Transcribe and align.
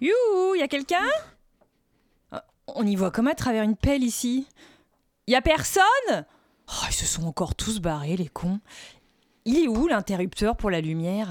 You, 0.00 0.54
y 0.56 0.62
a 0.62 0.68
quelqu'un? 0.68 1.08
Ah, 2.32 2.44
On 2.66 2.86
y 2.86 2.96
voit 2.96 3.10
comme 3.10 3.28
à 3.28 3.34
travers 3.34 3.62
une 3.62 3.76
pelle 3.76 4.02
ici. 4.04 4.46
Y 5.26 5.34
a 5.34 5.40
personne? 5.42 5.84
Oh, 6.68 6.84
ils 6.88 6.94
se 6.94 7.06
sont 7.06 7.24
encore 7.26 7.54
tous 7.54 7.80
barrés, 7.80 8.16
les 8.16 8.28
cons. 8.28 8.60
Il 9.44 9.58
est 9.58 9.68
où 9.68 9.86
l'interrupteur 9.86 10.56
pour 10.56 10.70
la 10.70 10.80
lumière? 10.80 11.28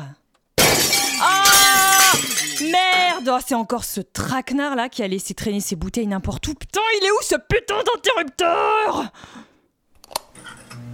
Ah! 1.21 2.13
Merde! 2.61 3.29
Oh, 3.31 3.39
C'est 3.45 3.55
encore 3.55 3.83
ce 3.83 4.01
traquenard 4.01 4.75
là 4.75 4.89
qui 4.89 5.03
a 5.03 5.07
laissé 5.07 5.33
traîner 5.33 5.59
ses 5.59 5.75
bouteilles 5.75 6.07
n'importe 6.07 6.47
où. 6.47 6.53
Putain, 6.55 6.81
il 7.01 7.05
est 7.05 7.11
où 7.11 7.21
ce 7.21 7.35
putain 7.35 7.75
d'interrupteur? 7.83 9.11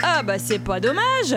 Ah 0.04 0.24
bah 0.24 0.40
c'est 0.40 0.58
pas 0.60 0.80
dommage 0.80 1.36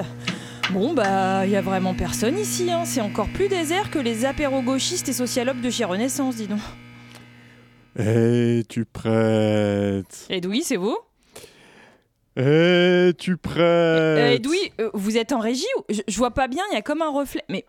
Bon 0.72 0.92
bah 0.92 1.46
y 1.46 1.56
a 1.56 1.60
vraiment 1.60 1.94
personne 1.94 2.38
ici, 2.38 2.70
hein. 2.72 2.84
c'est 2.84 3.00
encore 3.00 3.28
plus 3.28 3.48
désert 3.48 3.90
que 3.90 3.98
les 3.98 4.24
apéros 4.24 4.62
gauchistes 4.62 5.08
et 5.08 5.12
socialopes 5.12 5.60
de 5.60 5.70
chez 5.70 5.84
Renaissance, 5.84 6.36
dis 6.36 6.48
donc. 6.48 6.58
Es-tu 7.96 8.84
prête 8.84 10.26
Edoui, 10.30 10.62
c'est 10.62 10.76
vous? 10.76 10.96
Es-tu 12.36 13.36
prête 13.36 13.60
euh, 13.62 14.34
Edoui, 14.34 14.72
euh, 14.80 14.90
vous 14.94 15.16
êtes 15.16 15.32
en 15.32 15.38
régie 15.38 15.66
ou... 15.78 15.82
je, 15.90 16.00
je 16.08 16.16
vois 16.16 16.32
pas 16.32 16.48
bien, 16.48 16.62
il 16.72 16.74
y 16.74 16.78
a 16.78 16.82
comme 16.82 17.02
un 17.02 17.10
reflet. 17.10 17.44
Mais 17.48 17.64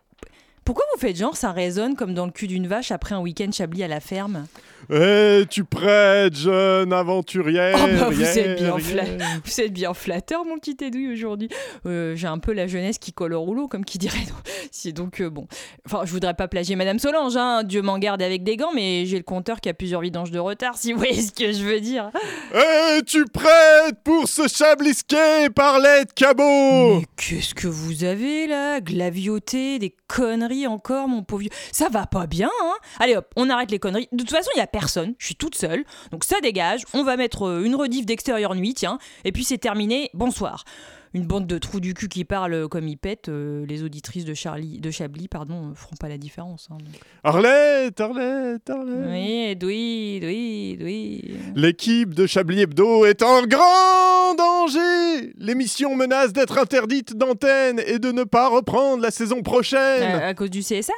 pourquoi 0.64 0.84
vous 0.94 1.00
faites 1.00 1.18
genre 1.18 1.38
ça 1.38 1.52
résonne 1.52 1.96
comme 1.96 2.16
dans 2.16 2.26
le 2.26 2.32
cul 2.32 2.48
d'une 2.48 2.66
vache 2.66 2.92
après 2.92 3.14
un 3.14 3.20
week-end 3.20 3.52
chablis 3.52 3.84
à 3.84 3.88
la 3.88 4.00
ferme? 4.00 4.48
Es-tu 4.90 5.64
prête, 5.64 6.36
jeune 6.36 6.94
aventurière 6.94 7.76
Oh 7.78 7.88
bah 8.00 8.10
vous 8.10 8.22
Yeah, 8.22 8.38
êtes 8.38 8.60
bien 8.60 8.78
yeah. 8.78 9.18
Vous 9.44 9.62
êtes 9.62 9.74
bien 9.74 9.94
flatteur, 9.94 10.46
mon 10.46 10.58
petit 10.58 10.78
Edoui, 10.80 11.12
aujourd'hui. 11.12 11.50
Euh, 11.86 12.16
J'ai 12.16 12.28
un 12.28 12.38
peu 12.38 12.54
la 12.54 12.68
jeunesse 12.68 12.98
qui 13.00 13.12
colle 13.12 13.34
au 13.34 13.42
rouleau, 13.42 13.68
comme 13.68 13.84
qui 13.84 13.98
dirait. 13.98 14.18
C'est 14.72 14.92
donc 14.92 15.22
euh, 15.22 15.30
bon. 15.30 15.48
Enfin, 15.86 16.02
je 16.06 16.12
voudrais 16.12 16.34
pas 16.34 16.48
plagier 16.48 16.76
Madame 16.76 17.00
Solange, 17.00 17.36
hein. 17.36 17.64
Dieu 17.64 17.82
m'en 17.82 17.98
garde 17.98 18.22
avec 18.22 18.44
des 18.44 18.58
gants, 18.58 18.72
mais 18.76 19.06
j'ai 19.06 19.18
le 19.18 19.24
compteur 19.24 19.60
qui 19.60 19.70
a 19.70 19.74
plusieurs 19.74 20.02
vidanges 20.02 20.32
de 20.32 20.40
retard, 20.40 20.78
si 20.78 20.94
vous 20.94 21.00
voyez 21.00 21.22
ce 21.22 21.32
que 21.32 21.52
je 21.52 21.64
veux 21.64 21.80
dire. 21.80 22.12
Es-tu 22.54 23.26
prête 23.26 23.96
pour 24.04 24.28
ce 24.28 24.48
chablisquet 24.48 25.50
par 25.50 25.80
l'aide 25.80 26.14
cabot 26.14 27.00
Mais 27.00 27.06
qu'est-ce 27.18 27.56
que 27.56 27.68
vous 27.68 28.04
avez 28.04 28.48
là? 28.48 28.82
Glavioté, 28.82 29.80
des 29.80 29.96
conneries 30.08 30.68
encore, 30.68 31.08
mon 31.08 31.24
pauvre 31.24 31.42
vieux. 31.42 31.52
Ça 31.72 31.90
va 31.90 32.06
pas 32.06 32.28
bien, 32.28 32.50
hein 32.64 32.74
Allez 33.00 33.16
hop, 33.16 33.28
on 33.36 33.50
arrête 33.50 33.72
les 33.72 33.80
conneries. 33.80 34.08
De 34.12 34.20
toute 34.20 34.32
façon, 34.32 34.50
il 34.56 34.60
y 34.60 34.62
a 34.62 34.68
personne. 34.76 35.14
Je 35.20 35.28
suis 35.28 35.36
toute 35.36 35.56
seule. 35.56 35.86
Donc 36.12 36.26
ça 36.26 36.42
dégage. 36.42 36.84
On 36.94 37.04
va 37.06 37.16
mettre 37.16 37.44
euh, 37.48 37.64
une 37.64 37.76
rediff 37.76 38.06
d'extérieur 38.06 38.56
nuit, 38.56 38.74
tiens. 38.74 38.98
Et 39.24 39.32
puis 39.32 39.46
c'est 39.46 39.58
terminé. 39.58 40.10
Bonsoir. 40.14 40.66
Une 41.14 41.26
bande 41.26 41.48
de 41.48 41.58
trous 41.58 41.80
du 41.80 41.94
cul 41.94 42.10
qui 42.10 42.26
parlent 42.26 42.68
comme 42.68 42.90
ils 42.90 42.98
pètent. 42.98 43.30
euh, 43.30 43.66
les 43.68 43.84
auditrices 43.84 44.26
de, 44.26 44.34
Charlie, 44.34 44.80
de 44.82 44.92
Chablis 44.92 45.30
pardon, 45.30 45.70
euh, 45.72 45.74
feront 45.74 45.96
pas 45.98 46.10
la 46.10 46.18
différence. 46.18 46.68
hein, 46.70 46.78
donc. 46.78 46.94
Arlette, 47.24 48.02
Arlette, 48.02 48.70
Arlette. 48.70 49.08
Oui, 49.08 49.46
Edoui, 49.52 50.18
Edoui, 50.18 50.72
Edoui. 50.74 51.36
L'équipe 51.56 52.14
de 52.14 52.26
Chablis 52.28 52.60
Hebdo 52.60 53.06
est 53.06 53.24
en 53.24 53.44
grand 53.48 54.36
danger 54.38 55.32
L'émission 55.38 55.96
menace 55.96 56.34
d'être 56.34 56.58
interdite 56.58 57.16
d'antenne 57.16 57.80
et 57.88 57.98
de 57.98 58.12
ne 58.12 58.26
pas 58.26 58.50
reprendre 58.50 59.02
la 59.02 59.12
saison 59.12 59.42
prochaine 59.42 60.04
à 60.22 60.34
cause 60.34 60.50
du 60.50 60.60
CSA 60.60 60.92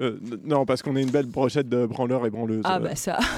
Euh, 0.00 0.16
Non, 0.44 0.64
parce 0.64 0.82
qu'on 0.82 0.96
est 0.96 1.02
une 1.02 1.10
belle 1.10 1.26
brochette 1.26 1.68
de 1.68 1.86
branleurs 1.86 2.24
et 2.26 2.30
branleuses. 2.30 2.62
Ah 2.64 2.76
Euh, 2.76 2.78
bah 2.80 2.94
ça. 2.96 3.18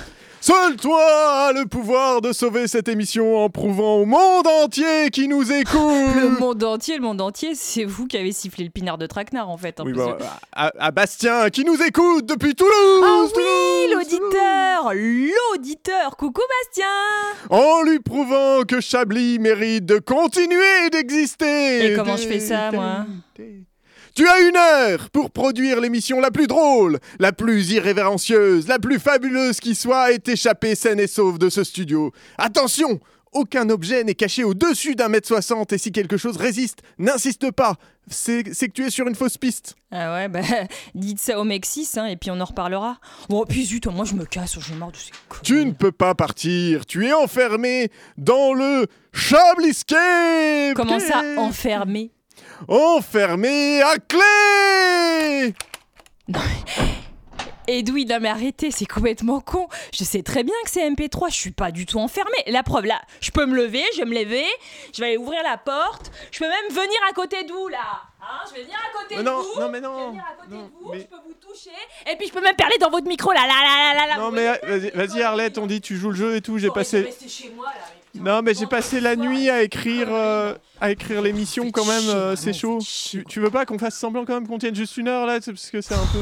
Seul 0.43 0.77
toi 0.77 1.49
as 1.49 1.53
le 1.53 1.67
pouvoir 1.67 2.23
de 2.23 2.33
sauver 2.33 2.67
cette 2.67 2.89
émission 2.89 3.37
en 3.45 3.51
prouvant 3.51 3.97
au 3.97 4.07
monde 4.07 4.47
entier 4.65 5.11
qui 5.13 5.29
nous 5.29 5.43
écoute. 5.53 5.75
Le 5.77 6.31
monde 6.41 6.65
entier, 6.65 6.97
le 6.97 7.03
monde 7.03 7.21
entier, 7.21 7.55
c'est 7.55 7.85
vous 7.85 8.07
qui 8.07 8.17
avez 8.17 8.33
sifflé 8.33 8.65
le 8.65 8.71
pinard 8.71 8.97
de 8.97 9.05
traquenard 9.05 9.51
en 9.51 9.59
fait. 9.59 9.79
hein, 9.81 9.83
Oui, 9.85 9.93
bah, 9.93 10.17
que- 10.19 10.25
à, 10.53 10.73
à 10.79 10.91
Bastien 10.93 11.51
qui 11.51 11.63
nous 11.63 11.77
écoute 11.83 12.25
depuis 12.25 12.55
Toulouse 12.55 13.03
Ah 13.05 13.25
oui, 13.37 13.93
l'auditeur 13.93 14.95
L'auditeur. 14.95 16.17
Coucou 16.17 16.41
Bastien. 16.65 16.87
En 17.51 17.83
lui 17.83 17.99
prouvant 18.01 18.63
que 18.67 18.81
Chablis 18.81 19.39
mérite 19.39 19.85
de 19.85 19.99
continuer 19.99 20.89
d'exister. 20.91 21.93
Et 21.93 21.95
comment 21.97 22.17
je 22.17 22.27
fais 22.27 22.41
ça, 22.41 22.71
moi? 22.73 23.05
Tu 24.21 24.29
as 24.29 24.41
une 24.41 24.57
heure 24.59 25.09
pour 25.09 25.31
produire 25.31 25.81
l'émission 25.81 26.21
la 26.21 26.31
plus 26.31 26.47
drôle, 26.47 26.99
la 27.19 27.33
plus 27.33 27.71
irrévérencieuse, 27.71 28.69
la 28.69 28.79
plus 28.79 28.99
fabuleuse 28.99 29.61
qui 29.61 29.75
soit 29.75 30.13
et 30.13 30.19
t'échapper 30.19 30.75
saine 30.75 31.01
et 31.01 31.07
sauve 31.07 31.39
de 31.39 31.49
ce 31.49 31.65
studio. 31.65 32.13
Attention 32.37 33.01
aucun 33.33 33.71
objet 33.71 34.05
n'est 34.05 34.15
caché 34.15 34.45
au-dessus 34.45 34.95
d'un 34.95 35.09
mètre 35.09 35.27
soixante 35.27 35.73
et 35.73 35.79
si 35.79 35.91
quelque 35.91 36.19
chose 36.19 36.37
résiste, 36.37 36.81
n'insiste 36.99 37.51
pas. 37.51 37.77
C'est 38.09 38.43
que 38.43 38.73
tu 38.73 38.85
es 38.85 38.91
sur 38.91 39.09
une 39.09 39.15
fausse 39.15 39.39
piste. 39.39 39.75
Ah 39.91 40.13
ouais, 40.13 40.29
bah 40.29 40.41
dites 40.95 41.21
ça 41.21 41.41
au 41.41 41.45
mec 41.45 41.65
6 41.65 41.97
hein, 41.97 42.05
et 42.05 42.19
puis 42.19 42.31
on 42.31 42.41
en 42.41 42.45
reparlera. 42.45 42.99
Bon, 43.31 43.47
puis 43.49 43.65
zut, 43.65 43.87
moi 43.87 44.05
je 44.05 44.13
me 44.13 44.27
casse, 44.27 44.59
j'ai 44.61 44.75
marre 44.75 44.93
de 44.93 44.97
ces 44.99 45.13
Tu 45.43 45.65
ne 45.65 45.71
peux 45.71 45.93
pas 45.93 46.15
partir, 46.15 46.85
tu 46.85 47.07
es 47.07 47.15
enfermé 47.15 47.89
dans 48.19 48.53
le 48.53 48.87
Chabliscape 49.15 50.75
Comment 50.75 51.01
ça, 51.01 51.23
enfermé? 51.39 52.11
Enfermé 52.69 53.83
à 53.83 53.97
clé 53.99 55.55
Edoui, 57.67 58.05
non 58.05 58.19
mais 58.21 58.29
arrêtez, 58.29 58.71
c'est 58.73 58.85
complètement 58.87 59.41
con. 59.41 59.69
Je 59.93 60.03
sais 60.03 60.23
très 60.23 60.43
bien 60.43 60.55
que 60.65 60.71
c'est 60.71 60.89
MP3, 60.91 61.31
je 61.31 61.35
suis 61.37 61.51
pas 61.53 61.71
du 61.71 61.87
tout 61.87 61.99
enfermé. 62.01 62.33
La 62.49 62.63
preuve, 62.65 62.85
là, 62.87 63.01
je 63.21 63.31
peux 63.31 63.47
me 63.47 63.55
lever, 63.55 63.85
je 63.95 63.99
vais 64.01 64.07
me 64.07 64.15
lever, 64.15 64.45
je 64.93 65.01
vais 65.01 65.09
aller 65.09 65.17
ouvrir 65.17 65.41
la 65.45 65.57
porte, 65.57 66.11
je 66.33 66.39
peux 66.41 66.49
même 66.49 66.69
venir 66.71 66.99
à 67.09 67.13
côté 67.13 67.45
de 67.45 67.53
vous, 67.53 67.69
là. 67.69 67.79
Hein, 68.21 68.27
je 68.51 68.55
vais 68.57 68.63
venir 68.65 68.77
à 68.77 68.93
côté 68.99 69.15
Mais 69.17 69.23
de 69.23 69.29
non, 69.29 69.41
vous. 69.41 69.61
non, 69.61 69.69
mais 69.69 69.79
Je 69.79 69.83
vais 69.83 69.89
non, 69.89 70.09
venir 70.11 70.25
à 70.29 70.35
côté 70.43 70.55
non, 70.57 70.63
de 70.65 70.71
vous, 70.83 70.91
mais- 70.93 70.99
je 71.01 71.05
peux 71.07 71.17
vous 71.27 71.35
toucher, 71.35 71.71
et 72.11 72.17
puis 72.17 72.27
je 72.27 72.33
peux 72.33 72.41
même 72.43 72.57
parler 72.57 72.77
dans 72.81 72.91
votre 72.91 73.07
micro, 73.07 73.31
là, 73.33 73.43
là, 73.47 73.55
là, 73.63 73.95
là, 73.95 74.07
là. 74.09 74.17
Non 74.19 74.31
mais 74.33 74.47
vas-y, 74.67 74.91
vas-y, 74.91 75.23
Arlette, 75.23 75.57
on 75.59 75.67
dit 75.67 75.81
tu 75.81 75.97
joues 75.97 76.11
le 76.11 76.17
jeu 76.17 76.35
et 76.37 76.41
tout, 76.43 76.59
j'ai 76.59 76.71
passé... 76.71 77.09
chez 77.29 77.51
moi, 77.51 77.67
là. 77.67 77.73
Non 78.15 78.43
mais 78.43 78.55
j'ai 78.55 78.67
passé 78.67 79.01
la 79.01 79.15
nuit 79.17 79.49
à 79.51 79.63
écrire, 79.63 80.09
euh, 80.11 80.55
à 80.81 80.91
écrire 80.91 81.23
l'émission 81.23 81.71
quand 81.71 81.85
même, 81.85 82.09
euh, 82.09 82.35
c'est 82.37 82.53
chaud. 82.53 82.79
Tu, 82.83 83.25
tu 83.25 83.41
veux 83.41 83.51
pas 83.51 83.65
qu'on 83.65 83.79
fasse 83.79 83.97
semblant 83.97 84.25
quand 84.25 84.35
même 84.35 84.49
qu'on 84.49 84.59
tienne 84.59 84.75
juste 84.75 84.97
une 84.97 85.09
heure 85.09 85.27
là, 85.27 85.39
c'est 85.41 85.53
parce 85.53 85.71
que 85.71 85.81
c'est 85.81 85.95
un 85.95 86.07
peu... 86.13 86.19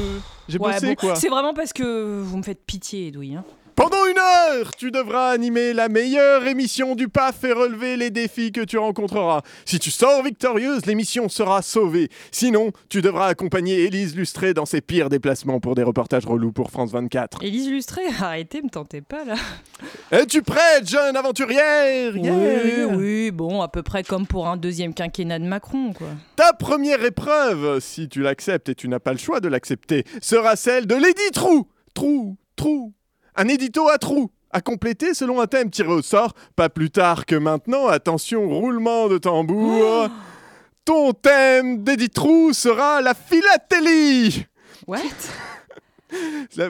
J'ai 0.47 0.59
Ouais, 0.59 0.73
bossé 0.73 0.87
bon, 0.87 0.95
quoi. 0.95 1.15
C'est 1.15 1.29
vraiment 1.29 1.53
parce 1.53 1.73
que 1.73 2.21
vous 2.23 2.37
me 2.37 2.43
faites 2.43 2.63
pitié, 2.65 3.07
Edoui. 3.07 3.35
Hein. 3.35 3.43
Pendant 3.79 4.05
une 4.07 4.17
heure, 4.17 4.75
tu 4.75 4.91
devras 4.91 5.29
animer 5.29 5.71
la 5.71 5.87
meilleure 5.87 6.45
émission 6.45 6.95
du 6.95 7.07
PAF 7.07 7.45
et 7.45 7.53
relever 7.53 7.95
les 7.95 8.09
défis 8.09 8.51
que 8.51 8.59
tu 8.59 8.77
rencontreras. 8.77 9.41
Si 9.63 9.79
tu 9.79 9.89
sors 9.89 10.21
victorieuse, 10.21 10.85
l'émission 10.85 11.29
sera 11.29 11.61
sauvée. 11.61 12.09
Sinon, 12.29 12.73
tu 12.89 13.01
devras 13.01 13.27
accompagner 13.27 13.85
Élise 13.85 14.17
Lustré 14.17 14.53
dans 14.53 14.65
ses 14.65 14.81
pires 14.81 15.07
déplacements 15.07 15.61
pour 15.61 15.75
des 15.75 15.83
reportages 15.83 16.25
relous 16.25 16.51
pour 16.51 16.71
France 16.71 16.91
24. 16.91 17.41
Élise 17.41 17.69
Lustré, 17.69 18.01
arrêtez, 18.19 18.61
me 18.61 18.67
tentez 18.67 18.99
pas 18.99 19.23
là. 19.23 19.35
Es-tu 20.11 20.41
prête, 20.41 20.85
jeune 20.85 21.15
aventurière? 21.15 22.17
Yeah, 22.17 22.33
Oui, 22.33 22.97
oui, 22.97 23.31
bon, 23.31 23.61
à 23.61 23.69
peu 23.69 23.81
près 23.81 24.03
comme 24.03 24.27
pour 24.27 24.49
un 24.49 24.57
deuxième 24.57 24.93
quinquennat 24.93 25.39
de 25.39 25.45
Macron, 25.45 25.93
quoi. 25.93 26.09
Ta 26.35 26.51
première 26.51 27.05
épreuve, 27.05 27.79
si 27.79 28.09
tu 28.09 28.23
l'acceptes 28.23 28.67
et 28.67 28.75
tu 28.75 28.89
n'as 28.89 28.99
pas 28.99 29.13
le 29.13 29.19
choix 29.19 29.39
de 29.39 29.47
l'accepter, 29.47 30.03
sera 30.21 30.57
celle 30.57 30.85
de 30.85 30.95
Lady 30.95 31.31
Trou. 31.31 31.65
Trou, 31.93 32.35
trou. 32.57 32.93
Un 33.39 33.47
édito 33.47 33.87
à 33.87 33.97
trous. 33.97 34.29
À 34.51 34.59
compléter 34.59 35.13
selon 35.13 35.39
un 35.39 35.47
thème 35.47 35.69
tiré 35.69 35.87
au 35.87 36.01
sort, 36.01 36.33
pas 36.57 36.67
plus 36.67 36.91
tard 36.91 37.25
que 37.25 37.35
maintenant, 37.35 37.87
attention, 37.87 38.49
roulement 38.49 39.07
de 39.07 39.17
tambour. 39.17 40.09
Ton 40.83 41.13
thème 41.13 41.85
Trou 42.13 42.51
sera 42.51 43.01
la 43.01 43.13
philatélie. 43.13 44.45
What? 44.87 44.99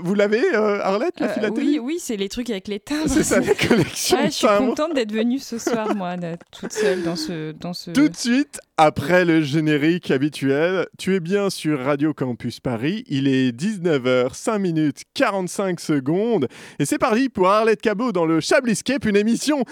Vous 0.03 0.13
l'avez, 0.13 0.43
euh, 0.53 0.81
Arlette, 0.81 1.19
la 1.19 1.27
Euh, 1.27 1.33
philatélie 1.33 1.79
Oui, 1.79 1.93
oui, 1.93 1.97
c'est 1.99 2.17
les 2.17 2.29
trucs 2.29 2.49
avec 2.49 2.67
les 2.67 2.79
timbres. 2.79 3.07
C'est 3.07 3.23
ça, 3.23 3.39
Ouais, 3.39 3.45
de 3.47 3.51
je 3.93 4.29
suis 4.29 4.47
contente 4.47 4.93
d'être 4.93 5.11
venue 5.11 5.39
ce 5.39 5.57
soir, 5.57 5.95
moi, 5.95 6.15
toute 6.51 6.73
seule 6.73 7.03
dans 7.03 7.15
ce, 7.15 7.51
dans 7.53 7.73
ce. 7.73 7.91
Tout 7.91 8.09
de 8.09 8.15
suite, 8.15 8.59
après 8.77 9.25
le 9.25 9.41
générique 9.41 10.11
habituel, 10.11 10.87
tu 10.97 11.15
es 11.15 11.19
bien 11.19 11.49
sur 11.49 11.79
Radio 11.79 12.13
Campus 12.13 12.59
Paris. 12.59 13.03
Il 13.07 13.27
est 13.27 13.51
19h, 13.57 14.33
5 14.33 14.59
minutes 14.59 15.03
45 15.13 15.79
secondes. 15.79 16.47
Et 16.79 16.85
c'est 16.85 16.97
parti 16.97 17.29
pour 17.29 17.49
Arlette 17.49 17.81
Cabot 17.81 18.11
dans 18.11 18.25
le 18.25 18.39
Chabliscape, 18.39 19.05
une 19.05 19.15
émission 19.17 19.63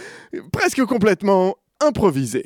presque 0.51 0.83
complètement 0.85 1.55
improvisée. 1.81 2.45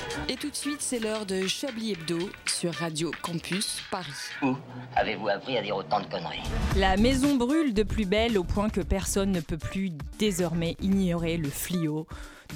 Et 0.27 0.35
tout 0.35 0.49
de 0.49 0.55
suite, 0.55 0.81
c'est 0.81 0.99
l'heure 0.99 1.25
de 1.25 1.47
Chablis 1.47 1.91
Hebdo 1.93 2.29
sur 2.45 2.73
Radio 2.73 3.11
Campus 3.21 3.81
Paris. 3.89 4.11
Où 4.41 4.55
avez-vous 4.95 5.29
appris 5.29 5.57
à 5.57 5.61
dire 5.61 5.75
autant 5.75 6.01
de 6.01 6.05
conneries 6.05 6.43
La 6.77 6.97
maison 6.97 7.35
brûle 7.35 7.73
de 7.73 7.83
plus 7.83 8.05
belle 8.05 8.37
au 8.37 8.43
point 8.43 8.69
que 8.69 8.81
personne 8.81 9.31
ne 9.31 9.39
peut 9.39 9.57
plus 9.57 9.91
désormais 10.19 10.75
ignorer 10.81 11.37
le 11.37 11.49
fléau 11.49 12.07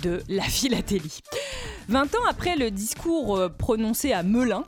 de 0.02 0.22
la 0.30 0.44
philatélie. 0.44 1.20
20 1.88 2.16
ans 2.16 2.26
après 2.28 2.56
le 2.56 2.72
discours 2.72 3.38
euh, 3.38 3.50
prononcé 3.50 4.12
à 4.12 4.24
Melun, 4.24 4.64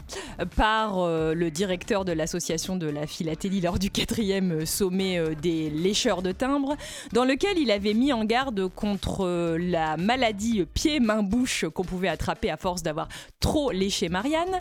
par 0.56 1.00
euh, 1.00 1.33
le 1.33 1.50
directeur 1.50 2.06
de 2.06 2.12
l'association 2.12 2.75
de 2.75 2.88
la 2.88 3.07
philatélie 3.07 3.62
lors 3.62 3.79
du 3.79 3.89
quatrième 3.89 4.51
euh, 4.51 4.65
sommet 4.65 5.18
euh, 5.18 5.33
des 5.33 5.69
lécheurs 5.69 6.21
de 6.21 6.31
timbres, 6.31 6.75
dans 7.13 7.25
lequel 7.25 7.57
il 7.57 7.71
avait 7.71 7.94
mis 7.94 8.13
en 8.13 8.24
garde 8.24 8.68
contre 8.68 9.25
euh, 9.25 9.57
la 9.59 9.97
maladie 9.97 10.65
pied-main-bouche 10.74 11.65
qu'on 11.73 11.83
pouvait 11.83 12.07
attraper 12.07 12.51
à 12.51 12.57
force 12.57 12.83
d'avoir 12.83 13.07
trop 13.39 13.71
léché 13.71 14.09
Marianne. 14.09 14.59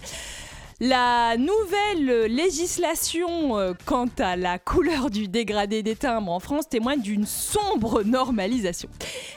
La 0.78 1.38
nouvelle 1.38 2.26
législation 2.30 3.58
euh, 3.58 3.72
quant 3.86 4.10
à 4.18 4.36
la 4.36 4.58
couleur 4.58 5.08
du 5.08 5.26
dégradé 5.26 5.82
des 5.82 5.96
timbres 5.96 6.30
en 6.30 6.38
France 6.38 6.68
témoigne 6.68 7.00
d'une 7.00 7.24
sombre 7.24 8.02
normalisation. 8.02 8.90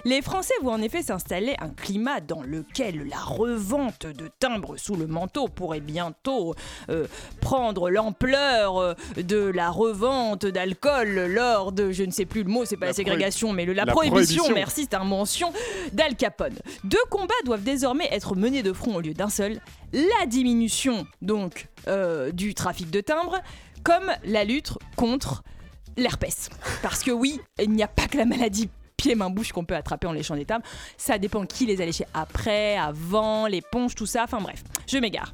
Les 0.03 0.21
Français 0.21 0.53
voient 0.61 0.73
en 0.73 0.81
effet 0.81 1.01
s'installer 1.01 1.55
un 1.61 1.69
climat 1.69 2.19
dans 2.19 2.41
lequel 2.41 3.07
la 3.07 3.19
revente 3.19 4.05
de 4.05 4.29
timbres 4.39 4.75
sous 4.75 4.97
le 4.97 5.07
manteau 5.07 5.47
pourrait 5.47 5.79
bientôt 5.79 6.55
euh, 6.89 7.07
prendre 7.39 7.89
l'ampleur 7.89 8.77
euh, 8.77 8.93
de 9.15 9.37
la 9.37 9.69
revente 9.69 10.45
d'alcool 10.45 11.27
lors 11.33 11.71
de, 11.71 11.93
je 11.93 12.03
ne 12.03 12.11
sais 12.11 12.25
plus 12.25 12.43
le 12.43 12.49
mot, 12.49 12.65
c'est 12.65 12.75
pas 12.75 12.87
la, 12.87 12.89
La 12.91 12.95
ségrégation, 12.95 13.53
mais 13.53 13.63
le, 13.63 13.71
la, 13.71 13.85
la 13.85 13.93
prohibition, 13.93 14.43
prohibition. 14.43 14.55
merci, 14.55 14.87
c'est 14.91 14.97
un 14.97 15.05
mention 15.05 15.53
d'Al 15.93 16.17
Capone. 16.17 16.59
Deux 16.83 16.97
combats 17.09 17.33
doivent 17.45 17.63
désormais 17.63 18.09
être 18.11 18.35
menés 18.35 18.61
de 18.61 18.73
front 18.73 18.95
au 18.95 18.99
lieu 18.99 19.13
d'un 19.13 19.29
seul, 19.29 19.61
la 19.93 20.25
diminution 20.27 21.07
donc 21.21 21.67
euh, 21.87 22.31
du 22.31 22.53
trafic 22.53 22.89
de 22.89 23.01
timbres, 23.01 23.39
comme 23.83 24.11
la 24.23 24.43
lutte 24.43 24.73
contre 24.95 25.43
l'herpès. 25.97 26.49
Parce 26.81 27.03
que 27.03 27.11
oui, 27.11 27.39
il 27.61 27.71
n'y 27.71 27.83
a 27.83 27.87
pas 27.87 28.07
que 28.07 28.17
la 28.17 28.25
maladie 28.25 28.69
pied-main-bouche 28.97 29.53
qu'on 29.53 29.63
peut 29.63 29.75
attraper 29.75 30.07
en 30.07 30.11
léchant 30.11 30.35
des 30.35 30.45
timbres. 30.45 30.65
Ça 30.97 31.17
dépend 31.17 31.45
qui 31.45 31.65
les 31.65 31.81
a 31.81 31.85
léchés 31.85 32.05
après, 32.13 32.77
avant, 32.77 33.47
l'éponge, 33.47 33.95
tout 33.95 34.05
ça. 34.05 34.23
Enfin 34.23 34.41
bref, 34.41 34.63
je 34.87 34.97
m'égare. 34.97 35.33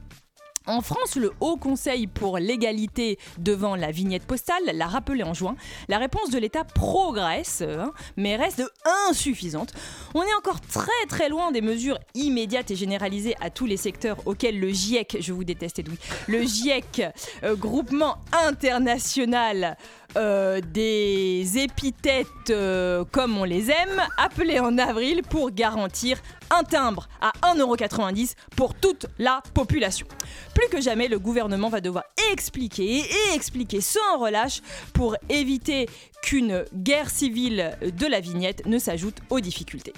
En 0.67 0.81
France, 0.81 1.15
le 1.15 1.31
Haut 1.41 1.57
Conseil 1.57 2.07
pour 2.07 2.39
l'égalité 2.39 3.19
devant 3.37 3.75
la 3.75 3.91
vignette 3.91 4.25
postale 4.25 4.63
l'a 4.73 4.87
rappelé 4.87 5.23
en 5.23 5.35
juin. 5.35 5.55
La 5.89 5.99
réponse 5.99 6.31
de 6.31 6.39
l'État 6.39 6.63
progresse, 6.63 7.61
hein, 7.61 7.91
mais 8.17 8.35
reste 8.35 8.63
insuffisante. 9.09 9.73
On 10.15 10.23
est 10.23 10.33
encore 10.35 10.61
très 10.61 11.05
très 11.07 11.29
loin 11.29 11.51
des 11.51 11.61
mesures 11.61 11.99
immédiates 12.15 12.71
et 12.71 12.75
généralisées 12.75 13.35
à 13.41 13.51
tous 13.51 13.67
les 13.67 13.77
secteurs 13.77 14.17
auxquels 14.25 14.59
le 14.59 14.69
GIEC, 14.69 15.17
je 15.19 15.33
vous 15.33 15.43
déteste 15.43 15.79
Edoui, 15.79 15.97
le 16.27 16.41
GIEC, 16.41 17.03
euh, 17.43 17.55
groupement 17.55 18.17
international 18.31 19.77
euh, 20.17 20.61
des 20.73 21.57
épithètes 21.57 22.27
euh, 22.49 23.03
comme 23.11 23.37
on 23.37 23.43
les 23.43 23.69
aime, 23.69 24.01
appelé 24.17 24.59
en 24.59 24.77
avril 24.77 25.21
pour 25.29 25.51
garantir 25.51 26.17
un 26.51 26.63
timbre 26.63 27.07
à 27.21 27.31
1,90€ 27.53 28.33
pour 28.55 28.73
toute 28.73 29.07
la 29.17 29.41
population. 29.53 30.07
Plus 30.53 30.67
que 30.69 30.81
jamais, 30.81 31.07
le 31.07 31.19
gouvernement 31.19 31.69
va 31.69 31.81
devoir 31.81 32.05
expliquer 32.31 32.99
et 32.99 33.35
expliquer 33.35 33.81
sans 33.81 34.19
relâche 34.19 34.61
pour 34.93 35.15
éviter 35.29 35.87
qu'une 36.21 36.65
guerre 36.73 37.09
civile 37.09 37.77
de 37.81 38.07
la 38.07 38.19
vignette 38.19 38.65
ne 38.65 38.79
s'ajoute 38.79 39.17
aux 39.29 39.39
difficultés. 39.39 39.93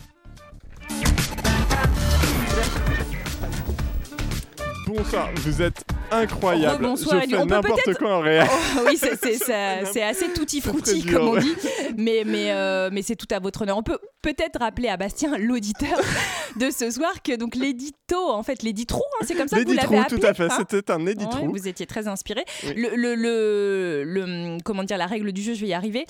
Bonsoir, 4.88 5.30
vous 5.36 5.62
êtes 5.62 5.84
incroyable. 6.12 6.86
Rebonsoir, 6.86 7.22
Je 7.22 7.36
fais 7.36 7.46
n'importe 7.46 7.94
quoi 7.98 8.18
en 8.18 8.20
réel. 8.22 8.46
Oh, 8.78 8.82
oui, 8.88 8.98
c'est- 8.98 9.18
c'est 9.22 9.36
ça- 9.36 9.86
c'est 9.92 10.04
assez 10.04 10.32
tutti 10.34 10.62
frutti 10.62 11.02
dur. 11.02 11.20
comme 11.20 11.28
on 11.30 11.38
dit, 11.38 11.54
mais, 11.98 12.24
mais, 12.26 12.52
euh, 12.52 12.90
mais 12.92 13.02
c'est 13.02 13.16
tout 13.16 13.28
à 13.32 13.40
votre 13.40 13.62
honneur. 13.64 13.78
On 13.78 13.84
peut 13.84 13.98
peut-être 14.22 14.60
rappeler 14.60 14.88
à 14.90 14.98
Bastien, 14.98 15.38
l'auditeur 15.38 15.98
de 16.58 16.70
ce 16.70 16.92
soir, 16.92 17.12
que 17.24 17.36
donc 17.36 17.56
l'édito, 17.56 18.18
en 18.30 18.44
fait, 18.44 18.64
l'éditrou, 18.64 19.04
hein, 19.20 19.26
c'est 19.28 19.36
comme 19.36 19.48
ça 19.48 19.58
que 19.58 19.68
vous 19.68 19.74
l'avez 19.74 19.98
appelé. 19.98 20.20
tout 20.20 20.26
à 20.28 20.34
fait, 20.34 20.46
hein 20.52 20.66
c'était 20.70 20.92
un 20.92 21.04
Ouais, 21.06 21.12
éditrou. 21.12 21.50
vous 21.52 21.68
étiez 21.68 21.86
très 21.86 22.08
inspiré. 22.08 22.44
Oui. 22.64 22.74
Le, 22.76 22.96
le, 22.96 23.16
le, 23.16 24.04
le- 24.04 24.58
comment 24.64 24.84
dire, 24.84 24.98
la 24.98 25.08
règle 25.08 25.32
du 25.32 25.42
jeu, 25.42 25.54
je 25.54 25.62
vais 25.62 25.68
y 25.68 25.74
arriver. 25.74 26.06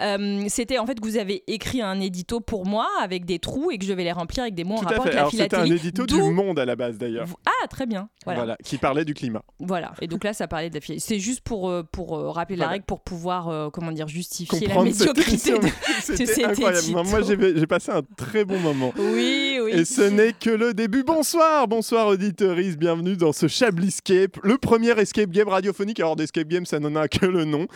Euh, 0.00 0.44
C'était 0.48 0.78
en 0.78 0.86
fait 0.86 0.98
que 1.00 1.06
vous 1.06 1.16
avez 1.18 1.42
écrit 1.46 1.82
un 1.82 2.00
édito 2.00 2.40
pour 2.40 2.66
moi 2.66 2.86
avec 3.02 3.24
des 3.24 3.38
trous 3.38 3.70
et 3.70 3.78
que 3.78 3.84
je 3.84 3.90
devais 3.90 4.04
les 4.04 4.12
remplir 4.12 4.42
avec 4.42 4.54
des 4.54 4.64
mots 4.64 4.76
en 4.76 4.80
rapport 4.80 5.02
avec 5.02 5.14
la 5.14 5.20
Alors 5.20 5.30
c'était 5.30 5.54
un 5.56 5.64
philatélie. 5.64 5.88
édito 5.88 6.06
du 6.06 6.22
Monde 6.32 6.58
à 6.58 6.64
la 6.64 6.76
base 6.76 6.98
d'ailleurs. 6.98 7.26
Ah, 7.46 7.66
très 7.68 7.86
bien. 7.86 8.08
Voilà. 8.24 8.40
Voilà, 8.40 8.56
qui 8.64 8.78
parlait 8.78 9.04
du 9.04 9.14
climat. 9.14 9.37
Voilà, 9.60 9.92
et 10.00 10.06
donc 10.06 10.24
là, 10.24 10.32
ça 10.32 10.46
parlait 10.48 10.68
de 10.70 10.74
la 10.74 10.80
philatélie. 10.80 11.00
C'est 11.00 11.18
juste 11.18 11.40
pour, 11.40 11.68
euh, 11.68 11.82
pour 11.82 12.16
euh, 12.16 12.30
rappeler 12.30 12.56
la 12.56 12.68
règle, 12.68 12.84
pour 12.84 13.00
pouvoir, 13.00 13.48
euh, 13.48 13.70
comment 13.70 13.92
dire, 13.92 14.08
justifier 14.08 14.60
la 14.60 14.74
Comprendre 14.74 14.86
médiocrité. 14.90 15.52
de- 15.58 15.66
C'était 16.02 16.26
cet 16.26 16.44
incroyable. 16.44 16.78
édito. 16.84 17.02
Moi, 17.04 17.20
j'ai 17.22 17.66
passé 17.66 17.90
un 17.92 18.02
très 18.16 18.44
bon 18.44 18.58
moment. 18.58 18.92
Oui, 18.98 19.58
oui. 19.62 19.72
Et 19.72 19.84
ce 19.84 20.02
n'est 20.02 20.32
que 20.32 20.50
le 20.50 20.74
début. 20.74 21.02
Bonsoir, 21.04 21.66
bonsoir 21.68 22.06
auditeuris, 22.08 22.76
bienvenue 22.76 23.16
dans 23.16 23.32
ce 23.32 23.48
Chabliscape, 23.48 24.38
le 24.42 24.58
premier 24.58 24.90
escape 24.98 25.30
game 25.30 25.48
radiophonique. 25.48 26.00
Alors 26.00 26.16
d'escape 26.16 26.48
game, 26.48 26.66
ça 26.66 26.78
n'en 26.80 26.94
a 26.96 27.08
que 27.08 27.26
le 27.26 27.44
nom. 27.44 27.66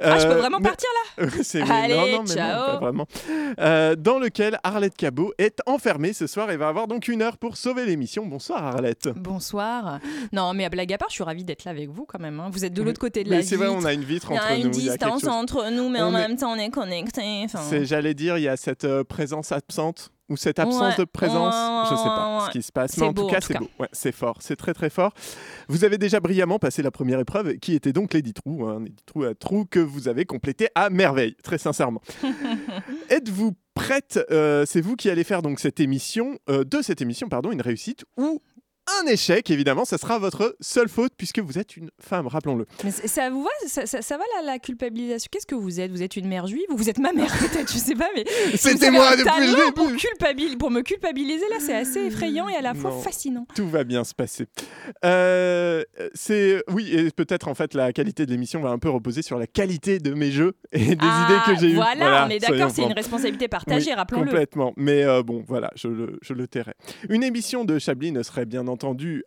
Ah, 0.00 0.18
je 0.18 0.26
peux 0.26 0.34
vraiment 0.34 0.58
mais- 0.58 0.68
partir 0.68 0.88
là 1.18 1.26
C'est 1.42 1.62
Allez, 1.62 1.94
non, 1.94 2.06
non, 2.18 2.22
mais 2.26 2.34
ciao. 2.34 2.58
non, 2.58 2.66
pas 2.66 2.78
vraiment. 2.78 3.06
Euh, 3.60 3.94
dans 3.96 4.18
lequel 4.18 4.58
Arlette 4.62 4.96
Cabot 4.96 5.32
est 5.38 5.58
enfermée 5.66 6.12
ce 6.12 6.26
soir 6.26 6.50
et 6.50 6.56
va 6.56 6.68
avoir 6.68 6.86
donc 6.88 7.08
une 7.08 7.22
heure 7.22 7.36
pour 7.38 7.56
sauver 7.56 7.84
l'émission. 7.86 8.24
Bonsoir 8.26 8.64
Arlette. 8.64 9.08
Bonsoir. 9.16 9.98
Non, 10.32 10.54
mais 10.54 10.64
à 10.64 10.68
blague 10.70 10.92
à 10.92 10.98
part, 10.98 11.10
je 11.12 11.16
suis 11.16 11.24
ravie 11.24 11.44
d'être 11.44 11.64
là 11.64 11.70
avec 11.70 11.90
vous 11.90 12.04
quand 12.06 12.18
même. 12.18 12.40
hein. 12.40 12.48
Vous 12.52 12.64
êtes 12.64 12.72
de 12.74 12.82
l'autre 12.82 12.98
côté 13.00 13.22
de 13.24 13.30
Mais 13.30 13.36
la 13.36 13.42
c'est 13.42 13.56
vrai, 13.56 13.68
vitre. 13.68 13.78
on 13.80 13.84
a 13.84 13.92
une 13.92 14.02
vitre 14.04 14.32
entre 14.32 14.50
une 14.52 14.68
nous. 14.68 14.74
il 14.78 14.84
y 14.84 14.90
a 14.90 14.96
quelque 14.96 15.12
distance 15.14 15.26
entre 15.32 15.70
nous, 15.70 15.88
mais 15.90 16.00
On 16.00 16.06
en 16.06 16.08
est- 16.16 16.28
même 16.28 16.36
temps, 16.36 16.52
on 16.52 16.56
est 16.56 16.70
connectés. 16.70 17.46
J'allais 17.82 18.14
dire, 18.14 18.38
il 18.38 18.42
y 18.44 18.48
a 18.48 18.56
cette 18.56 18.84
euh, 18.84 19.04
présence 19.04 19.52
absente 19.52 20.10
ou 20.28 20.36
cette 20.38 20.58
absence 20.58 20.96
Ouais, 20.96 21.04
de 21.04 21.04
présence, 21.04 21.54
ouais, 21.54 21.90
je 21.90 21.96
sais 21.96 22.08
pas 22.08 22.38
ouais, 22.38 22.46
ce 22.46 22.50
qui 22.52 22.62
se 22.62 22.72
passe, 22.72 22.96
mais 22.96 23.04
en 23.06 23.12
beau, 23.12 23.22
tout 23.24 23.28
cas 23.28 23.40
c'est 23.42 23.58
beau, 23.58 23.68
c'est 23.92 24.12
fort, 24.12 24.38
c'est 24.40 24.56
très 24.56 24.72
très 24.72 24.88
fort. 24.88 25.12
Vous 25.68 25.84
avez 25.84 25.98
déjà 25.98 26.20
brillamment 26.20 26.58
passé 26.58 26.80
la 26.82 26.90
première 26.90 27.20
épreuve, 27.20 27.56
qui 27.58 27.74
était 27.74 27.92
donc 27.92 28.14
l'édit 28.14 28.32
trou, 28.32 28.64
hein, 28.66 28.78
un 28.80 28.84
édit 28.86 29.02
trou 29.04 29.24
à 29.24 29.34
trou 29.34 29.66
que 29.66 29.80
vous 29.80 30.08
avez 30.08 30.24
complété 30.24 30.68
à 30.74 30.88
merveille, 30.88 31.36
très 31.42 31.58
sincèrement. 31.58 32.00
Êtes-vous 33.10 33.52
prête 33.74 34.20
euh, 34.30 34.64
C'est 34.66 34.80
vous 34.80 34.96
qui 34.96 35.10
allez 35.10 35.24
faire 35.24 35.42
donc 35.42 35.60
cette 35.60 35.80
émission, 35.80 36.38
euh, 36.48 36.64
de 36.64 36.80
cette 36.82 37.00
émission, 37.02 37.28
pardon, 37.28 37.52
une 37.52 37.60
réussite 37.62 38.04
ou 38.16 38.40
un 39.00 39.06
échec, 39.06 39.50
évidemment, 39.50 39.84
ça 39.84 39.96
sera 39.98 40.18
votre 40.18 40.56
seule 40.60 40.88
faute 40.88 41.12
puisque 41.16 41.38
vous 41.38 41.58
êtes 41.58 41.76
une 41.76 41.90
femme, 42.00 42.26
rappelons-le. 42.26 42.66
Mais 42.84 42.90
ça 42.90 43.30
vous 43.30 43.42
va 43.44 43.50
ça, 43.66 43.86
ça- 43.86 44.02
ça 44.02 44.16
va 44.18 44.24
la, 44.40 44.46
la 44.52 44.58
culpabilisation? 44.58 45.28
Qu'est-ce 45.30 45.46
que 45.46 45.54
vous 45.54 45.80
êtes? 45.80 45.90
Vous 45.92 46.02
êtes 46.02 46.16
une 46.16 46.26
mère 46.28 46.46
juive 46.46 46.66
ou 46.70 46.76
vous 46.76 46.90
êtes 46.90 46.98
ma 46.98 47.12
mère 47.12 47.30
peut-être 47.38 47.72
Je 47.72 47.78
sais 47.78 47.94
pas, 47.94 48.08
mais 48.14 48.24
C'était 48.56 48.90
moi 48.90 49.12
depuis 49.16 49.24
le 49.40 49.52
talent 49.54 49.72
pour, 49.72 49.86
début. 49.86 49.98
culpabil- 49.98 50.56
pour 50.58 50.70
me 50.70 50.80
culpabiliser 50.82 51.44
là, 51.48 51.56
c'est 51.60 51.74
assez 51.74 52.00
effrayant 52.06 52.48
et 52.48 52.56
à 52.56 52.60
la 52.62 52.74
fois 52.74 52.90
Non. 52.90 53.00
fascinant. 53.00 53.46
Tout 53.54 53.68
va 53.68 53.84
bien 53.84 54.04
se 54.04 54.14
passer. 54.14 54.46
Euh, 55.04 55.82
c'est 56.14 56.62
oui, 56.70 56.90
et 56.94 57.10
peut-être 57.10 57.48
en 57.48 57.54
fait 57.54 57.74
la 57.74 57.92
qualité 57.92 58.26
de 58.26 58.30
l'émission 58.30 58.60
va 58.60 58.70
un 58.70 58.78
peu 58.78 58.90
reposer 58.90 59.22
sur 59.22 59.38
la 59.38 59.46
qualité 59.46 59.98
de 59.98 60.14
mes 60.14 60.30
jeux 60.30 60.54
et 60.72 60.96
des 60.96 60.96
Ah, 61.00 61.28
idées 61.28 61.54
que 61.54 61.60
j'ai 61.60 61.72
eues. 61.72 61.76
Voilà, 61.76 62.26
on 62.26 62.30
est 62.30 62.38
d'accord, 62.38 62.70
c'est 62.70 62.82
une 62.82 62.92
responsabilité 62.92 63.48
partagée, 63.48 63.90
Oui, 63.90 63.94
rappelons-le. 63.94 64.26
Complètement. 64.26 64.72
Mais 64.76 65.02
euh, 65.04 65.22
bon, 65.22 65.44
voilà, 65.46 65.70
je 65.76 65.88
le, 65.88 66.18
je 66.22 66.32
le 66.34 66.46
tairai. 66.46 66.74
Une 67.08 67.22
émission 67.22 67.64
de 67.64 67.78
Chablis 67.78 68.12
ne 68.12 68.22
serait 68.22 68.44
bien 68.46 68.68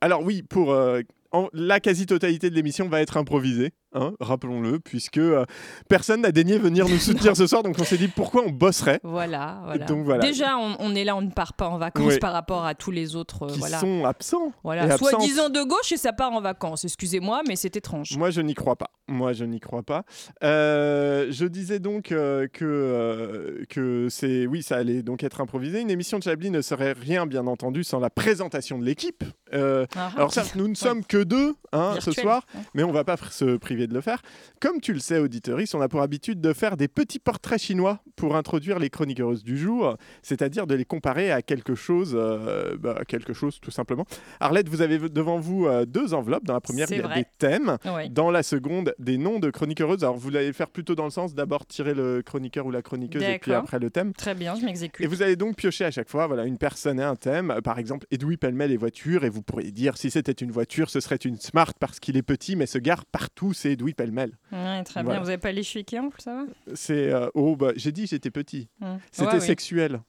Alors 0.01 0.23
oui, 0.23 0.41
pour 0.43 0.71
euh, 0.73 1.01
en- 1.31 1.49
la 1.53 1.79
quasi-totalité 1.79 2.49
de 2.49 2.55
l'émission 2.55 2.87
va 2.89 3.01
être 3.01 3.17
improvisée, 3.17 3.71
hein, 3.95 4.13
rappelons-le, 4.19 4.79
puisque 4.79 5.17
euh, 5.17 5.45
personne 5.89 6.21
n'a 6.21 6.31
daigné 6.31 6.57
venir 6.59 6.87
nous 6.87 6.97
soutenir 6.99 7.35
ce 7.35 7.47
soir, 7.47 7.63
donc 7.63 7.75
on 7.79 7.83
s'est 7.83 7.97
dit 7.97 8.07
pourquoi 8.07 8.43
on 8.45 8.51
bosserait? 8.51 8.99
Voilà, 9.03 9.61
voilà. 9.65 9.85
Donc 9.85 10.05
voilà. 10.05 10.21
Déjà, 10.21 10.57
on, 10.57 10.75
on 10.79 10.93
est 10.93 11.03
là, 11.03 11.15
on 11.15 11.21
ne 11.21 11.31
part 11.31 11.53
pas 11.53 11.67
en 11.67 11.77
vacances 11.79 12.17
par 12.19 12.33
rapport 12.33 12.65
à 12.65 12.75
tous 12.75 12.91
les 12.91 13.15
autres. 13.15 13.43
euh, 13.45 13.47
Qui 13.53 13.59
voilà. 13.59 13.79
sont 13.79 14.05
absents. 14.05 14.51
Voilà, 14.63 14.83
absentes. 14.83 15.09
soi-disant 15.09 15.49
de 15.49 15.63
gauche 15.63 15.91
et 15.91 15.97
ça 15.97 16.13
part 16.13 16.31
en 16.31 16.41
vacances. 16.41 16.83
Excusez-moi, 16.85 17.41
mais 17.47 17.55
c'est 17.55 17.75
étrange. 17.75 18.15
Moi, 18.17 18.29
je 18.29 18.41
n'y 18.41 18.53
crois 18.53 18.75
pas. 18.75 18.91
Moi, 19.07 19.33
je 19.33 19.45
n'y 19.45 19.59
crois 19.59 19.83
pas. 19.83 20.03
Euh, 20.43 21.27
je 21.31 21.45
disais 21.45 21.79
donc 21.79 22.05
que, 22.05 23.65
que 23.69 24.07
c'est, 24.09 24.45
oui, 24.47 24.63
ça 24.63 24.77
allait 24.77 25.01
donc 25.03 25.23
être 25.23 25.41
improvisé. 25.41 25.81
Une 25.81 25.89
émission 25.91 26.17
de 26.19 26.23
Chablis 26.23 26.49
ne 26.51 26.61
serait 26.61 26.93
rien, 26.93 27.25
bien 27.25 27.47
entendu, 27.47 27.83
sans 27.83 27.99
la 27.99 28.09
présentation 28.09 28.77
de 28.79 28.85
l'équipe. 28.85 29.23
Euh, 29.53 29.85
Ah, 29.95 30.11
alors 30.15 30.33
certes, 30.33 30.55
nous 30.55 30.67
ne 30.67 30.75
sommes 30.85 31.03
que 31.05 31.23
deux 31.23 31.53
hein, 31.71 31.95
ce 31.99 32.11
soir, 32.11 32.45
Ouais. 32.55 32.61
mais 32.73 32.83
on 32.83 32.91
va 32.91 33.03
pas 33.03 33.17
se 33.31 33.57
priver 33.57 33.84
de 33.87 33.93
le 33.93 34.01
faire. 34.01 34.21
Comme 34.59 34.81
tu 34.81 34.93
le 34.93 34.99
sais, 34.99 35.19
auditoris, 35.19 35.73
on 35.73 35.81
a 35.81 35.87
pour 35.87 36.01
habitude 36.01 36.41
de 36.41 36.53
faire 36.53 36.77
des 36.77 36.87
petits 36.87 37.19
portraits 37.19 37.61
chinois 37.61 38.01
pour 38.15 38.35
introduire 38.35 38.79
les 38.79 38.89
chroniqueuses 38.89 39.43
du 39.43 39.57
jour, 39.57 39.97
c'est-à-dire 40.21 40.67
de 40.67 40.75
les 40.75 40.85
comparer 40.85 41.31
à 41.31 41.41
quelque 41.41 41.75
chose, 41.75 42.13
euh, 42.15 42.75
bah, 42.77 43.01
quelque 43.07 43.33
chose 43.33 43.59
tout 43.59 43.71
simplement. 43.71 44.05
Arlette, 44.39 44.69
vous 44.69 44.81
avez 44.81 44.97
devant 44.97 45.39
vous 45.39 45.67
euh, 45.67 45.85
deux 45.85 46.13
enveloppes. 46.13 46.45
Dans 46.45 46.53
la 46.53 46.61
première, 46.61 46.87
il 46.91 46.97
y 46.97 47.01
a 47.01 47.03
vrai. 47.03 47.15
des 47.15 47.25
thèmes. 47.37 47.77
Dans 48.11 48.31
la 48.31 48.43
seconde, 48.43 48.93
des 48.99 49.17
noms 49.17 49.39
de 49.39 49.49
chroniqueuses. 49.49 50.03
Alors, 50.03 50.17
vous 50.17 50.35
allez 50.35 50.47
le 50.47 50.53
faire 50.53 50.69
plutôt 50.69 50.95
dans 50.95 51.05
le 51.05 51.09
sens 51.11 51.33
d'abord 51.33 51.65
tirer 51.65 51.93
le 51.93 52.21
chroniqueur 52.21 52.65
ou 52.65 52.71
la 52.71 52.81
chroniqueuse 52.81 53.23
et 53.23 53.39
puis 53.39 53.53
après 53.53 53.79
le 53.79 53.89
thème. 53.89 54.13
Très 54.13 54.35
bien, 54.35 54.55
je 54.55 54.61
Et 54.61 54.65
m'exécute. 54.65 55.05
vous 55.05 55.21
allez 55.21 55.35
donc 55.35 55.55
piocher 55.55 55.85
à 55.85 55.91
chaque 55.91 56.09
fois 56.09 56.27
voilà, 56.27 56.45
une 56.45 56.57
personne 56.57 56.99
et 56.99 57.03
un 57.03 57.15
thème. 57.15 57.55
Par 57.63 57.79
exemple, 57.79 58.05
Edoui 58.11 58.37
Pellemel 58.37 58.71
et 58.71 58.77
voitures. 58.77 59.23
Et 59.23 59.29
vous 59.29 59.41
pourriez 59.41 59.71
dire 59.71 59.97
si 59.97 60.11
c'était 60.11 60.31
une 60.31 60.51
voiture, 60.51 60.89
ce 60.89 60.99
serait 60.99 61.15
une 61.17 61.37
Smart 61.39 61.73
parce 61.79 61.99
qu'il 61.99 62.17
est 62.17 62.21
petit 62.23 62.55
mais 62.55 62.65
se 62.65 62.77
gare 62.77 63.05
partout. 63.05 63.53
C'est 63.53 63.74
Edoui 63.75 63.93
Pellemel. 63.93 64.37
Ouais, 64.51 64.83
très 64.83 65.03
Voilà. 65.03 65.11
bien. 65.11 65.19
Vous 65.19 65.25
n'avez 65.27 65.37
pas 65.37 65.51
les 65.51 65.63
chiquets 65.63 65.99
en 65.99 66.09
plus, 66.09 66.23
ça 66.23 66.33
va? 66.33 66.43
C'est. 66.73 67.13
euh, 67.13 67.29
oh, 67.35 67.55
bah, 67.55 67.71
j'ai 67.75 67.91
dit 67.91 68.07
j'étais 68.07 68.31
petit. 68.31 68.67
Hum. 68.81 68.99
C'était 69.11 69.33
Ouais, 69.33 69.39
sexuel. 69.39 70.01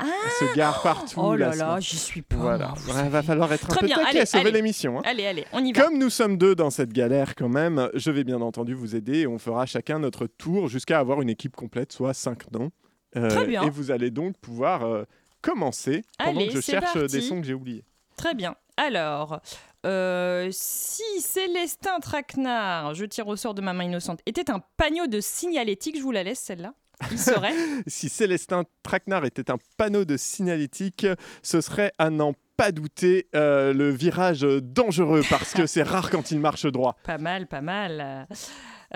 Ah 0.00 0.04
se 0.38 0.54
gare 0.56 0.80
partout. 0.82 1.18
Oh 1.20 1.34
là 1.34 1.56
là, 1.56 1.80
j'y 1.80 1.96
suis 1.96 2.22
pas. 2.22 2.36
Voilà, 2.36 2.72
Ouais, 2.72 2.92
savez. 2.92 3.08
va 3.08 3.22
falloir 3.22 3.52
être 3.52 3.64
un 3.64 3.68
Très 3.68 3.80
peu 3.80 3.86
bien, 3.86 3.96
taquet 3.96 4.08
allez, 4.10 4.20
à 4.20 4.26
sauver 4.26 4.52
l'émission. 4.52 4.98
hein. 4.98 5.02
Allez, 5.04 5.26
allez, 5.26 5.44
on 5.52 5.64
y 5.64 5.72
va. 5.72 5.82
Comme 5.82 5.98
nous 5.98 6.10
sommes 6.10 6.36
deux 6.38 6.54
dans 6.54 6.70
cette 6.70 6.92
galère 6.92 7.34
quand 7.34 7.48
même, 7.48 7.90
je 7.94 8.10
vais 8.12 8.22
bien 8.22 8.40
entendu 8.40 8.74
vous 8.74 8.94
aider 8.94 9.20
et 9.20 9.26
on 9.26 9.38
fera 9.38 9.66
chacun 9.66 9.98
notre 9.98 10.26
tour 10.28 10.68
jusqu'à 10.68 11.00
avoir 11.00 11.20
une 11.20 11.30
équipe 11.30 11.56
complète, 11.56 11.92
soit 11.92 12.14
cinq 12.14 12.48
noms. 12.52 12.70
Euh, 13.16 13.28
Très 13.28 13.46
bien. 13.46 13.62
Et 13.64 13.70
vous 13.70 13.90
allez 13.90 14.12
donc 14.12 14.36
pouvoir 14.38 14.84
euh, 14.84 15.02
commencer 15.40 16.04
pendant 16.18 16.38
Allez, 16.38 16.48
que 16.48 16.56
je 16.56 16.60
cherche 16.60 16.94
euh, 16.94 17.06
des 17.08 17.18
parti. 17.18 17.22
sons 17.22 17.40
que 17.40 17.46
j'ai 17.46 17.54
oubliés. 17.54 17.84
Très 18.16 18.34
bien. 18.34 18.54
Alors, 18.76 19.40
euh, 19.86 20.48
si 20.50 21.02
Célestin 21.20 22.00
Traquenard, 22.00 22.94
je 22.94 23.04
tire 23.04 23.28
au 23.28 23.36
sort 23.36 23.54
de 23.54 23.62
ma 23.62 23.72
main 23.72 23.84
innocente, 23.84 24.20
était 24.26 24.50
un 24.50 24.60
panneau 24.76 25.06
de 25.06 25.20
signalétique, 25.20 25.96
je 25.96 26.02
vous 26.02 26.10
la 26.12 26.22
laisse 26.22 26.40
celle-là. 26.40 26.74
Il 27.12 27.18
serait. 27.18 27.52
Si 27.86 28.08
Célestin 28.08 28.64
Traquenard 28.82 29.24
était 29.24 29.50
un 29.50 29.58
panneau 29.76 30.04
de 30.04 30.16
signalétique, 30.16 31.06
ce 31.42 31.60
serait 31.60 31.92
à 31.98 32.10
n'en 32.10 32.34
pas 32.56 32.72
douter 32.72 33.28
euh, 33.36 33.72
le 33.72 33.90
virage 33.90 34.40
dangereux 34.40 35.22
parce 35.30 35.52
que 35.52 35.66
c'est 35.66 35.84
rare 35.84 36.10
quand 36.10 36.32
il 36.32 36.40
marche 36.40 36.66
droit. 36.66 36.96
Pas 37.04 37.18
mal, 37.18 37.46
pas 37.46 37.60
mal. 37.60 38.26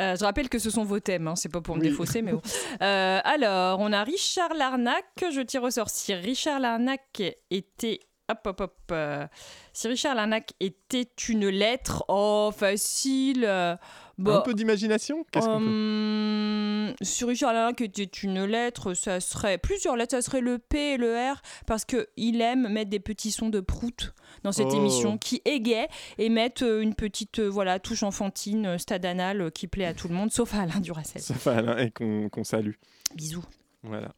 Euh, 0.01 0.17
je 0.17 0.25
rappelle 0.25 0.49
que 0.49 0.59
ce 0.59 0.69
sont 0.69 0.83
vos 0.83 0.99
thèmes, 0.99 1.29
hein, 1.29 1.37
c'est 1.37 1.49
pas 1.51 1.61
pour 1.61 1.77
me 1.77 1.81
Oui. 1.83 1.91
défausser, 1.91 2.23
mais 2.23 2.33
bon. 2.33 2.43
Euh, 2.83 3.21
alors, 3.23 3.79
on 3.79 3.93
a 3.93 4.03
Richard 4.03 4.55
Larnac, 4.55 5.05
je 5.21 5.41
tire 5.43 5.63
au 5.63 5.71
sort. 5.71 5.91
Si 5.91 6.13
Richard 6.13 6.59
Larnac 6.59 7.23
était. 7.51 8.01
Hop, 8.33 8.47
hop, 8.47 8.61
hop. 8.61 8.75
euh, 8.93 9.27
si 9.73 9.89
Richard 9.89 10.15
Larnac 10.15 10.53
était 10.61 11.09
une 11.29 11.49
lettre, 11.49 12.05
oh, 12.09 12.51
facile. 12.57 13.45
euh, 13.47 13.77
bon, 14.19 14.37
Un 14.37 14.41
peu 14.41 14.55
d'imagination 14.55 15.25
Qu'est-ce 15.31 15.47
qu'on 15.47 15.59
peut- 15.61 15.67
Hum, 15.67 16.95
si 17.03 17.25
Richard 17.25 17.53
Larnac 17.53 17.81
était 17.81 18.03
une 18.05 18.45
lettre, 18.45 18.95
ça 18.95 19.21
serait 19.21 19.59
plusieurs 19.59 19.97
lettres, 19.97 20.13
ça 20.17 20.23
serait 20.23 20.41
le 20.41 20.59
P 20.59 20.95
et 20.95 20.97
le 20.97 21.15
R, 21.17 21.41
parce 21.67 21.85
que 21.85 22.09
il 22.17 22.41
aime 22.41 22.69
mettre 22.69 22.91
des 22.91 23.01
petits 23.01 23.31
sons 23.33 23.49
de 23.49 23.61
prout 23.61 24.13
dans 24.45 24.53
cette 24.53 24.69
Oh. 24.71 24.77
émission, 24.77 25.19
qui 25.19 25.41
égayent 25.45 25.87
et 26.19 26.29
mettent 26.29 26.63
euh, 26.63 26.81
une 26.81 26.95
petite 26.95 27.39
euh, 27.39 27.49
voilà 27.49 27.79
touche 27.79 28.03
enfantine, 28.03 28.67
euh, 28.67 28.79
stade 28.79 29.05
anal, 29.07 29.41
euh, 29.43 29.51
qui 29.51 29.67
plaît 29.69 29.85
à 29.87 29.95
tout 29.95 30.09
le 30.09 30.15
monde, 30.15 30.33
sauf 30.33 30.55
à 30.55 30.63
Alain 30.63 30.81
Duracell. 30.81 31.23
Ça 31.23 31.35
fait 31.35 31.51
Alain 31.51 31.77
et 31.79 31.91
qu'on 31.91 32.29
qu'on 32.29 32.45
salue. 32.45 32.73
Bisous. 33.15 33.45
Voilà. 33.83 34.13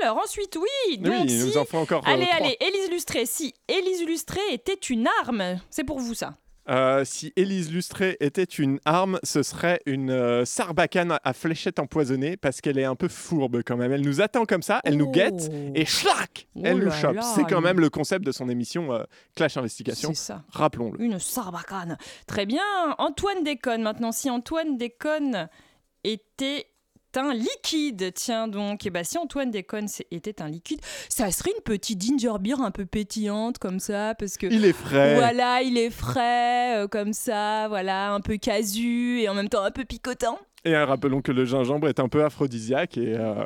Alors 0.00 0.18
ensuite, 0.18 0.56
oui, 0.56 0.98
donc 0.98 1.14
oui, 1.22 1.30
si... 1.30 1.38
nous 1.38 1.56
en 1.56 1.64
faut 1.64 1.78
encore 1.78 2.06
euh, 2.06 2.12
Allez, 2.12 2.28
allez, 2.32 2.56
Élise 2.60 2.90
Lustré. 2.90 3.24
Si 3.24 3.54
Élise 3.66 4.04
Lustré 4.04 4.40
était 4.52 4.74
une 4.74 5.08
arme, 5.22 5.58
c'est 5.70 5.84
pour 5.84 5.98
vous 6.00 6.14
ça. 6.14 6.36
Euh, 6.68 7.04
si 7.04 7.32
Élise 7.36 7.72
Lustré 7.72 8.16
était 8.18 8.42
une 8.42 8.80
arme, 8.84 9.20
ce 9.22 9.44
serait 9.44 9.80
une 9.86 10.10
euh, 10.10 10.44
sarbacane 10.44 11.16
à- 11.22 11.32
fléchette 11.32 11.78
empoisonnée 11.78 12.36
parce 12.36 12.60
qu'elle 12.60 12.78
est 12.78 12.84
un 12.84 12.96
peu 12.96 13.06
fourbe 13.08 13.62
quand 13.64 13.76
même. 13.76 13.92
Elle 13.92 14.00
nous 14.00 14.20
attend 14.20 14.44
comme 14.46 14.62
ça, 14.62 14.80
elle 14.84 14.96
nous 14.96 15.10
guette 15.10 15.48
et 15.76 15.84
schlac 15.84 16.48
Oh 16.56 16.60
Elle 16.64 16.78
nous 16.78 16.90
chope. 16.90 17.18
C'est 17.36 17.44
quand 17.44 17.60
même 17.60 17.78
le 17.78 17.88
concept 17.88 18.24
de 18.26 18.32
son 18.32 18.48
émission 18.48 18.92
euh, 18.92 19.04
Clash 19.36 19.56
Investigation. 19.56 20.08
C'est 20.12 20.24
ça. 20.26 20.42
Rappelons-le. 20.50 21.00
Une 21.00 21.20
sarbacane. 21.20 21.96
Très 22.26 22.46
bien. 22.46 22.64
Antoine 22.98 23.44
déconne 23.44 23.82
maintenant. 23.82 24.10
Si 24.10 24.28
Antoine 24.28 24.76
déconne 24.76 25.48
était 26.02 26.66
un 27.18 27.32
liquide, 27.34 28.12
tiens 28.14 28.48
donc, 28.48 28.86
et 28.86 28.90
bah 28.90 29.04
si 29.04 29.18
Antoine 29.18 29.50
déconne 29.50 29.86
était 30.10 30.42
un 30.42 30.48
liquide, 30.48 30.80
ça 31.08 31.30
serait 31.30 31.50
une 31.56 31.62
petite 31.62 32.00
ginger 32.02 32.38
beer 32.40 32.60
un 32.60 32.70
peu 32.70 32.86
pétillante 32.86 33.58
comme 33.58 33.80
ça, 33.80 34.14
parce 34.18 34.36
que 34.36 34.46
Il 34.46 34.64
est 34.64 34.72
frais. 34.72 35.14
voilà, 35.16 35.62
il 35.62 35.78
est 35.78 35.90
frais 35.90 36.78
euh, 36.84 36.88
comme 36.88 37.12
ça, 37.12 37.68
voilà, 37.68 38.12
un 38.12 38.20
peu 38.20 38.36
casu 38.36 39.20
et 39.20 39.28
en 39.28 39.34
même 39.34 39.48
temps 39.48 39.62
un 39.62 39.70
peu 39.70 39.84
picotant. 39.84 40.38
Et 40.64 40.74
euh, 40.74 40.84
rappelons 40.84 41.22
que 41.22 41.30
le 41.32 41.44
gingembre 41.44 41.88
est 41.88 42.00
un 42.00 42.08
peu 42.08 42.24
aphrodisiaque 42.24 42.98
et 42.98 43.14
euh, 43.16 43.44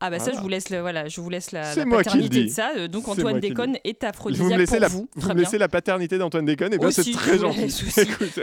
Ah 0.00 0.10
bah 0.10 0.18
ça 0.18 0.32
je 0.32 0.38
vous 0.40 0.48
laisse 0.48 0.70
le 0.70 0.80
voilà, 0.80 1.08
je 1.08 1.20
vous 1.20 1.30
laisse 1.30 1.52
la, 1.52 1.74
paternité 1.74 2.44
de 2.44 2.48
ça. 2.48 2.70
Euh, 2.76 2.88
Donc 2.88 3.08
Antoine 3.08 3.40
déconne 3.40 3.76
est 3.84 4.02
aphrodisiaque 4.02 4.66
pour 4.66 4.78
la, 4.80 4.88
vous. 4.88 5.08
vous 5.14 5.28
me 5.28 5.34
laissez 5.34 5.58
la 5.58 5.68
paternité 5.68 6.18
d'Antoine 6.18 6.44
Déconne, 6.44 6.74
et 6.74 6.78
bien 6.78 6.90
c'est 6.90 7.10
très 7.12 7.38
gentil. 7.38 7.84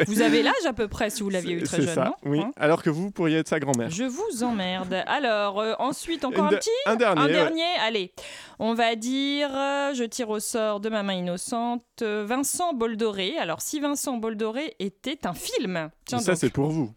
Vous 0.07 0.21
avez 0.21 0.43
l'âge 0.43 0.53
à 0.67 0.73
peu 0.73 0.87
près 0.87 1.09
si 1.09 1.23
vous 1.23 1.29
l'aviez 1.29 1.55
eu 1.55 1.63
très 1.63 1.77
c'est 1.77 1.83
jeune, 1.83 1.95
ça, 1.95 2.05
non 2.05 2.13
oui. 2.25 2.39
Hein 2.39 2.51
Alors 2.57 2.83
que 2.83 2.89
vous 2.89 3.11
pourriez 3.11 3.37
être 3.37 3.47
sa 3.47 3.59
grand-mère. 3.59 3.89
Je 3.89 4.03
vous 4.03 4.43
emmerde. 4.43 5.03
Alors, 5.07 5.59
euh, 5.59 5.73
ensuite, 5.79 6.25
encore 6.25 6.45
un 6.45 6.49
petit 6.49 6.69
un 6.85 6.95
dernier. 6.95 7.21
Un 7.21 7.25
ouais. 7.25 7.31
dernier 7.31 7.63
Allez. 7.81 8.13
On 8.59 8.73
va 8.73 8.95
dire, 8.95 9.49
euh, 9.53 9.93
je 9.93 10.03
tire 10.03 10.29
au 10.29 10.39
sort 10.39 10.79
de 10.79 10.89
ma 10.89 11.03
main 11.03 11.13
innocente, 11.13 11.83
euh, 12.01 12.25
Vincent 12.27 12.73
Boldoré. 12.73 13.37
Alors, 13.37 13.61
si 13.61 13.79
Vincent 13.79 14.17
Boldoré 14.17 14.75
était 14.79 15.25
un 15.25 15.33
film. 15.33 15.89
Tiens 16.05 16.19
Ça 16.19 16.35
c'est 16.35 16.49
pour 16.49 16.69
vous. 16.69 16.91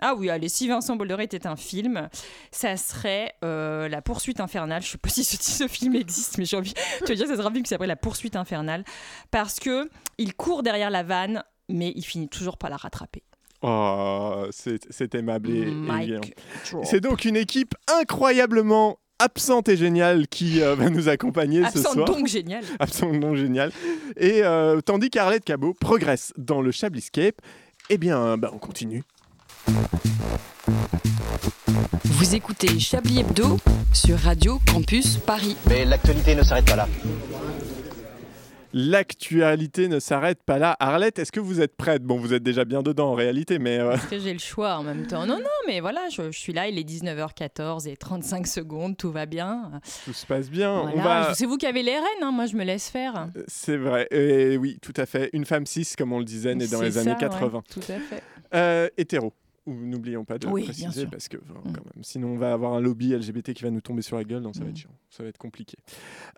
Ah 0.00 0.14
oui, 0.14 0.30
allez, 0.30 0.48
si 0.48 0.68
Vincent 0.68 0.96
Boldoré 0.96 1.24
était 1.24 1.46
un 1.46 1.56
film, 1.56 2.08
ça 2.50 2.76
serait 2.76 3.34
euh, 3.44 3.88
La 3.88 4.02
poursuite 4.02 4.40
infernale. 4.40 4.82
Je 4.82 4.88
sais 4.88 4.98
pas 4.98 5.10
si 5.10 5.24
ce, 5.24 5.36
ce 5.36 5.68
film 5.68 5.94
existe, 5.94 6.38
mais 6.38 6.44
j'ai 6.44 6.56
envie. 6.56 6.74
Veux 7.06 7.14
dire, 7.14 7.26
ça 7.26 7.36
sera 7.36 7.48
un 7.48 7.52
film 7.52 7.62
qui 7.62 7.68
s'appelle 7.68 7.88
La 7.88 7.96
poursuite 7.96 8.36
infernale. 8.36 8.84
Parce 9.30 9.60
que 9.60 9.88
il 10.18 10.34
court 10.34 10.62
derrière 10.62 10.90
la 10.90 11.02
vanne, 11.02 11.42
mais 11.68 11.92
il 11.94 12.04
finit 12.04 12.28
toujours 12.28 12.56
par 12.56 12.70
la 12.70 12.76
rattraper. 12.76 13.22
Oh, 13.62 14.46
c'est 14.50 15.14
aimable 15.14 15.50
et, 15.50 15.66
bien. 15.66 16.20
C'est 16.82 17.00
donc 17.00 17.24
une 17.24 17.36
équipe 17.36 17.74
incroyablement 18.00 18.98
absente 19.18 19.68
et 19.68 19.76
géniale 19.76 20.28
qui 20.28 20.62
euh, 20.62 20.74
va 20.74 20.88
nous 20.88 21.10
accompagner 21.10 21.62
ce 21.70 21.82
soir. 21.82 22.06
donc 22.06 22.26
génial. 22.26 22.64
Absolument 22.78 23.34
génial. 23.34 23.70
Et 24.16 24.42
euh, 24.42 24.80
tandis 24.80 25.10
qu'Arlette 25.10 25.44
Cabot 25.44 25.74
progresse 25.74 26.32
dans 26.38 26.62
le 26.62 26.70
Chabliscape, 26.70 27.36
eh 27.90 27.98
bien, 27.98 28.38
bah, 28.38 28.50
on 28.54 28.58
continue. 28.58 29.02
Vous 32.04 32.34
écoutez 32.34 32.78
Chablis 32.78 33.20
Hebdo 33.20 33.58
sur 33.92 34.18
Radio 34.18 34.58
Campus 34.70 35.16
Paris. 35.18 35.56
Mais 35.68 35.84
l'actualité 35.84 36.34
ne 36.34 36.42
s'arrête 36.42 36.66
pas 36.66 36.76
là. 36.76 36.88
L'actualité 38.72 39.88
ne 39.88 39.98
s'arrête 39.98 40.42
pas 40.44 40.58
là. 40.58 40.76
Arlette, 40.78 41.18
est-ce 41.18 41.32
que 41.32 41.40
vous 41.40 41.60
êtes 41.60 41.76
prête? 41.76 42.02
Bon, 42.04 42.18
vous 42.18 42.32
êtes 42.34 42.42
déjà 42.44 42.64
bien 42.64 42.82
dedans 42.82 43.10
en 43.10 43.14
réalité, 43.14 43.58
mais 43.58 43.78
euh, 43.78 43.90
Parce 43.90 44.06
que 44.06 44.18
j'ai 44.20 44.32
le 44.32 44.38
choix 44.38 44.76
en 44.76 44.84
même 44.84 45.06
temps. 45.08 45.26
Non, 45.26 45.38
non, 45.38 45.44
mais 45.66 45.80
voilà, 45.80 46.08
je, 46.08 46.30
je 46.30 46.38
suis 46.38 46.52
là, 46.52 46.68
il 46.68 46.78
est 46.78 46.88
19h14 46.88 47.88
et 47.88 47.96
35 47.96 48.46
secondes, 48.46 48.96
tout 48.96 49.10
va 49.10 49.26
bien. 49.26 49.72
tout 50.04 50.12
se 50.12 50.24
passe 50.24 50.50
bien. 50.50 50.82
Voilà, 50.82 50.92
On 50.94 51.00
va... 51.02 51.34
C'est 51.34 51.46
vous 51.46 51.56
qui 51.56 51.66
avez 51.66 51.82
les 51.82 51.94
rênes, 51.96 52.22
hein, 52.22 52.30
moi 52.32 52.46
je 52.46 52.54
me 52.56 52.62
laisse 52.64 52.88
faire. 52.90 53.28
C'est 53.48 53.76
vrai. 53.76 54.06
Et 54.12 54.56
oui, 54.56 54.78
tout 54.80 54.94
à 54.96 55.06
fait. 55.06 55.30
Une 55.32 55.44
femme 55.46 55.66
cis, 55.66 55.86
comme 55.98 56.12
on 56.12 56.18
le 56.20 56.24
disait, 56.24 56.54
née 56.54 56.68
dans 56.68 56.80
les 56.80 56.92
ça, 56.92 57.00
années 57.00 57.12
ouais, 57.12 57.16
80. 57.18 57.62
tout 57.70 57.80
à 57.80 57.98
fait. 57.98 58.22
Euh, 58.54 58.88
hétéro. 58.96 59.32
Ou 59.70 59.86
N'oublions 59.86 60.24
pas 60.24 60.38
de 60.38 60.46
le 60.46 60.52
Oui, 60.52 60.64
préciser 60.64 61.06
parce 61.06 61.28
que 61.28 61.36
enfin, 61.48 61.60
Mm. 61.64 61.72
quand 61.72 61.84
même, 61.94 62.02
sinon 62.04 62.28
on 62.28 62.36
va 62.36 62.52
avoir 62.52 62.72
un 62.74 62.80
lobby 62.80 63.14
LGBT 63.14 63.54
qui 63.54 63.62
va 63.62 63.70
nous 63.70 63.80
tomber 63.80 64.02
sur 64.02 64.16
la 64.16 64.24
gueule, 64.24 64.42
donc 64.42 64.54
ça 64.54 64.60
va 64.60 64.66
Mm. 64.66 64.70
être 64.70 64.76
chiant, 64.76 64.90
ça 65.10 65.22
va 65.22 65.28
être 65.28 65.38
compliqué. 65.38 65.76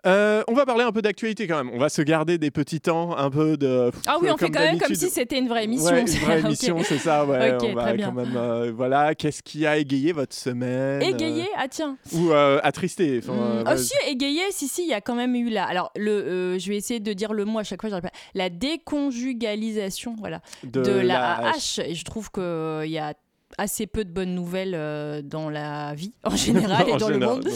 Euh, 0.05 0.43
on 0.47 0.53
va 0.53 0.65
parler 0.65 0.83
un 0.83 0.91
peu 0.91 1.01
d'actualité 1.01 1.47
quand 1.47 1.63
même. 1.63 1.73
On 1.73 1.79
va 1.79 1.89
se 1.89 2.01
garder 2.01 2.37
des 2.37 2.51
petits 2.51 2.79
temps, 2.81 3.17
un 3.17 3.29
peu 3.29 3.57
de. 3.57 3.91
Ah 4.07 4.17
oui, 4.21 4.29
on 4.31 4.37
fait 4.37 4.49
quand 4.51 4.59
même 4.59 4.77
comme 4.79 4.93
si 4.95 5.09
c'était 5.09 5.39
une 5.39 5.47
vraie 5.47 5.63
émission. 5.65 5.91
Ouais, 5.91 6.01
une 6.01 6.07
vraie 6.07 6.39
émission, 6.45 6.77
c'est 6.83 6.97
ça. 6.97 7.25
Ouais, 7.25 7.55
Ok, 7.55 7.63
on 7.71 7.73
va 7.73 7.81
très 7.83 7.93
bien. 7.95 8.07
quand 8.07 8.13
même. 8.13 8.35
euh, 8.35 8.71
voilà, 8.75 9.15
qu'est-ce 9.15 9.41
qui 9.43 9.65
a 9.65 9.77
égayé 9.77 10.11
votre 10.11 10.35
semaine 10.35 11.01
euh, 11.01 11.07
Égayé 11.07 11.45
Ah 11.57 11.67
tiens. 11.69 11.97
Ou 12.13 12.31
euh, 12.31 12.59
attristé. 12.63 13.19
enfin, 13.23 13.33
Hmm. 13.33 13.57
euh, 13.59 13.63
Ah 13.65 13.77
si, 13.77 13.93
égayé, 14.07 14.41
si, 14.51 14.67
si, 14.67 14.83
il 14.83 14.89
y 14.89 14.93
a 14.93 15.01
quand 15.01 15.15
même 15.15 15.35
eu 15.35 15.49
là. 15.49 15.65
Alors, 15.65 15.91
le, 15.95 16.11
euh, 16.11 16.59
je 16.59 16.69
vais 16.69 16.77
essayer 16.77 16.99
de 16.99 17.13
dire 17.13 17.33
le 17.33 17.45
mot 17.45 17.59
à 17.59 17.63
chaque 17.63 17.81
fois, 17.81 18.01
pas. 18.01 18.09
La 18.35 18.49
déconjugalisation, 18.49 20.15
voilà, 20.19 20.41
de, 20.63 20.81
la 20.91 21.51
H. 21.53 21.81
Et 21.85 21.95
je 21.95 22.03
trouve 22.05 22.29
qu'il 22.31 22.91
y 22.91 22.97
a 22.97 23.13
assez 23.57 23.87
peu 23.87 24.05
de 24.05 24.11
bonnes 24.11 24.33
nouvelles 24.35 24.73
euh, 24.75 25.21
dans 25.21 25.49
la 25.49 25.93
vie 25.95 26.13
en 26.23 26.35
général 26.35 26.89
et 26.89 26.93
En 26.93 26.97
dans 26.97 27.09
le 27.09 27.19
monde 27.19 27.47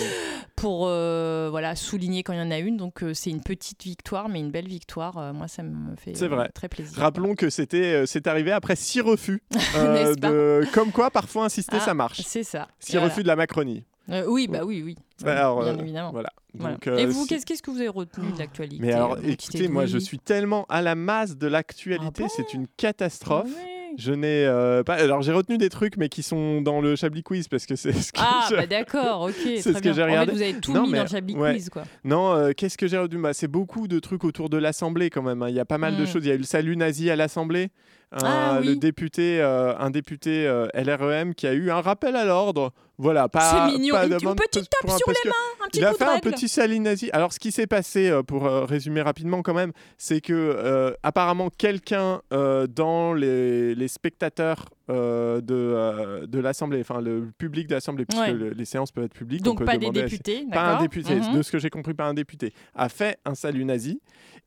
pour 0.56 0.88
euh, 0.88 1.48
voilà 1.52 1.76
souligner 1.76 2.24
quand 2.24 2.34
il 2.34 2.40
y 2.40 2.42
en 2.42 2.52
a 2.52 2.60
une. 2.60 2.78
Donc 2.78 3.04
euh, 3.04 3.14
c'est 3.14 3.30
une 3.30 3.42
petite 3.42 3.84
victoire, 3.84 4.30
mais 4.30 4.40
une 4.40 4.52
belle 4.52 4.68
victoire. 4.68 5.34
Moi, 5.34 5.48
ça 5.48 5.64
me 5.64 5.96
fait 5.96 6.14
vrai. 6.28 6.50
très 6.50 6.70
plaisir. 6.70 6.98
Rappelons 6.98 7.36
que 7.36 7.50
c'était, 7.50 8.06
c'est 8.06 8.28
arrivé 8.28 8.52
après 8.52 8.76
six 8.76 9.02
refus. 9.02 9.42
de, 9.52 10.64
comme 10.74 10.92
quoi, 10.92 11.12
parfois 11.12 11.46
insister, 11.46 11.78
Ah, 11.80 11.86
ça 11.86 11.94
marche. 11.94 12.22
C'est 12.26 12.44
ça. 12.44 12.68
Six 12.80 12.94
Voilà. 12.94 13.08
refus 13.08 13.24
de 13.24 13.28
la 13.28 13.36
Macronie. 13.36 13.84
Euh, 14.10 14.24
oui, 14.28 14.48
bah 14.48 14.62
oui, 14.64 14.82
oui. 14.84 14.96
Alors, 15.26 15.64
bien 15.64 15.78
évidemment. 15.78 16.12
Voilà. 16.12 16.30
Voilà. 16.54 16.76
Donc, 16.76 16.88
Et 16.88 17.06
vous, 17.06 17.26
qu'est-ce 17.26 17.46
qu'est-ce 17.46 17.62
que 17.62 17.70
vous 17.70 17.80
avez 17.80 17.90
retenu 17.90 18.32
de 18.32 18.40
l'actualité? 18.40 18.84
Mais 18.84 18.94
alors, 18.94 19.18
écoutez, 19.22 19.68
moi, 19.68 19.86
je 19.86 19.98
suis 19.98 20.18
tellement 20.18 20.66
à 20.70 20.82
la 20.82 20.96
masse 20.96 21.38
de 21.38 21.46
l'actualité, 21.48 22.06
Ah 22.08 22.22
bon 22.22 22.30
c'est 22.30 22.54
une 22.54 22.68
catastrophe. 22.78 23.50
Ah 23.54 23.60
oui. 23.64 23.77
Je 23.98 24.14
n'ai 24.14 24.46
euh, 24.46 24.84
pas. 24.84 24.94
Alors, 24.94 25.24
j'ai 25.24 25.32
retenu 25.32 25.58
des 25.58 25.70
trucs, 25.70 25.98
mais 25.98 26.08
qui 26.08 26.22
sont 26.22 26.62
dans 26.62 26.82
le 26.82 26.96
Chablis 26.96 27.24
Quiz 27.24 27.48
parce 27.48 27.66
que 27.66 27.76
c'est 27.76 27.94
ce 27.94 28.14
que 28.14 28.20
Ah, 28.22 28.48
je- 28.50 28.56
bah 28.56 28.68
d'accord, 28.68 29.22
ok. 29.24 29.34
C'est 29.60 29.62
ce 29.74 29.82
que 29.82 29.92
j'ai 29.92 30.04
En 30.04 30.06
fait, 30.06 30.12
regardé. 30.12 30.32
vous 30.34 30.42
avez 30.44 30.54
tout 30.54 30.72
Non, 30.74 30.84
mis 30.84 30.92
mais- 30.92 30.98
dans 31.00 31.04
le 31.06 31.10
Chablis 31.10 31.36
ouais. 31.36 31.54
Quiz, 31.54 31.70
quoi. 31.70 31.84
Non, 32.04 32.32
euh, 32.34 32.52
qu'est-ce 32.56 32.78
que 32.78 32.88
j'ai 32.88 32.98
retenu? 33.00 33.20
Bah, 33.22 33.34
C'est 33.34 33.48
beaucoup 33.48 33.88
de 33.88 33.98
trucs 34.00 34.24
autour 34.24 34.50
de 34.50 34.58
l'Assemblée 34.58 35.10
quand 35.10 35.24
même. 35.24 35.42
hein. 35.42 35.50
Il 35.50 35.56
y 35.56 35.60
a 35.60 35.66
pas 35.66 35.80
mal 35.80 35.98
de 35.98 36.04
Mm. 36.04 36.08
choses. 36.08 36.24
Il 36.26 36.28
y 36.28 36.32
a 36.32 36.36
eu 36.36 36.40
le 36.40 36.44
salut 36.44 36.78
nazi 36.78 37.10
à 37.10 37.16
l'Assemblée. 37.16 37.70
Un- 38.12 38.20
Ah, 38.24 38.60
Le 38.64 38.76
député, 38.76 39.42
euh, 39.42 39.76
un 39.78 39.90
député 39.90 40.48
euh, 40.48 40.68
LREM 40.74 41.36
qui 41.36 41.46
a 41.46 41.54
eu 41.54 41.70
un 41.72 41.82
rappel 41.82 42.16
à 42.16 42.24
l'ordre. 42.26 42.72
Voilà, 42.98 43.28
pas. 43.28 43.68
Mignon. 43.68 43.94
pas 43.94 44.06
Une- 44.06 44.14
une 44.14 44.36
petite 44.36 44.70
tape 44.70 44.90
sur 44.98 45.10
les 45.10 45.30
Un 45.30 45.68
petit 45.68 45.80
Il 45.80 45.86
a 45.86 45.94
fait 45.94 46.04
un 46.06 46.20
petit 46.20 46.48
salut 46.48 46.80
nazi. 46.80 47.10
Alors, 47.12 47.34
ce 47.34 47.40
qui 47.40 47.52
s'est 47.52 47.68
passé, 47.68 48.10
euh, 48.10 48.24
pour 48.24 48.46
euh, 48.48 48.64
résumer 48.66 49.02
rapidement 49.02 49.42
quand 49.42 49.54
même, 49.54 49.72
c'est 49.98 50.22
que 50.22 50.34
euh, 50.34 50.94
apparemment 51.04 51.50
quelqu'un 51.50 52.22
euh, 52.34 52.66
dans 52.66 53.14
les, 53.14 53.76
les 53.76 53.88
spectateurs 53.90 54.66
euh, 54.90 55.42
de, 55.42 55.54
euh, 55.56 56.28
de 56.28 56.40
l'Assemblée, 56.40 56.80
enfin 56.82 57.02
le 57.02 57.30
public 57.38 57.68
de 57.68 57.74
l'Assemblée, 57.76 58.06
puisque 58.06 58.24
Ouais. 58.28 58.34
le- 58.34 58.50
les 58.52 58.66
séances 58.66 58.92
peuvent 58.92 59.06
être 59.06 59.14
publiques. 59.14 59.42
Donc 59.44 59.56
on 59.56 59.58
peut 59.60 59.66
pas 59.66 59.78
des 59.78 59.88
à- 59.88 59.92
députés, 59.92 60.46
Pas 60.52 60.76
un 60.78 60.82
député, 60.82 61.16
Mhm. 61.16 61.38
de 61.38 61.42
ce 61.42 61.52
que 61.52 61.60
j'ai 61.60 61.70
compris, 61.70 61.94
pas 61.94 62.06
un 62.06 62.14
député, 62.14 62.54
a 62.76 62.90
fait 62.90 63.18
un 63.26 63.36
salut 63.36 63.66
nazi. 63.66 64.02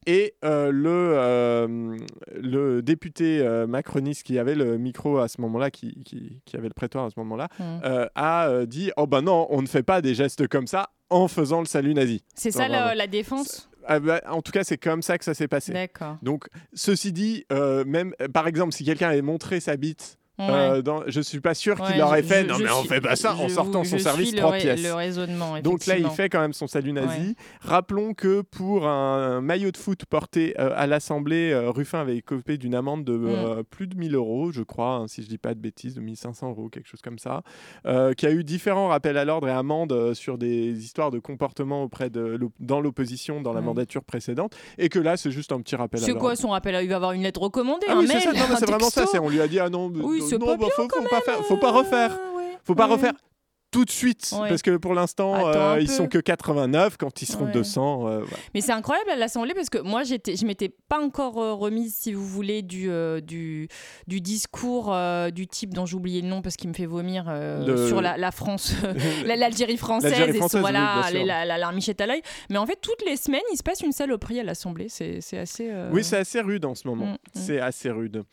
Et 0.07 0.35
euh, 0.45 0.71
le, 0.73 0.89
euh, 0.91 1.97
le 2.41 2.83
député 2.83 3.41
euh, 3.41 3.67
macroniste 3.67 4.23
qui 4.23 4.39
avait 4.39 4.55
le 4.55 4.79
micro 4.79 5.19
à 5.19 5.29
ce 5.29 5.41
moment-là, 5.41 5.71
qui, 5.71 5.95
qui, 6.05 6.41
qui 6.45 6.57
avait 6.57 6.69
le 6.69 6.75
prétoire 6.75 7.05
à 7.07 7.11
ce 7.11 7.19
moment-là, 7.19 7.49
Mhm. 7.59 7.81
euh, 7.85 8.07
a 8.15 8.49
euh, 8.49 8.67
dit 8.67 8.91
Oh 8.97 9.07
ben 9.07 9.23
non, 9.23 9.47
on 9.51 9.63
ne 9.63 9.67
fait 9.67 9.83
pas 9.83 10.01
des 10.01 10.15
gestes 10.15 10.49
comme 10.49 10.67
ça 10.67 10.91
en 11.11 11.29
faisant 11.29 11.61
le 11.61 11.67
salut 11.67 11.93
nazi. 11.95 12.23
C'est 12.35 12.51
ça 12.51 12.69
la, 12.69 13.07
défense? 13.07 13.69
Ah 13.87 13.99
bah, 13.99 14.21
en 14.29 14.43
tout 14.43 14.53
cas, 14.53 14.63
c'est 14.63 14.77
comme 14.79 15.03
ça 15.03 15.19
que 15.19 15.25
ça 15.25 15.35
s'est 15.35 15.49
passé. 15.49 15.73
Donc, 16.23 16.47
ceci 16.75 17.13
dit, 17.13 17.45
euh, 17.51 17.85
même 17.85 18.15
euh, 18.21 18.29
par 18.29 18.47
exemple, 18.47 18.73
si 18.73 18.85
quelqu'un 18.85 19.09
avait 19.09 19.23
montré 19.23 19.59
sa 19.59 19.77
bite, 19.77 20.19
Ouais. 20.49 20.55
euh, 20.79 20.83
dans, 20.83 21.03
je 21.07 21.21
suis 21.21 21.41
pas 21.41 21.55
sûr 21.55 21.77
qu'il 21.77 21.85
Ouais, 21.95 21.99
l'aurait 21.99 22.23
fait. 22.23 22.43
je- 22.45 22.49
non, 22.49 22.55
je 22.57 22.65
mais 22.65 22.71
on 22.71 22.81
suis- 22.81 22.89
fait 22.89 23.01
pas 23.01 23.17
ça 23.17 23.35
en 23.35 23.49
sortant 23.49 23.85
son 23.85 23.99
service 23.99 24.35
trois 24.35 24.53
pièces. 24.53 24.83
Le 24.83 24.95
raisonnement, 24.95 25.59
Donc 25.61 25.87
là, 25.87 25.99
il 25.99 26.09
fait 26.11 26.29
quand 26.29 26.41
même 26.41 26.53
son 26.53 26.67
salut 26.67 26.93
nazi. 26.93 27.37
Rappelons 27.61 28.15
que 28.15 28.41
pour 28.43 28.87
un 28.87 29.41
maillot 29.41 29.71
de 29.71 29.77
foot 29.77 30.05
porté 30.07 30.55
euh, 30.59 30.73
à 30.77 30.87
l'Assemblée, 30.87 31.51
euh, 31.53 31.71
Ruffin 31.71 32.01
avait 32.01 32.17
écopé 32.17 32.57
d'une 32.59 32.75
amende 32.75 33.05
de 33.05 33.17
Mm. 33.17 33.27
euh, 33.29 33.63
plus 33.63 33.87
de 33.87 33.97
1000 33.97 34.15
euros, 34.15 34.51
je 34.53 34.63
crois, 34.63 34.95
hein, 34.97 35.09
si 35.09 35.23
je 35.23 35.29
dis 35.29 35.39
pas 35.39 35.55
de 35.55 35.61
bêtises, 35.61 35.95
de 35.95 36.01
1500 36.01 36.51
euros, 36.51 36.69
quelque 36.69 36.89
chose 36.89 37.03
comme 37.03 37.19
ça, 37.19 37.43
euh, 37.87 38.13
qui 38.15 38.27
a 38.27 38.31
eu 38.31 38.45
différents 38.45 38.89
rappels 38.89 39.17
à 39.17 39.25
l'ordre 39.25 39.49
et 39.49 39.53
amendes 39.53 39.93
euh, 39.93 40.15
sur 40.15 40.39
des 40.39 40.83
histoires 40.85 41.11
de 41.11 41.19
comportement 41.19 41.83
auprès 41.83 42.11
de 42.11 42.39
dans 42.59 42.81
l'opposition 42.81 43.41
dans 43.43 43.53
la 43.53 43.61
Mm. 43.61 43.65
mandature 43.65 44.05
précédente, 44.05 44.55
et 44.79 44.89
que 44.89 44.99
là, 44.99 45.17
c'est 45.17 45.31
juste 45.31 45.53
un 45.53 45.61
petit 45.61 45.77
rappel 45.77 46.01
à 46.01 46.05
C'est 46.05 46.11
l'ordre. 46.13 46.23
quoi 46.27 46.37
son 46.37 46.49
rappel? 46.51 46.77
Il 46.83 46.89
va 46.89 46.97
avoir 46.97 47.13
une 47.13 47.23
lettre 47.23 47.41
recommandée, 47.43 47.87
Ah 47.89 47.95
un 47.95 48.01
oui, 48.01 48.07
c'est 48.07 48.15
mail, 48.15 48.23
c'est 48.59 48.67
vraiment 48.67 48.91
ça. 48.91 49.05
c'est- 49.07 49.19
On 49.19 49.29
lui 49.29 49.41
a 49.41 49.49
dit, 49.49 49.59
ah 49.61 49.69
non, 49.69 49.91
Oui, 49.95 50.21
euh, 50.23 50.27
c'est 50.31 50.39
non, 50.39 50.47
pas 50.47 50.57
bah, 50.57 50.67
faut, 50.75 50.83
faut 50.89 51.09
pas 51.09 51.21
faire, 51.21 51.45
faut 51.45 51.55
Euh, 51.55 51.61
pas 51.61 51.71
refaire. 51.73 52.19
ouais. 52.37 52.59
Faut 52.65 52.75
pas 52.75 52.87
Ouais. 52.87 52.93
refaire 52.95 53.13
tout 53.73 53.85
de 53.85 53.91
suite, 53.91 54.35
Ouais. 54.37 54.49
parce 54.49 54.63
que 54.63 54.77
pour 54.79 54.95
l'instant, 54.95 55.47
euh, 55.47 55.79
ils 55.81 55.89
sont 55.89 56.09
que 56.09 56.19
89. 56.19 56.97
Quand 56.97 57.23
ils 57.23 57.27
seront 57.27 57.45
Ouais. 57.45 57.53
200, 57.53 58.09
euh. 58.09 58.25
Mais 58.53 58.61
c'est 58.63 58.73
incroyable 58.73 59.11
à 59.11 59.15
l'Assemblée 59.15 59.55
parce 59.55 59.71
que 59.71 59.79
moi, 59.79 60.03
j'étais, 60.03 60.35
je 60.35 60.45
m'étais 60.45 60.71
pas 60.89 60.99
encore 61.01 61.39
euh, 61.41 61.53
remise, 61.55 61.95
si 61.95 62.13
vous 62.13 62.27
voulez, 62.27 62.63
du, 62.63 62.91
euh, 62.91 63.21
du, 63.21 63.69
du 64.09 64.21
discours 64.21 64.93
euh, 64.93 65.31
du 65.31 65.47
type 65.47 65.73
dont 65.73 65.87
j'ai 65.87 65.95
oublié 65.95 66.21
le 66.21 66.27
nom 66.27 66.43
parce 66.43 66.57
qu'il 66.57 66.69
me 66.69 66.75
fait 66.75 66.85
vomir 66.87 67.27
euh, 67.29 67.65
Le- 67.65 67.87
sur 67.87 68.01
la, 68.03 68.17
la 68.17 68.33
France, 68.33 68.75
la- 69.25 69.37
l'Algérie 69.37 69.77
française, 69.77 70.15
et 70.19 70.33
française, 70.33 70.61
voilà, 70.61 71.03
oui, 71.13 71.25
la, 71.25 71.45
la 71.45 71.57
larmichette 71.57 72.01
à 72.01 72.07
l'œil. 72.09 72.23
Mais 72.51 72.59
en 72.59 72.67
fait, 72.67 72.79
toutes 72.83 73.05
les 73.07 73.15
semaines, 73.17 73.41
il 73.53 73.57
se 73.57 73.63
passe 73.63 73.83
une 73.83 73.93
saloperie 73.93 74.41
à 74.41 74.43
l'Assemblée. 74.43 74.89
C'est, 74.89 75.21
assez. 75.39 75.71
euh, 75.71 75.91
Oui, 75.93 76.03
c'est 76.03 76.17
assez 76.17 76.41
rude 76.41 76.65
en 76.65 76.75
ce 76.75 76.89
moment. 76.89 77.07
Mm, 77.07 77.11
mm. 77.13 77.17
C'est 77.35 77.61
assez 77.61 77.89
rude. 77.91 78.25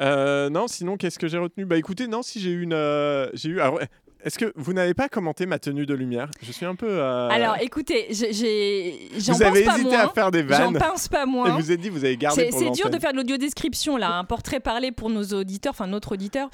Euh, 0.00 0.48
non, 0.50 0.68
sinon, 0.68 0.96
qu'est-ce 0.96 1.18
que 1.18 1.26
j'ai 1.28 1.38
retenu? 1.38 1.64
Bah 1.64 1.76
écoutez, 1.76 2.06
non, 2.06 2.22
si 2.22 2.40
j'ai 2.40 2.50
eu 2.50 2.62
une. 2.62 2.72
euh, 2.72 3.28
j'ai 3.34 3.48
eu. 3.50 3.60
alors, 3.60 3.80
est-ce 4.24 4.38
que 4.38 4.52
vous 4.56 4.72
n'avez 4.72 4.94
pas 4.94 5.08
commenté 5.08 5.46
ma 5.46 5.58
tenue 5.58 5.86
de 5.86 5.94
lumière? 5.94 6.28
Je 6.42 6.50
suis 6.52 6.66
un 6.66 6.74
peu. 6.74 6.88
euh, 6.88 7.28
Alors, 7.30 7.56
écoutez, 7.60 8.06
j'ai, 8.10 9.08
j'en 9.18 9.34
vous 9.34 9.42
avez 9.42 9.64
pas 9.64 9.74
hésité 9.74 9.90
moins. 9.90 10.06
à 10.06 10.08
faire 10.08 10.30
des 10.30 10.40
J'en 10.48 10.72
vannes. 10.72 10.78
pense 10.78 11.08
pas 11.08 11.22
Et 11.22 11.26
moins. 11.26 11.50
vous 11.56 11.70
êtes 11.70 11.80
dit, 11.80 11.88
vous 11.88 12.04
avez 12.04 12.16
gardé 12.16 12.50
C'est 12.52 12.70
dur 12.70 12.90
de 12.90 12.98
faire 12.98 13.12
de 13.12 13.16
l'audio-description, 13.18 13.96
là, 13.96 14.10
un 14.12 14.24
portrait 14.24 14.60
parlé 14.60 14.90
pour 14.92 15.10
nos 15.10 15.22
auditeurs, 15.24 15.70
enfin 15.70 15.86
notre 15.86 16.12
auditeur. 16.12 16.48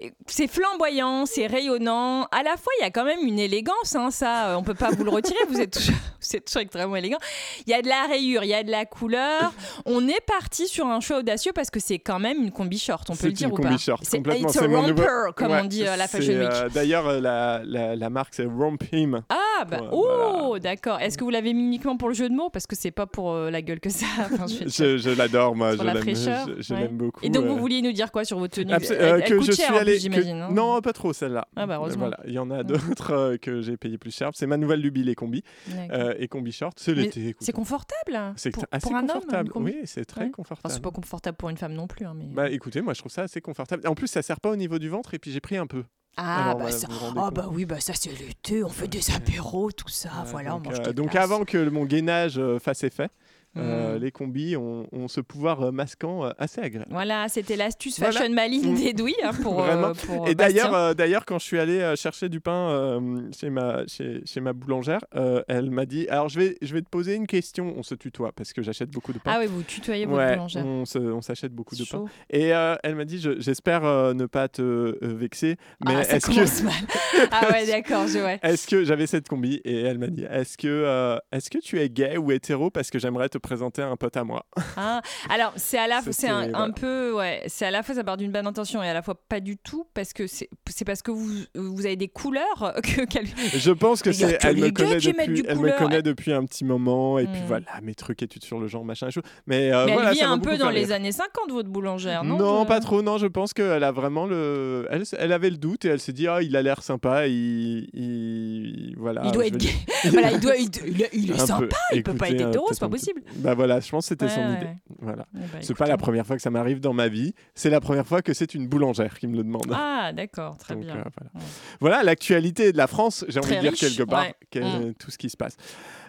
Et 0.00 0.12
C'est 0.26 0.46
flamboyant, 0.46 1.26
c'est 1.26 1.46
rayonnant. 1.46 2.24
À 2.32 2.42
la 2.42 2.56
fois, 2.56 2.72
il 2.78 2.82
y 2.82 2.86
a 2.86 2.90
quand 2.90 3.04
même 3.04 3.20
une 3.22 3.38
élégance, 3.38 3.94
hein, 3.94 4.10
ça, 4.10 4.48
euh, 4.50 4.54
on 4.56 4.62
peut 4.62 4.74
pas 4.74 4.90
vous 4.90 5.04
le 5.04 5.10
retirer, 5.10 5.38
vous 5.48 5.60
êtes 5.60 5.72
toujours, 5.72 5.94
vous 6.20 6.36
êtes 6.36 6.44
toujours 6.44 6.62
extrêmement 6.62 6.96
élégant. 6.96 7.18
Il 7.66 7.70
y 7.70 7.74
a 7.74 7.82
de 7.82 7.88
la 7.88 8.02
rayure, 8.08 8.44
il 8.44 8.48
y 8.50 8.54
a 8.54 8.62
de 8.62 8.70
la 8.70 8.84
couleur. 8.84 9.52
On 9.84 10.06
est 10.08 10.20
parti 10.26 10.68
sur 10.68 10.86
un 10.86 11.00
choix 11.00 11.18
audacieux 11.18 11.52
parce 11.54 11.70
que 11.70 11.80
c'est 11.80 11.98
quand 11.98 12.18
même 12.18 12.42
une 12.42 12.50
combi 12.50 12.78
short, 12.78 13.08
on 13.10 13.16
peut 13.16 13.26
le 13.28 13.32
dire 13.32 13.48
une 13.48 13.54
ou 13.54 13.56
pas 13.56 13.68
combi 13.68 13.78
short, 13.78 14.02
C'est 14.04 14.18
complètement. 14.18 14.48
it's 14.48 14.56
a 14.56 14.60
C'est 14.60 14.68
mon 14.68 14.82
nouveau- 14.86 15.02
romper, 15.02 15.32
comme 15.36 15.52
Ouais, 15.52 15.60
on 15.62 15.66
dit 15.66 15.86
à 15.86 15.96
la 15.96 16.06
c'est, 16.06 16.18
Fashion 16.18 16.38
Week. 16.40 16.48
euh, 16.52 16.68
D'ailleurs, 16.68 17.06
euh, 17.06 17.15
la, 17.20 17.62
la, 17.64 17.96
la 17.96 18.10
marque, 18.10 18.34
c'est 18.34 18.44
Romp 18.44 18.78
Him. 18.92 19.22
Ah, 19.28 19.64
bah, 19.64 19.80
Ouais, 19.82 19.88
oh, 19.92 20.58
d'accord. 20.60 21.00
Est-ce 21.00 21.16
que 21.18 21.24
vous 21.24 21.30
l'avez 21.30 21.54
mis 21.54 21.64
uniquement 21.64 21.96
pour 21.96 22.08
le 22.08 22.14
jeu 22.14 22.28
de 22.28 22.34
mots? 22.34 22.50
Parce 22.50 22.66
que 22.66 22.76
c'est 22.76 22.90
pas 22.90 23.06
pour 23.06 23.32
euh, 23.32 23.50
la 23.50 23.62
gueule 23.62 23.80
que 23.80 23.90
ça. 23.90 24.06
Enfin, 24.32 24.46
je 24.46 25.16
l'adore, 25.16 25.56
moi. 25.56 25.76
Je 25.76 25.82
la 25.82 25.94
l'aime, 25.94 26.04
je, 26.04 26.74
ouais. 26.74 26.88
beaucoup. 26.88 27.24
Et 27.24 27.28
donc, 27.30 27.44
euh. 27.44 27.48
vous 27.48 27.56
vouliez 27.58 27.80
nous 27.82 27.92
dire 27.92 28.12
quoi 28.12 28.24
sur 28.24 28.38
Abso- 28.42 28.60
Elle- 28.60 29.02
euh, 29.02 29.20
elle 29.22 29.24
que 29.24 29.34
coûte 29.38 29.46
je 29.46 29.52
cher, 29.52 29.66
suis 29.66 29.76
allé. 29.76 29.98
que- 29.98 30.30
hein. 30.30 30.48
Non, 30.52 30.80
pas 30.80 30.92
trop 30.92 31.12
celle-là. 31.12 31.46
Ah 31.56 31.66
bah, 31.66 31.74
Euh, 31.74 31.76
heureusement. 31.78 32.06
Voilà. 32.08 32.18
Il 32.26 32.32
y 32.32 32.38
en 32.38 32.50
a 32.50 32.62
d'autres 32.62 33.12
euh, 33.12 33.36
que 33.38 33.60
j'ai 33.62 33.76
payé 33.76 33.98
plus 33.98 34.14
cher. 34.14 34.30
C'est 34.34 34.46
ma 34.46 34.56
nouvelle 34.56 34.80
lubie, 34.80 35.02
les 35.04 35.14
combis. 35.14 35.42
Euh, 35.90 36.14
et 36.18 36.28
combi 36.28 36.52
short, 36.52 36.78
c'est 36.78 36.94
l'été. 36.94 37.34
C'est 37.40 37.52
confortable 37.52 38.18
C'est 38.36 38.50
pour, 38.50 38.64
assez 38.70 38.86
pour 38.86 38.96
un 38.96 39.00
homme, 39.02 39.08
confortable. 39.08 39.50
oui, 39.56 39.76
c'est 39.84 40.04
très 40.04 40.30
confortable. 40.30 40.72
c'est 40.74 40.82
pas 40.82 40.90
confortable 40.90 41.36
pour 41.36 41.48
une 41.50 41.56
femme 41.56 41.72
non 41.74 41.86
plus. 41.86 42.04
hein. 42.06 42.14
Bah 42.32 42.50
écoutez, 42.50 42.80
moi 42.82 42.92
je 42.94 43.00
trouve 43.00 43.12
ça 43.12 43.22
assez 43.22 43.40
confortable. 43.40 43.86
En 43.86 43.94
plus, 43.94 44.06
ça 44.08 44.22
sert 44.22 44.40
pas 44.40 44.50
au 44.50 44.56
niveau 44.56 44.78
du 44.78 44.88
ventre 44.88 45.14
et 45.14 45.18
puis 45.18 45.30
j'ai 45.30 45.40
pris 45.40 45.56
un 45.56 45.66
peu. 45.66 45.84
Ah, 46.16 46.44
Alors, 46.50 46.58
bah 46.58 46.70
ça... 46.72 46.88
ah 46.90 46.94
compte. 47.14 47.34
bah 47.34 47.48
oui, 47.50 47.64
bah 47.66 47.80
ça 47.80 47.92
c'est 47.94 48.10
l'été, 48.18 48.64
on 48.64 48.68
fait 48.68 48.88
des 48.88 49.10
apéros, 49.14 49.70
tout 49.72 49.88
ça. 49.88 50.08
Euh, 50.08 50.24
voilà, 50.30 50.50
donc, 50.50 50.60
on 50.66 50.70
mange 50.70 50.80
euh, 50.80 50.84
des 50.84 50.92
donc 50.94 51.10
glaces. 51.12 51.24
avant 51.24 51.44
que 51.44 51.68
mon 51.68 51.84
gainage 51.84 52.38
euh, 52.38 52.58
fasse 52.58 52.84
effet, 52.84 53.08
euh, 53.56 53.96
Mm. 53.96 54.00
les 54.02 54.10
combis 54.10 54.56
ont, 54.56 54.86
ont 54.92 55.08
ce 55.08 55.20
pouvoir 55.20 55.62
euh, 55.62 55.70
masquant 55.72 56.24
euh, 56.26 56.30
assez 56.38 56.60
agréable. 56.60 56.90
Voilà, 56.90 57.28
c'était 57.28 57.56
l'astuce 57.56 57.98
Voilà. 57.98 58.12
fashion 58.20 58.32
maligne 58.34 58.72
Mm. 58.72 58.76
d'Edoui 58.76 59.14
hein, 59.24 59.30
pour, 59.42 59.62
euh, 59.64 59.92
Et 60.26 60.34
d'ailleurs, 60.34 60.74
euh, 60.74 60.94
quand 61.26 61.38
je 61.38 61.44
suis 61.44 61.58
allé 61.58 61.94
chercher 61.96 62.28
du 62.28 62.40
pain 62.40 63.00
chez, 63.38 63.50
ma, 63.50 63.86
chez, 63.86 64.20
chez 64.24 64.40
ma 64.40 64.52
boulangère, 64.52 65.00
elle 65.48 65.70
m'a 65.70 65.86
dit 65.86 66.06
Alors, 66.08 66.28
je 66.28 66.38
vais, 66.40 66.58
je 66.62 66.72
vais 66.74 66.82
te 66.82 66.88
poser 66.88 67.14
une 67.14 67.26
question. 67.26 67.74
On 67.76 67.82
se 67.82 67.94
tutoie 67.94 68.32
parce 68.32 68.52
que 68.52 68.62
j'achète 68.62 68.90
beaucoup 68.90 69.12
de 69.12 69.18
pain. 69.18 69.32
Ah 69.34 69.38
oui, 69.40 69.46
vous 69.46 69.62
tutoyez 69.62 70.06
votre 70.06 70.18
Ouais, 70.18 70.34
boulangère. 70.34 70.64
on, 70.66 70.84
se- 70.84 70.98
on 70.98 71.20
s'achète 71.22 71.52
beaucoup 71.52 71.76
de 71.76 71.84
pain. 71.84 72.04
Et 72.30 72.48
elle 72.82 72.94
m'a 72.94 73.04
dit 73.04 73.18
je- 73.20 73.40
J'espère 73.40 73.82
ne 74.14 74.26
pas 74.26 74.48
te 74.48 74.96
vexer, 75.02 75.56
mais 75.84 75.94
ah, 75.96 76.00
est-ce 76.02 76.26
que. 76.26 76.64
mal. 76.64 76.74
ah 77.30 77.50
ouais, 77.52 77.66
d'accord, 77.66 78.06
je 78.06 78.18
ouais. 78.18 78.38
Est-ce 78.42 78.66
que 78.66 78.84
j'avais 78.84 79.06
cette 79.06 79.28
combi 79.28 79.60
et 79.64 79.82
elle 79.82 79.98
m'a 79.98 80.08
dit 80.08 80.24
est-ce 80.30 80.56
que 80.58 81.18
est-ce 81.32 81.50
que 81.50 81.58
tu 81.58 81.80
es 81.80 81.88
gay 81.88 82.16
ou 82.16 82.30
hétéro? 82.32 82.70
Parce 82.70 82.90
que 82.90 82.98
j'aimerais 82.98 83.28
te 83.28 83.38
présenter 83.46 83.82
un 83.82 83.96
pote 83.96 84.16
à 84.16 84.24
moi 84.24 84.44
Ah, 84.76 85.00
alors 85.30 85.52
c'est 85.56 85.78
à 85.78 85.86
la 85.86 86.02
fois 86.02 86.12
c'est 86.12 86.28
un, 86.28 86.70
peu 86.72 87.12
ouais 87.14 87.42
c'est 87.46 87.64
à 87.66 87.70
la 87.70 87.82
fois 87.82 87.94
ça 87.94 88.02
part 88.04 88.16
d'une 88.16 88.32
bonne 88.32 88.46
intention 88.46 88.82
et 88.82 88.88
à 88.88 88.94
la 88.94 89.02
fois 89.02 89.14
pas 89.28 89.40
du 89.40 89.56
tout 89.56 89.86
parce 89.94 90.12
que 90.12 90.26
c'est 90.26 90.48
parce 90.84 91.02
que 91.02 91.10
vous 91.12 91.28
vous 91.54 91.86
avez 91.86 91.96
des 91.96 92.08
couleurs 92.08 92.74
que 92.82 93.04
qu'elle- 93.06 93.26
Je 93.54 93.70
pense 93.70 94.02
que 94.02 94.10
c'est 94.12 94.38
elle 94.42 94.56
me 94.56 94.70
connaît 94.70 94.96
depuis 94.96 95.28
du 95.34 95.44
elle 95.46 95.54
me 95.56 95.60
couleur. 95.60 95.76
connaît 95.76 96.02
depuis 96.02 96.32
un 96.32 96.44
petit 96.44 96.64
moment 96.64 97.18
et 97.18 97.26
puis 97.26 97.40
Hmm. 97.40 97.46
voilà 97.46 97.66
mes 97.82 97.94
trucs 97.94 98.22
études 98.22 98.44
sur 98.44 98.58
le 98.58 98.66
genre 98.66 98.84
machin 98.84 99.08
et 99.08 99.12
tout. 99.12 99.20
Mais, 99.46 99.70
euh, 99.72 99.84
mais 99.86 99.92
voilà, 99.92 100.08
elle 100.08 100.14
vit 100.14 100.20
ça 100.20 100.28
un 100.30 100.38
peu 100.38 100.56
dans 100.56 100.70
les 100.70 100.90
années 100.90 101.12
50 101.12 101.50
votre 101.52 101.68
boulangère 101.68 102.24
non? 102.24 102.62
Je- 102.62 102.66
pas 102.66 102.80
trop, 102.80 103.02
non, 103.02 103.18
je 103.18 103.26
pense 103.26 103.52
qu'elle 103.52 103.84
a 103.84 103.92
vraiment 103.92 104.26
le. 104.26 104.86
Elle, 104.90 105.04
elle 105.18 105.32
avait 105.32 105.50
le 105.50 105.56
doute 105.58 105.84
et 105.84 105.88
elle 105.88 106.00
s'est 106.00 106.12
dit 106.12 106.26
Ah, 106.26 106.42
il 106.42 106.56
a 106.56 106.62
l'air 106.62 106.82
sympa, 106.82 107.26
il. 107.28 107.88
il- 107.94 108.94
Voilà. 108.98 109.22
il 109.24 109.32
doit 109.32 109.46
être 109.46 109.56
gay 109.56 109.68
voilà 110.10 110.32
il 110.32 110.40
doit 110.40 110.56
il, 110.56 110.70
il- 111.12 111.30
est 111.30 111.34
Un 111.34 111.46
sympa 111.46 111.66
peu. 111.90 111.96
il 111.96 112.02
peut 112.02 112.14
pas 112.14 112.28
être 112.30 112.40
hétéro 112.48 112.66
c'est 112.70 112.80
pas 112.80 112.88
possible 112.88 113.22
Bah 113.36 113.54
voilà, 113.54 113.80
je 113.80 113.90
pense 113.90 114.04
que 114.04 114.08
c'était 114.10 114.26
Ouais, 114.26 114.30
son 114.30 114.40
ouais, 114.48 114.54
idée. 114.56 114.70
Voilà. 115.00 115.26
Eh 115.34 115.38
ben, 115.38 115.62
C'est 115.62 115.76
pas 115.76 115.86
la 115.86 115.96
première 115.96 116.26
fois 116.26 116.36
que 116.36 116.42
ça 116.42 116.50
m'arrive 116.50 116.80
dans 116.80 116.92
ma 116.92 117.08
vie. 117.08 117.34
C'est 117.54 117.70
la 117.70 117.80
première 117.80 118.06
fois 118.06 118.22
que 118.22 118.32
c'est 118.32 118.54
une 118.54 118.68
boulangère 118.68 119.18
qui 119.18 119.26
me 119.26 119.36
le 119.36 119.42
demande. 119.44 119.70
ah 119.74 120.12
d'accord 120.14 120.56
très 120.56 120.74
Donc, 120.74 120.84
bien 120.84 120.96
euh, 120.96 121.02
voilà, 121.16 121.30
Ouais. 121.34 121.40
Voilà, 121.80 122.02
l'actualité 122.02 122.72
de 122.72 122.76
la 122.76 122.86
France, 122.86 123.24
j'ai 123.28 123.40
envie 123.40 123.56
de 123.56 123.60
dire 123.60 123.70
riche, 123.72 123.80
quelque 123.80 124.08
part, 124.08 124.26
Mm. 124.54 124.94
tout 124.98 125.10
ce 125.10 125.18
qui 125.18 125.28
se 125.28 125.36
passe. 125.36 125.56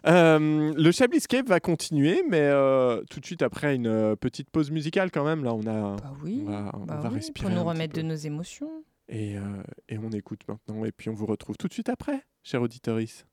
Euh, 0.06 0.74
le 0.78 0.92
Chabliscape 0.92 1.48
va 1.50 1.60
continuer, 1.60 2.24
mais 2.30 2.40
euh, 2.42 3.02
tout 3.10 3.20
de 3.20 3.26
suite 3.26 3.42
après 3.42 3.76
une 3.76 3.88
euh, 3.88 4.16
petite 4.16 4.50
pause 4.50 4.72
musicale 4.72 5.12
quand 5.12 5.26
même. 5.26 5.44
Là, 5.44 5.54
on 5.54 5.62
a, 5.68 5.96
bah 5.98 6.14
oui, 6.24 6.44
on 6.48 6.52
va, 6.52 6.72
on 6.76 6.86
bah 6.86 6.96
va 7.02 7.10
oui, 7.10 7.16
respirer 7.16 7.48
pour 7.50 7.56
nous 7.58 7.64
remettre 7.68 7.96
de 7.96 8.02
nos 8.04 8.16
émotions 8.16 8.72
Et, 9.10 9.38
euh, 9.38 9.42
et 9.90 9.98
on 9.98 10.10
écoute 10.12 10.42
maintenant, 10.48 10.86
et 10.86 10.92
puis 10.94 11.10
on 11.10 11.14
vous 11.14 11.26
retrouve 11.26 11.58
tout 11.58 11.68
de 11.68 11.74
suite 11.74 11.90
après, 11.90 12.22
cher 12.44 12.62
auditoris. 12.62 13.26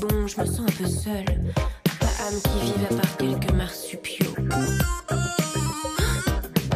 Bon, 0.00 0.26
je 0.26 0.40
me 0.40 0.46
sens 0.46 0.60
un 0.60 0.82
peu 0.82 0.88
seule. 0.88 1.24
Pas 2.16 2.24
âme 2.24 2.40
qui 2.42 2.58
vive 2.64 2.86
à 2.90 2.94
part 2.94 3.16
quelques 3.16 3.52
marsupiaux. 3.52 4.34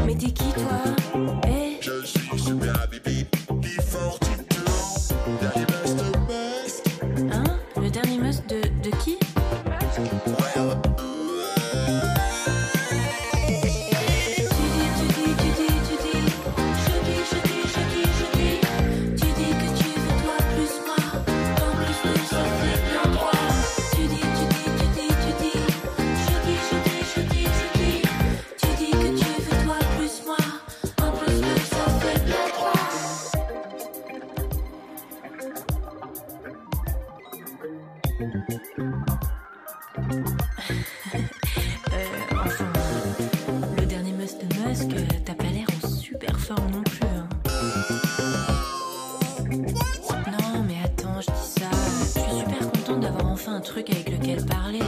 Mais 0.06 0.14
t'es 0.14 0.30
qui 0.30 0.52
toi? 0.52 0.82
Eh? 1.46 1.78
Je 1.80 2.04
suis 2.06 2.38
super 2.38 2.86
bibi 2.90 3.26
qui 3.62 3.78
Hein 3.78 4.29
Euh, 41.92 42.04
le 43.78 43.86
dernier 43.86 44.12
must 44.12 44.38
de 44.38 44.68
Musk, 44.68 44.92
euh, 44.92 45.04
t'as 45.24 45.34
pas 45.34 45.44
l'air 45.44 45.66
en 45.82 45.88
super 45.88 46.38
forme 46.38 46.70
non 46.70 46.82
plus. 46.82 47.00
Hein. 47.04 47.28
Non 49.50 50.62
mais 50.66 50.76
attends, 50.84 51.20
je 51.20 51.26
dis 51.26 51.60
ça. 51.60 51.70
Je 52.14 52.20
suis 52.20 52.40
super 52.40 52.70
contente 52.70 53.00
d'avoir 53.00 53.26
enfin 53.26 53.54
un 53.56 53.60
truc 53.60 53.90
avec 53.90 54.10
lequel 54.10 54.44
parler. 54.46 54.80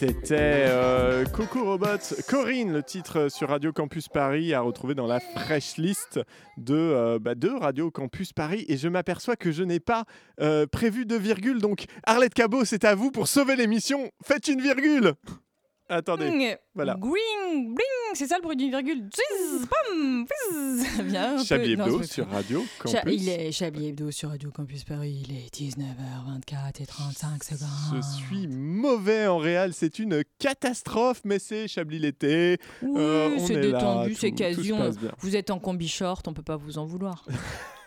C'était 0.00 0.64
euh, 0.66 1.26
Coco 1.26 1.62
Robot, 1.62 1.98
Corinne, 2.26 2.72
le 2.72 2.82
titre 2.82 3.28
sur 3.28 3.50
Radio 3.50 3.70
Campus 3.70 4.08
Paris, 4.08 4.54
à 4.54 4.62
retrouver 4.62 4.94
dans 4.94 5.06
la 5.06 5.20
fresh 5.20 5.76
list 5.76 6.18
de, 6.56 6.74
euh, 6.74 7.18
bah, 7.18 7.34
de 7.34 7.50
Radio 7.50 7.90
Campus 7.90 8.32
Paris. 8.32 8.64
Et 8.68 8.78
je 8.78 8.88
m'aperçois 8.88 9.36
que 9.36 9.52
je 9.52 9.62
n'ai 9.62 9.78
pas 9.78 10.06
euh, 10.40 10.66
prévu 10.66 11.04
de 11.04 11.16
virgule. 11.16 11.60
Donc, 11.60 11.84
Arlette 12.04 12.32
Cabot, 12.32 12.64
c'est 12.64 12.86
à 12.86 12.94
vous 12.94 13.10
pour 13.10 13.28
sauver 13.28 13.56
l'émission. 13.56 14.10
Faites 14.24 14.48
une 14.48 14.62
virgule 14.62 15.12
Attendez, 15.90 16.30
Bling, 16.30 16.56
voilà. 16.74 16.94
Bling, 16.94 17.74
bling, 17.74 18.14
c'est 18.14 18.26
ça 18.26 18.36
le 18.36 18.42
bruit 18.42 18.56
d'une 18.56 18.70
virgule. 18.70 19.08
Pam. 19.68 20.24
Bien 21.04 21.36
peu- 21.38 21.44
Chablis 21.44 21.72
Hebdo 21.72 22.02
sur. 22.04 22.28
Radio 22.28 22.64
Campus. 22.78 22.92
Cha- 22.92 23.10
il 23.10 23.28
est 23.28 23.52
Chablis 23.52 23.88
Hebdo 23.88 24.10
sur 24.10 24.28
Radio 24.30 24.50
Campus 24.50 24.84
Paris. 24.84 25.24
Il 25.28 25.36
est 25.36 25.52
19h24 25.54 26.80
et 26.82 26.86
35 26.86 27.42
secondes. 27.44 27.68
Je 27.96 28.00
suis 28.24 28.46
mauvais 28.48 29.26
en 29.26 29.38
réel, 29.38 29.74
c'est 29.74 29.98
une 29.98 30.22
catastrophe, 30.38 31.20
mais 31.24 31.38
c'est 31.38 31.66
Chablis 31.68 31.98
l'été. 31.98 32.58
Oui, 32.82 33.00
Euh, 33.00 33.38
c'est 33.38 33.60
détendu, 33.60 34.14
c'est 34.14 34.30
tout 34.30 34.36
quasi. 34.36 34.68
se 34.68 34.72
on- 34.72 34.78
passe 34.78 34.98
bien. 34.98 35.10
Vous 35.18 35.34
êtes 35.36 35.50
en 35.50 35.58
combi 35.58 35.88
short, 35.88 36.26
on 36.28 36.32
peut 36.34 36.42
pas 36.42 36.56
vous 36.56 36.78
en 36.78 36.86
vouloir. 36.86 37.24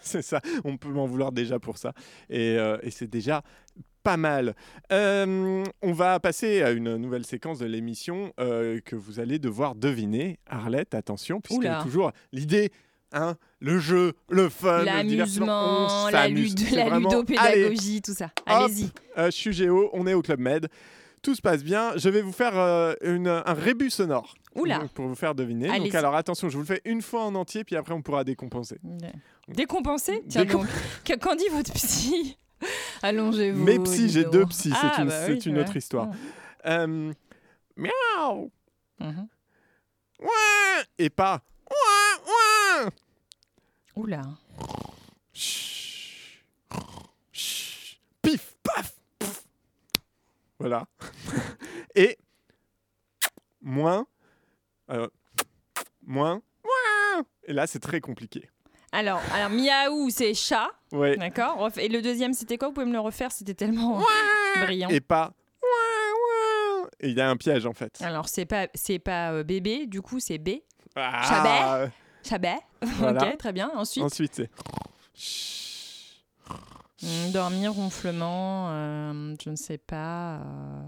C'est 0.06 0.22
ça, 0.22 0.42
on 0.66 0.76
peut 0.76 0.89
m'en 0.89 1.06
vouloir 1.06 1.32
déjà 1.32 1.60
pour 1.60 1.78
ça. 1.78 1.94
Et, 2.30 2.58
euh, 2.58 2.78
et 2.84 2.92
c'est 2.92 3.08
déjà 3.08 3.42
pas 4.04 4.18
mal. 4.18 4.56
Euh, 4.92 5.63
on 5.82 5.94
va 5.94 6.20
passer 6.20 6.62
à 6.62 6.72
une 6.72 6.98
nouvelle 6.98 7.26
séquence 7.26 7.60
de 7.60 7.66
l'émission 7.66 8.34
euh, 8.39 8.80
que 8.84 8.96
vous 8.96 9.20
allez 9.20 9.39
devoir 9.39 9.76
deviner. 9.76 10.39
Arlette, 10.48 10.94
attention, 10.94 11.39
puisqu'il 11.42 11.66
y 11.66 11.68
a 11.68 11.76
Oula. 11.78 11.84
toujours 11.84 12.12
l'idée, 12.32 12.72
hein, 13.13 13.36
le 13.60 13.80
jeu, 13.80 14.13
le 14.30 14.50
fun, 14.50 14.84
le 14.84 15.04
divertissement. 15.08 15.46
L'amusement, 15.46 16.06
on 16.06 16.76
la, 16.76 16.84
la 16.84 16.89
vraiment- 16.89 17.10
ludopédagogie, 17.10 18.02
tout 18.02 18.13
ça. 18.13 18.30
Allez-y. 18.46 18.92
euh, 19.18 19.26
je 19.28 19.32
suis 19.32 19.54
Géo, 19.54 19.89
on 19.94 20.06
est 20.06 20.13
au 20.13 20.22
Club 20.22 20.39
Med. 20.39 20.68
Tout 21.22 21.36
se 21.36 21.42
passe 21.42 21.63
bien. 21.63 21.94
Je 21.96 22.10
vais 22.10 22.22
vous 22.22 22.34
faire 22.34 22.58
euh, 22.60 22.94
une- 23.02 23.30
un 23.30 23.54
rébus 23.54 23.89
sonore. 23.92 24.36
Oula. 24.56 24.80
Donc, 24.80 24.89
Pour 24.92 25.08
vous 25.08 25.16
faire 25.16 25.34
deviner. 25.34 25.68
Donc 25.68 25.76
Allez-y. 25.78 25.96
alors 25.96 26.16
attention, 26.16 26.50
je 26.50 26.56
vous 26.58 26.63
le 26.63 26.68
fais 26.68 26.82
une 26.84 27.02
fois 27.02 27.24
en 27.24 27.34
entier, 27.36 27.63
puis 27.63 27.78
après 27.78 27.94
on 27.94 28.02
pourra 28.02 28.24
décompenser. 28.26 28.78
Décompensé 29.48 30.24
Tiens 30.28 30.44
Décom- 30.44 30.52
donc. 31.08 31.20
Qu'en 31.22 31.36
dit 31.36 31.48
votre 31.52 31.72
psy? 31.74 32.38
Allongez-vous. 33.04 33.63
Mes 33.63 33.80
psys, 33.80 34.10
j'ai 34.10 34.24
deux 34.24 34.46
psys, 34.46 34.70
c'est 34.72 34.76
Ah, 34.82 35.02
une, 35.02 35.08
bah 35.10 35.26
oui, 35.28 35.38
une 35.39 35.58
autre 35.60 35.76
histoire. 35.76 36.10
Euh, 36.66 37.12
miaou 37.76 38.52
Mhm. 39.00 39.28
Et 40.98 41.10
pas 41.10 41.42
ouin. 41.70 42.89
Oula. 43.96 44.22
Chut. 45.34 46.46
Chut. 47.34 48.00
Pif, 48.22 48.56
paf. 48.63 48.96
Voilà. 50.60 50.86
Et 51.96 52.18
moins, 53.62 54.08
euh, 54.89 55.10
moins. 56.02 56.42
Et 57.46 57.52
là, 57.52 57.68
c'est 57.68 57.80
très 57.80 58.00
compliqué. 58.00 58.50
Alors, 58.93 59.19
alors 59.34 59.49
miaou, 59.49 60.10
c'est 60.10 60.34
chat. 60.34 60.69
Ouais. 60.91 61.17
D'accord. 61.17 61.69
Et 61.77 61.89
le 61.89 62.01
deuxième, 62.01 62.34
c'était 62.34 62.58
quoi? 62.58 62.67
Vous 62.69 62.73
pouvez 62.75 62.86
me 62.86 62.93
le 62.93 62.99
refaire 62.99 63.32
C'était 63.32 63.56
tellement 63.56 63.99
brillant. 64.62 64.88
Et 64.89 65.01
pas. 65.01 65.34
Et 66.99 67.10
il 67.10 67.17
y 67.17 67.21
a 67.21 67.29
un 67.29 67.36
piège 67.36 67.65
en 67.65 67.73
fait. 67.73 67.99
Alors, 68.01 68.29
c'est 68.29 68.45
pas, 68.45 68.67
c'est 68.75 68.99
pas 68.99 69.32
euh, 69.32 69.43
bébé, 69.43 69.88
du 69.88 70.01
coup, 70.01 70.19
c'est 70.21 70.38
B. 70.38 70.49
Ah. 70.95 71.23
Chabet 71.27 71.91
Chabet. 72.23 72.56
Voilà. 72.99 73.27
ok, 73.29 73.38
très 73.38 73.51
bien. 73.51 73.71
Ensuite, 73.75 74.03
Ensuite, 74.03 74.36
c'est. 74.36 74.49
hum, 77.03 77.32
dormir, 77.32 77.73
ronflement, 77.73 78.67
euh, 78.69 79.36
je 79.43 79.49
ne 79.49 79.56
sais 79.56 79.77
pas. 79.79 80.36
euh, 80.36 80.84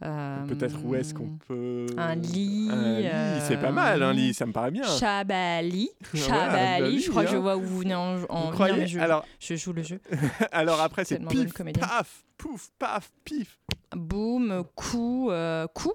Peut-être 0.00 0.84
où 0.84 0.94
est-ce 0.94 1.12
qu'on 1.12 1.38
peut. 1.46 1.86
Un 1.96 2.14
lit. 2.14 2.68
Un 2.70 3.00
lit, 3.00 3.06
euh, 3.06 3.40
c'est 3.46 3.56
pas 3.56 3.72
mal, 3.72 4.02
un 4.02 4.12
lit, 4.12 4.32
ça 4.32 4.46
me 4.46 4.52
paraît 4.52 4.70
bien. 4.70 4.84
Chabali. 4.84 5.90
Ouais, 6.14 6.20
Chabali. 6.20 6.82
Bali, 6.82 7.00
je 7.00 7.10
crois 7.10 7.24
que 7.24 7.30
je 7.30 7.36
hein. 7.36 7.40
vois 7.40 7.56
où 7.56 7.62
vous 7.62 7.78
venez 7.78 7.94
en, 7.94 8.22
en 8.28 8.50
Vous 8.50 8.56
venir, 8.56 8.86
je, 8.86 8.98
alors, 9.00 9.24
je 9.40 9.56
joue 9.56 9.72
le 9.72 9.82
jeu. 9.82 10.00
alors 10.52 10.80
après, 10.80 11.04
c'est 11.04 11.18
pif, 11.26 11.52
paf, 11.78 12.24
pouf, 12.36 12.70
paf, 12.78 13.10
pif. 13.24 13.58
Boum, 13.92 14.64
coup, 14.74 15.30
euh, 15.30 15.66
coup. 15.66 15.92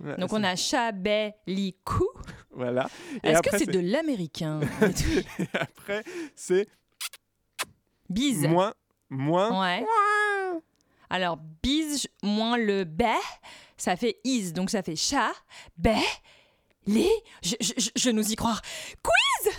Ouais, 0.00 0.16
Donc 0.16 0.32
on 0.32 0.42
a 0.42 0.56
Chabeli, 0.56 1.76
coup. 1.84 2.08
Voilà. 2.50 2.88
Est-ce 3.22 3.42
que 3.42 3.56
c'est 3.56 3.70
de 3.70 3.78
l'américain? 3.78 4.60
Et 5.38 5.44
après, 5.52 6.02
c'est 6.34 6.66
Bise. 8.08 8.48
moins, 8.48 8.74
moins. 9.10 9.60
Ouais. 9.60 9.84
Alors, 11.12 11.36
bise 11.62 12.08
moins 12.22 12.56
le 12.56 12.84
bé, 12.84 13.12
ça 13.76 13.96
fait 13.96 14.16
is. 14.24 14.52
Donc 14.52 14.70
ça 14.70 14.82
fait 14.82 14.96
chat, 14.96 15.30
bé, 15.76 15.94
les. 16.86 17.10
Je, 17.42 17.54
je, 17.60 17.90
je- 17.94 18.10
n'ose 18.10 18.30
y 18.30 18.36
croire. 18.36 18.62
Quiz 19.02 19.54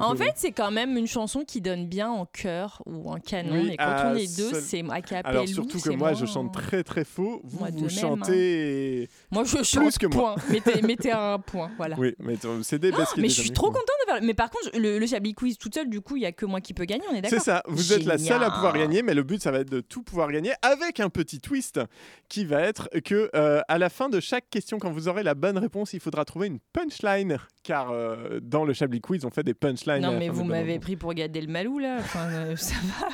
En 0.00 0.12
peu- 0.12 0.24
fait, 0.24 0.32
c'est 0.36 0.52
quand 0.52 0.70
même 0.70 0.96
une 0.96 1.06
chanson 1.06 1.44
qui 1.46 1.60
donne 1.60 1.86
bien 1.86 2.10
en 2.10 2.26
chœur 2.26 2.82
ou 2.86 3.10
en 3.10 3.18
canon. 3.18 3.62
Oui, 3.62 3.70
et 3.72 3.76
quand 3.76 3.84
à 3.84 4.12
on 4.12 4.16
est 4.16 4.36
deux, 4.36 4.60
c'est 4.60 4.82
a 4.82 5.00
cappella. 5.00 5.28
Alors 5.28 5.48
surtout 5.48 5.80
que 5.80 5.90
moi, 5.90 6.14
je 6.14 6.26
chante 6.26 6.52
très 6.52 6.82
très 6.84 7.04
faux. 7.04 7.40
Vous, 7.44 7.58
Moi, 7.58 7.68
même, 7.70 7.88
chantez. 7.88 9.08
Moi, 9.30 9.44
je 9.44 9.62
chante. 9.62 9.98
que 9.98 10.06
moi. 10.06 10.34
point. 10.36 10.44
Mettez, 10.50 10.82
mettez 10.82 11.12
un 11.12 11.38
point. 11.38 11.70
Voilà. 11.76 11.96
Oui, 11.98 12.14
mais 12.18 12.36
c'est 12.62 12.78
des 12.78 12.90
Oh, 12.98 13.02
Mais 13.18 13.28
je 13.28 13.40
suis 13.42 13.50
trop 13.50 13.66
contente 13.68 13.84
Mais 14.22 14.34
par 14.34 14.50
contre, 14.50 14.70
le, 14.78 14.98
le 14.98 15.06
Chablis 15.06 15.34
Quiz 15.34 15.58
toute 15.58 15.74
seule, 15.74 15.88
du 15.88 16.00
coup, 16.00 16.16
il 16.16 16.22
y 16.22 16.26
a 16.26 16.32
que 16.32 16.46
moi 16.46 16.60
qui 16.60 16.74
peux 16.74 16.84
gagner. 16.84 17.04
On 17.10 17.14
est 17.14 17.22
d'accord 17.22 17.38
C'est 17.38 17.44
ça, 17.44 17.62
vous 17.66 17.92
êtes 17.92 18.04
la 18.04 18.18
seule 18.18 18.42
à 18.42 18.50
pouvoir 18.50 18.72
gagner, 18.76 19.02
mais 19.02 19.14
le 19.14 19.22
but, 19.22 19.40
ça 19.42 19.50
va 19.50 19.60
être 19.60 19.70
de 19.70 19.80
tout 19.80 20.02
pouvoir 20.02 20.30
gagner 20.30 20.52
avec 20.62 21.00
un 21.00 21.08
petit 21.08 21.40
twist 21.40 21.80
qui 22.28 22.44
va 22.44 22.60
être 22.62 22.88
que 23.04 23.30
euh, 23.34 23.60
à 23.68 23.78
la 23.78 23.88
fin 23.90 24.08
de 24.08 24.20
chaque 24.20 24.48
question, 24.50 24.78
quand 24.78 24.90
vous 24.90 25.08
aurez 25.08 25.22
la 25.22 25.34
bonne 25.34 25.58
réponse, 25.58 25.92
il 25.92 26.00
faudra 26.00 26.24
trouver 26.24 26.46
une 26.48 26.58
punchline. 26.72 27.38
Car 27.62 27.90
euh, 27.90 28.38
dans 28.40 28.64
le 28.64 28.72
Chablis 28.72 29.00
Quiz, 29.00 29.24
on 29.24 29.30
fait 29.30 29.42
des 29.42 29.54
punchlines. 29.54 30.00
Non, 30.02 30.12
la 30.12 30.18
mais 30.18 30.28
vous 30.28 30.44
m'avez 30.44 30.78
pris 30.78 30.94
pour 30.96 31.12
garder 31.14 31.40
le 31.40 31.48
malou 31.48 31.78
là. 31.80 31.96
Enfin, 31.98 32.28
euh, 32.30 32.56
ça 32.56 32.74
va. 33.00 33.08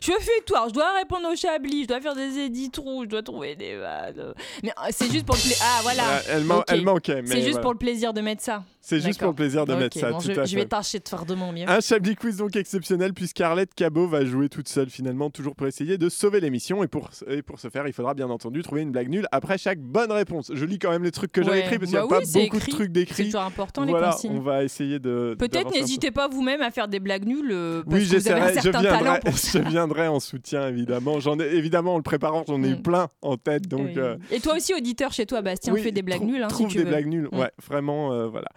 Je 0.00 0.12
fais 0.20 0.40
toi, 0.44 0.64
je 0.68 0.72
dois 0.74 0.92
répondre 0.98 1.28
au 1.32 1.36
Chablis, 1.36 1.84
je 1.84 1.88
dois 1.88 2.00
faire 2.00 2.14
des 2.16 2.38
éditrous, 2.38 3.04
je 3.04 3.08
dois 3.08 3.22
trouver 3.22 3.54
des 3.56 3.76
vannes. 3.76 4.34
Mais 4.64 4.70
euh, 4.70 4.88
c'est 4.90 5.10
juste 5.10 5.24
pour 5.24 5.36
le 5.36 5.40
plaisir. 5.40 5.58
Ah 5.62 5.78
voilà. 5.82 6.02
Elle, 6.28 6.44
man- 6.44 6.58
Ok. 6.58 6.64
elle 6.68 6.82
manquait, 6.82 7.22
C'est 7.26 7.36
juste 7.36 7.46
voilà. 7.50 7.60
pour 7.62 7.72
le 7.72 7.78
plaisir 7.78 8.12
de 8.12 8.20
mettre 8.20 8.42
ça. 8.42 8.64
C'est 8.88 9.00
juste 9.00 9.18
pour 9.18 9.30
le 9.30 9.34
plaisir 9.34 9.66
de 9.66 9.74
mettre 9.74 9.98
ça, 9.98 10.10
bon, 10.12 10.18
tout 10.18 10.32
je, 10.32 10.40
à 10.40 10.44
je 10.44 10.50
fait. 10.54 10.62
vais 10.62 10.66
tâcher 10.66 11.00
de 11.00 11.08
faire 11.08 11.26
de 11.26 11.34
mon 11.34 11.52
mieux. 11.52 11.64
Un 11.68 11.80
Chablis 11.80 12.14
Quiz 12.14 12.36
donc 12.36 12.54
exceptionnel 12.54 13.12
puisqu'Arlette 13.14 13.74
Cabot 13.74 14.06
va 14.06 14.24
jouer 14.24 14.48
toute 14.48 14.68
seule 14.68 14.88
finalement, 14.90 15.28
toujours 15.28 15.56
pour 15.56 15.66
essayer 15.66 15.98
de 15.98 16.08
sauver 16.08 16.38
l'émission. 16.40 16.84
Et 16.84 16.86
pour, 16.86 17.10
et 17.28 17.42
pour 17.42 17.58
ce 17.58 17.68
faire, 17.68 17.88
il 17.88 17.92
faudra 17.92 18.14
bien 18.14 18.30
entendu 18.30 18.62
trouver 18.62 18.82
une 18.82 18.92
blague 18.92 19.08
nulle 19.08 19.26
après 19.32 19.58
chaque 19.58 19.80
bonne 19.80 20.12
réponse. 20.12 20.52
Je 20.54 20.64
lis 20.64 20.78
quand 20.78 20.90
même 20.90 21.02
les 21.02 21.10
trucs 21.10 21.32
que 21.32 21.42
j'ai 21.42 21.58
écrits 21.58 21.78
parce 21.78 21.90
qu'il 21.90 21.98
bah 21.98 22.06
n'y 22.06 22.12
a 22.14 22.18
oui, 22.18 22.20
pas 22.20 22.24
c'est 22.24 22.44
beaucoup 22.44 22.56
écrit. 22.58 22.70
de 22.70 22.76
trucs 22.76 22.86
C'est 22.86 22.92
d'écrits. 22.92 23.24
toujours 23.24 23.40
important 23.42 23.84
Voilà, 23.86 24.06
les 24.06 24.12
consignes. 24.12 24.32
on 24.36 24.40
va 24.40 24.62
essayer 24.62 24.98
de. 25.00 25.34
Peut-être 25.36 25.72
n'hésitez 25.72 26.12
pas 26.12 26.28
vous-même 26.28 26.62
à 26.62 26.70
faire 26.70 26.86
des 26.86 27.00
blagues 27.00 27.26
nulles. 27.26 27.50
euh, 27.50 27.82
Parce 27.82 27.94
Oui, 27.96 28.08
que 28.08 28.16
vous 28.16 28.28
avez 28.28 28.40
un 28.40 28.46
j'essaierai, 28.48 28.72
je 28.72 28.78
viendrai, 28.78 29.20
pour 29.20 29.36
ça. 29.38 29.62
je 29.64 29.68
viendrai 29.68 30.06
en 30.08 30.20
soutien 30.20 30.68
évidemment. 30.68 31.18
J'en 31.18 31.38
ai 31.40 31.46
évidemment 31.56 31.94
en 31.94 31.96
le 31.96 32.02
préparant, 32.04 32.44
j'en 32.46 32.62
ai 32.62 32.68
eu 32.68 32.74
Mm. 32.76 32.82
plein 32.82 33.08
en 33.22 33.36
tête 33.36 33.66
donc. 33.66 33.96
Euh, 33.96 34.16
Et 34.30 34.38
toi 34.40 34.54
aussi, 34.56 34.74
auditeur 34.74 35.12
chez 35.12 35.26
toi, 35.26 35.42
Bastien, 35.42 35.74
fais 35.74 35.90
des 35.92 36.02
blagues 36.02 36.22
nulles 36.22 36.42
hein, 36.44 36.48
Trouve 36.48 36.72
des 36.72 36.84
blagues 36.84 37.06
nulles, 37.08 37.28
Mm. 37.32 37.38
ouais, 37.38 37.50
vraiment, 37.66 38.12
euh, 38.12 38.26
voilà. 38.28 38.48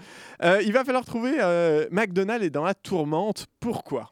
Euh, 0.43 0.62
il 0.63 0.71
va 0.73 0.84
falloir 0.84 1.05
trouver 1.05 1.34
euh, 1.39 1.88
McDonald's 1.91 2.45
est 2.45 2.49
dans 2.49 2.63
la 2.63 2.73
tourmente. 2.73 3.47
Pourquoi? 3.60 4.12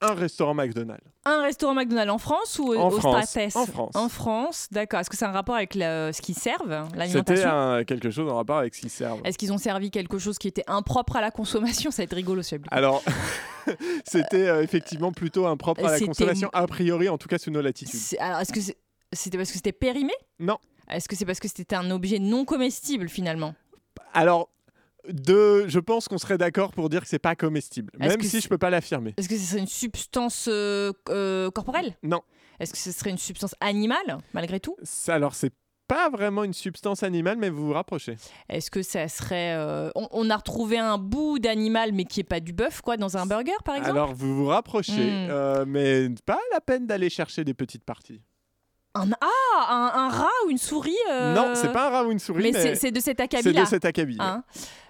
Un 0.00 0.14
restaurant 0.14 0.54
McDonald's. 0.54 1.02
Un 1.24 1.42
restaurant 1.42 1.74
McDonald's 1.74 2.12
en 2.12 2.18
France 2.18 2.58
ou 2.60 2.68
au- 2.68 2.76
En 2.76 2.86
au 2.86 2.90
France, 2.92 3.36
en 3.56 3.66
France. 3.66 3.90
En 3.96 4.08
France, 4.08 4.68
d'accord. 4.70 5.00
Est-ce 5.00 5.10
que 5.10 5.16
c'est 5.16 5.24
un 5.24 5.32
rapport 5.32 5.56
avec 5.56 5.74
ce 5.74 6.22
qu'ils 6.22 6.36
servent, 6.36 6.84
C'était 6.86 6.96
l'alimentation? 6.98 7.50
un- 7.50 7.84
quelque 7.84 8.10
chose 8.10 8.30
en 8.30 8.36
rapport 8.36 8.58
avec 8.58 8.76
ce 8.76 8.80
qu'ils 8.80 8.90
servent. 8.90 9.20
Est-ce 9.24 9.36
qu'ils 9.36 9.52
ont 9.52 9.58
servi 9.58 9.90
quelque 9.90 10.18
chose 10.18 10.38
qui 10.38 10.46
était 10.46 10.62
impropre 10.68 11.16
à 11.16 11.20
la 11.20 11.30
consommation? 11.32 11.90
Ça 11.90 11.98
va 11.98 12.04
être 12.04 12.14
rigolo, 12.14 12.42
ce. 12.42 12.54
Alors, 12.70 13.02
c'était 14.04 14.46
euh, 14.48 14.62
effectivement 14.62 15.12
plutôt 15.12 15.46
impropre 15.46 15.80
à 15.84 15.90
la 15.90 15.94
C'était- 15.94 16.06
consommation, 16.06 16.50
a 16.52 16.66
priori, 16.66 17.08
en 17.08 17.18
tout 17.18 17.28
cas 17.28 17.38
sous 17.38 17.50
nos 17.50 17.60
latitudes. 17.60 18.00
Alors, 18.20 18.40
est-ce 18.40 18.52
que 18.52 18.60
c'était 19.12 19.36
parce 19.36 19.50
que 19.50 19.56
c'était 19.56 19.72
périmé? 19.72 20.12
Non. 20.38 20.58
Est-ce 20.90 21.08
que 21.08 21.16
c'est 21.16 21.26
parce 21.26 21.40
que 21.40 21.48
c'était 21.48 21.76
un 21.76 21.90
objet 21.90 22.18
non 22.18 22.44
comestible 22.44 23.08
finalement? 23.08 23.54
Alors, 24.14 24.48
de, 25.08 25.66
je 25.68 25.78
pense 25.80 26.08
qu'on 26.08 26.18
serait 26.18 26.38
d'accord 26.38 26.72
pour 26.72 26.88
dire 26.88 27.02
que 27.02 27.08
c'est 27.08 27.18
pas 27.18 27.34
comestible, 27.36 27.92
même 27.98 28.20
si 28.22 28.40
je 28.40 28.48
peux 28.48 28.58
pas 28.58 28.70
l'affirmer. 28.70 29.14
Est-ce 29.16 29.28
que 29.28 29.36
ce 29.36 29.44
serait 29.44 29.60
une 29.60 29.66
substance 29.66 30.48
euh, 30.50 30.92
euh, 31.08 31.50
corporelle? 31.50 31.96
Non. 32.02 32.20
Est-ce 32.60 32.72
que 32.72 32.78
ce 32.78 32.92
serait 32.92 33.10
une 33.10 33.18
substance 33.18 33.54
animale, 33.60 34.18
malgré 34.34 34.60
tout? 34.60 34.76
Ça, 34.82 35.14
alors, 35.14 35.34
c'est 35.34 35.52
pas 35.86 36.10
vraiment 36.10 36.44
une 36.44 36.52
substance 36.52 37.02
animale, 37.02 37.38
mais 37.38 37.48
vous 37.48 37.68
vous 37.68 37.72
rapprochez. 37.72 38.16
Est-ce 38.50 38.70
que 38.70 38.82
ça 38.82 39.08
serait... 39.08 39.54
euh, 39.56 39.90
on, 39.94 40.06
on 40.10 40.28
a 40.28 40.36
retrouvé 40.36 40.76
un 40.78 40.98
bout 40.98 41.38
d'animal, 41.38 41.92
mais 41.92 42.04
qui 42.04 42.20
est 42.20 42.24
pas 42.24 42.40
du 42.40 42.52
bœuf, 42.52 42.82
quoi, 42.82 42.96
dans 42.98 43.16
un 43.16 43.24
burger, 43.24 43.52
par 43.64 43.76
exemple? 43.76 43.96
Alors, 43.96 44.14
vous 44.14 44.36
vous 44.36 44.46
rapprochez, 44.46 44.92
Hmm. 44.92 45.30
euh, 45.30 45.64
mais 45.66 46.08
pas 46.26 46.40
la 46.52 46.60
peine 46.60 46.86
d'aller 46.86 47.08
chercher 47.08 47.42
des 47.44 47.54
petites 47.54 47.84
parties. 47.84 48.20
Un, 48.94 49.06
Ah, 49.20 49.66
un, 49.70 50.00
un 50.04 50.08
rat 50.08 50.26
ou 50.46 50.50
une 50.50 50.58
souris 50.58 50.94
euh, 51.10 51.34
Non, 51.34 51.54
c'est 51.54 51.72
pas 51.72 51.88
un 51.88 51.90
rat 51.90 52.04
ou 52.06 52.10
une 52.12 52.18
souris, 52.18 52.42
Mais, 52.42 52.50
mais, 52.52 52.60
c'est- 52.62 52.74
c'est 52.76 52.90
de 52.90 53.00
cet 53.00 53.18
c'est 53.18 53.22
acabit-là. 53.24 53.62
de 53.62 53.66
cet 53.66 53.84
acabit. 53.84 54.16
Hein 54.20 54.42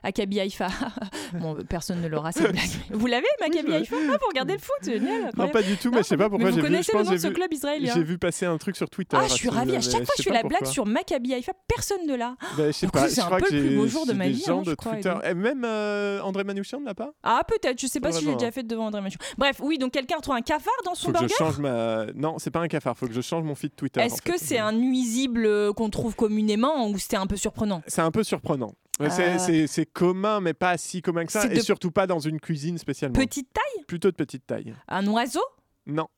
Akabi 0.05 0.39
Haïfa. 0.39 0.69
bon, 1.35 1.57
personne 1.69 2.01
ne 2.01 2.07
l'aura 2.07 2.31
cette 2.31 2.53
blague. 2.53 2.71
Vous 2.91 3.07
l'avez, 3.09 3.27
Maccabi 3.41 3.65
Oui, 3.67 3.71
je- 3.73 3.75
Haïfa 3.79 3.97
Ah, 4.13 4.17
vous 4.21 4.29
regardez 4.29 4.53
le 4.53 4.59
foot, 4.61 4.77
c'est 4.81 4.93
génial. 5.01 5.33
Non, 5.37 5.49
pas 5.49 5.61
du 5.63 5.77
tout, 5.77 5.91
mais 5.91 5.99
je 5.99 6.03
sais 6.05 6.17
pas 6.17 6.31
pourquoi 6.31 6.51
j'ai 6.51 6.57
vu. 6.57 6.63
connaissez 6.63 6.93
Je 6.93 6.97
le 6.97 6.99
pense 6.99 7.07
nom 7.09 7.13
de 7.13 7.17
j'ai 7.17 7.23
ce 7.23 7.29
vu- 7.29 7.35
club 7.35 7.53
israélien 7.53 7.93
J'ai 7.95 8.05
vu 8.05 8.17
passer 8.17 8.47
un 8.47 8.57
truc 8.59 8.77
sur 8.77 8.89
Twitter. 8.89 9.17
Ah, 9.21 9.27
je 9.27 9.35
suis 9.35 9.49
ravie. 9.49 9.75
À 9.77 9.81
chaque 9.81 10.05
fois, 10.05 10.15
je 10.17 10.23
sais 10.23 10.29
fais 10.31 10.35
la 10.35 10.45
blague 10.45 10.67
sur 10.67 10.87
Maccabi 10.87 11.35
Haïfa, 11.35 11.53
personne 11.67 12.07
ne 12.07 12.15
l'a. 12.15 12.37
Ben, 12.57 12.67
je 12.69 12.73
sais 12.73 12.87
pas. 12.87 13.09
c'est 13.09 13.21
je 13.23 13.27
un 13.27 13.31
peu 13.31 13.47
que 13.47 13.55
le 13.55 13.67
plus 13.67 13.77
beau 13.77 13.87
jour 13.89 14.07
de 14.07 14.13
ma 14.13 14.29
vie, 14.29 14.45
hein, 14.47 14.63
je 14.65 14.71
de 14.71 14.75
Twitter. 14.77 15.15
Et 15.25 15.35
même 15.35 15.65
euh, 15.65 16.21
André 16.21 16.45
Manouchian 16.45 16.81
ne 16.81 16.87
l'a 16.87 16.95
pas 16.95 17.11
Ah, 17.25 17.43
peut-être, 17.47 17.81
je 17.81 17.87
sais 17.89 18.01
pas 18.01 18.13
si 18.13 18.25
je 18.25 18.31
l'ai 18.31 18.37
déjà 18.37 18.53
fait 18.53 18.63
devant 18.63 18.87
André 18.87 19.01
Manchon. 19.01 19.19
Bref, 19.37 19.57
oui, 19.61 19.79
donc 19.79 19.93
quelqu'un 19.93 20.17
retrouve 20.17 20.37
un 20.37 20.43
cafard 20.43 20.73
dans 20.85 20.95
son 20.95 21.11
que 21.13 21.19
je 21.19 21.61
burger. 21.61 22.13
Non, 22.15 22.39
c'est 22.39 22.53
pas 22.53 22.61
un 22.61 22.69
cafard. 22.69 22.97
Faut 22.97 23.09
que 23.09 23.13
je 23.15 23.21
change 23.21 23.43
mon 23.43 23.57
feed 23.57 23.75
Twitter. 23.75 23.88
Est-ce 23.97 24.15
en 24.15 24.33
que 24.33 24.39
c'est 24.39 24.59
un 24.59 24.73
nuisible 24.73 25.47
euh, 25.47 25.73
qu'on 25.73 25.91
trouve 25.91 26.15
communément 26.15 26.89
ou 26.89 26.99
c'était 26.99 27.17
un 27.17 27.27
peu 27.27 27.37
surprenant? 27.37 27.83
C'est 27.87 28.03
un 28.03 28.11
peu 28.11 28.23
surprenant. 28.25 28.73
C'est- 29.11 29.39
Euh, 29.63 29.67
C'est 29.69 29.87
commun, 29.87 30.41
mais 30.41 30.55
pas 30.55 30.77
si 30.77 31.03
commun 31.03 31.25
que 31.25 31.33
ça. 31.33 31.43
c'est 31.43 31.53
Et 31.53 31.57
de- 31.57 31.61
surtout 31.61 31.91
pas 31.93 32.07
dans 32.09 32.19
une 32.19 32.41
cuisine 32.41 32.79
spécialement. 32.79 33.15
Petite 33.15 33.49
taille? 33.53 33.85
Plutôt 33.87 34.11
de 34.11 34.17
petite 34.17 34.47
taille. 34.47 34.75
Un 34.89 35.07
oiseau? 35.07 35.43
Non, 35.87 36.09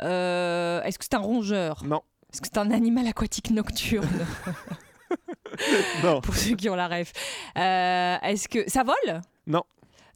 Euh, 0.00 0.82
Est-ce 0.82 0.98
que 0.98 1.04
c'est 1.04 1.14
un 1.14 1.18
rongeur? 1.20 1.84
Non, 1.84 2.02
Est-ce 2.32 2.40
que 2.40 2.48
c'est 2.52 2.58
un 2.58 2.70
animal 2.70 3.06
aquatique 3.06 3.50
nocturne? 3.50 4.08
Non. 6.02 6.20
Pour 6.20 6.34
ceux 6.34 6.56
qui 6.56 6.68
ont 6.70 6.74
la 6.74 6.88
ref. 6.88 7.12
Euh, 7.58 8.16
Est-ce 8.22 8.48
que 8.48 8.68
ça 8.70 8.82
vole? 8.82 9.20
Non. 9.46 9.62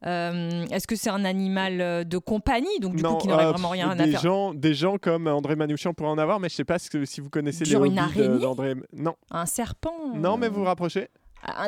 Euh, 0.05 0.65
Est-ce 0.71 0.85
que 0.87 0.95
c'est 0.95 1.09
un 1.09 1.25
animal 1.25 1.81
euh, 1.81 2.03
de 2.03 2.17
compagnie, 2.19 2.79
donc 2.79 2.95
du 2.95 3.03
non, 3.03 3.13
coup 3.13 3.21
qui 3.21 3.27
n'aurait 3.27 3.45
euh, 3.45 3.51
vraiment 3.51 3.69
rien 3.69 3.89
à 3.89 3.95
faire 4.07 4.21
gens, 4.21 4.53
des 4.53 4.73
gens 4.75 4.97
comme 4.97 5.27
André 5.27 5.55
Manouchian 5.55 5.93
pourraient 5.93 6.09
en 6.11 6.17
avoir, 6.19 6.39
mais 6.39 6.49
je 6.49 6.55
sais 6.55 6.63
pas 6.65 6.77
si 6.77 7.19
vous 7.19 7.29
connaissez 7.29 7.65
Genre 7.65 7.83
les 7.83 7.89
une 7.89 7.99
hobbies 7.99 8.39
d'André. 8.41 8.75
Non, 8.93 9.15
Un 9.31 9.45
serpent 9.47 9.93
non, 10.13 10.37
mais 10.37 10.45
euh, 10.47 10.49
vous 10.49 10.59
vous 10.59 10.65
rapprochez. 10.65 11.07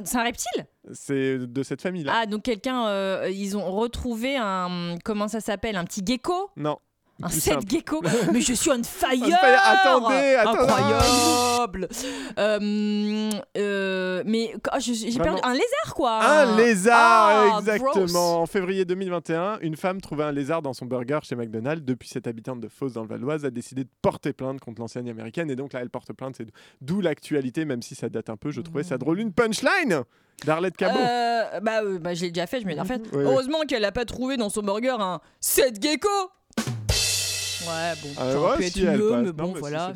C'est 0.03 0.17
un 0.17 0.23
reptile? 0.23 0.65
C'est 0.91 1.37
de 1.39 1.63
cette 1.63 1.81
famille-là. 1.81 2.11
Ah, 2.15 2.25
donc 2.25 2.43
quelqu'un. 2.43 2.87
euh, 2.87 3.29
ils 3.31 3.55
ont 3.55 3.71
retrouvé 3.71 4.35
un. 4.37 4.95
Comment 5.05 5.27
ça 5.27 5.39
s'appelle 5.39 5.75
Un 5.75 5.85
petit 5.85 6.01
gecko? 6.05 6.49
Non. 6.57 6.77
Un 7.21 7.29
set 7.29 7.69
gecko 7.69 8.01
Mais 8.33 8.41
je 8.41 8.53
suis 8.53 8.69
on 8.71 8.81
fire, 8.83 9.11
On 9.21 9.25
fire, 9.25 9.61
attendez, 9.65 10.35
attendez. 10.35 10.61
Incroyable 10.61 11.87
Euh, 12.37 13.29
euh, 13.57 14.23
Mais 14.25 14.53
oh, 14.73 14.77
je- 14.79 14.93
j'ai 14.93 15.19
perdu. 15.19 15.41
Un 15.43 15.53
lézard, 15.53 15.93
quoi 15.95 16.19
Un 16.23 16.57
lézard, 16.57 16.95
Ah, 16.97 17.57
exactement. 17.59 17.91
gross. 17.91 18.15
En 18.15 18.45
février 18.45 18.85
2021, 18.85 19.59
une 19.61 19.75
femme 19.75 19.99
trouvait 20.01 20.23
un 20.23 20.31
lézard 20.31 20.61
dans 20.61 20.73
son 20.73 20.85
burger 20.85 21.19
chez 21.23 21.35
McDonald's. 21.35 21.83
Depuis, 21.83 22.07
cette 22.09 22.27
habitante 22.27 22.61
de 22.61 22.67
Fos 22.69 22.89
dans 22.89 23.01
le 23.03 23.07
Valoise 23.09 23.45
a 23.45 23.49
décidé 23.49 23.83
de 23.83 23.89
porter 24.01 24.33
plainte 24.33 24.59
contre 24.61 24.79
l'enseigne 24.81 25.09
américaine. 25.09 25.49
Et 25.51 25.55
donc 25.55 25.73
là, 25.73 25.81
elle 25.81 25.89
porte 25.89 26.13
plainte. 26.13 26.35
C'est 26.37 26.47
d'où 26.81 27.01
l'actualité, 27.01 27.65
même 27.65 27.81
si 27.81 27.95
ça 27.95 28.09
date 28.09 28.29
un 28.29 28.37
peu. 28.37 28.51
Je 28.51 28.61
trouvais 28.61 28.83
ça 28.83 28.97
drôle. 28.97 29.19
Une 29.19 29.33
punchline 29.33 30.03
d'Arlette 30.45 30.77
Cabot. 30.77 30.97
Euh, 30.97 31.59
bah, 31.59 31.81
bah, 31.99 32.13
je 32.13 32.21
l'ai 32.21 32.31
déjà 32.31 32.47
fait, 32.47 32.61
je 32.61 32.65
me 32.65 32.73
l'ai 32.73 32.79
refait. 32.79 33.01
Heureusement 33.13 33.59
qu'elle 33.67 33.83
a 33.85 33.91
pas 33.91 34.05
trouvé 34.05 34.37
dans 34.37 34.49
son 34.49 34.61
burger 34.61 34.95
un 34.99 35.19
7 35.41 35.81
gecko 35.83 36.07
Ouais, 37.67 37.93
bon, 38.01 38.09
Ah, 38.17 38.31
ça 38.31 38.39
aurait 38.39 38.51
ouais, 38.51 38.57
pu 38.57 38.63
être 38.65 38.73
si, 38.73 38.83
mieux, 38.83 39.09
passe. 39.09 39.19
mais 39.21 39.27
Non, 39.27 39.33
bon, 39.33 39.51
mais 39.53 39.59
voilà. 39.59 39.93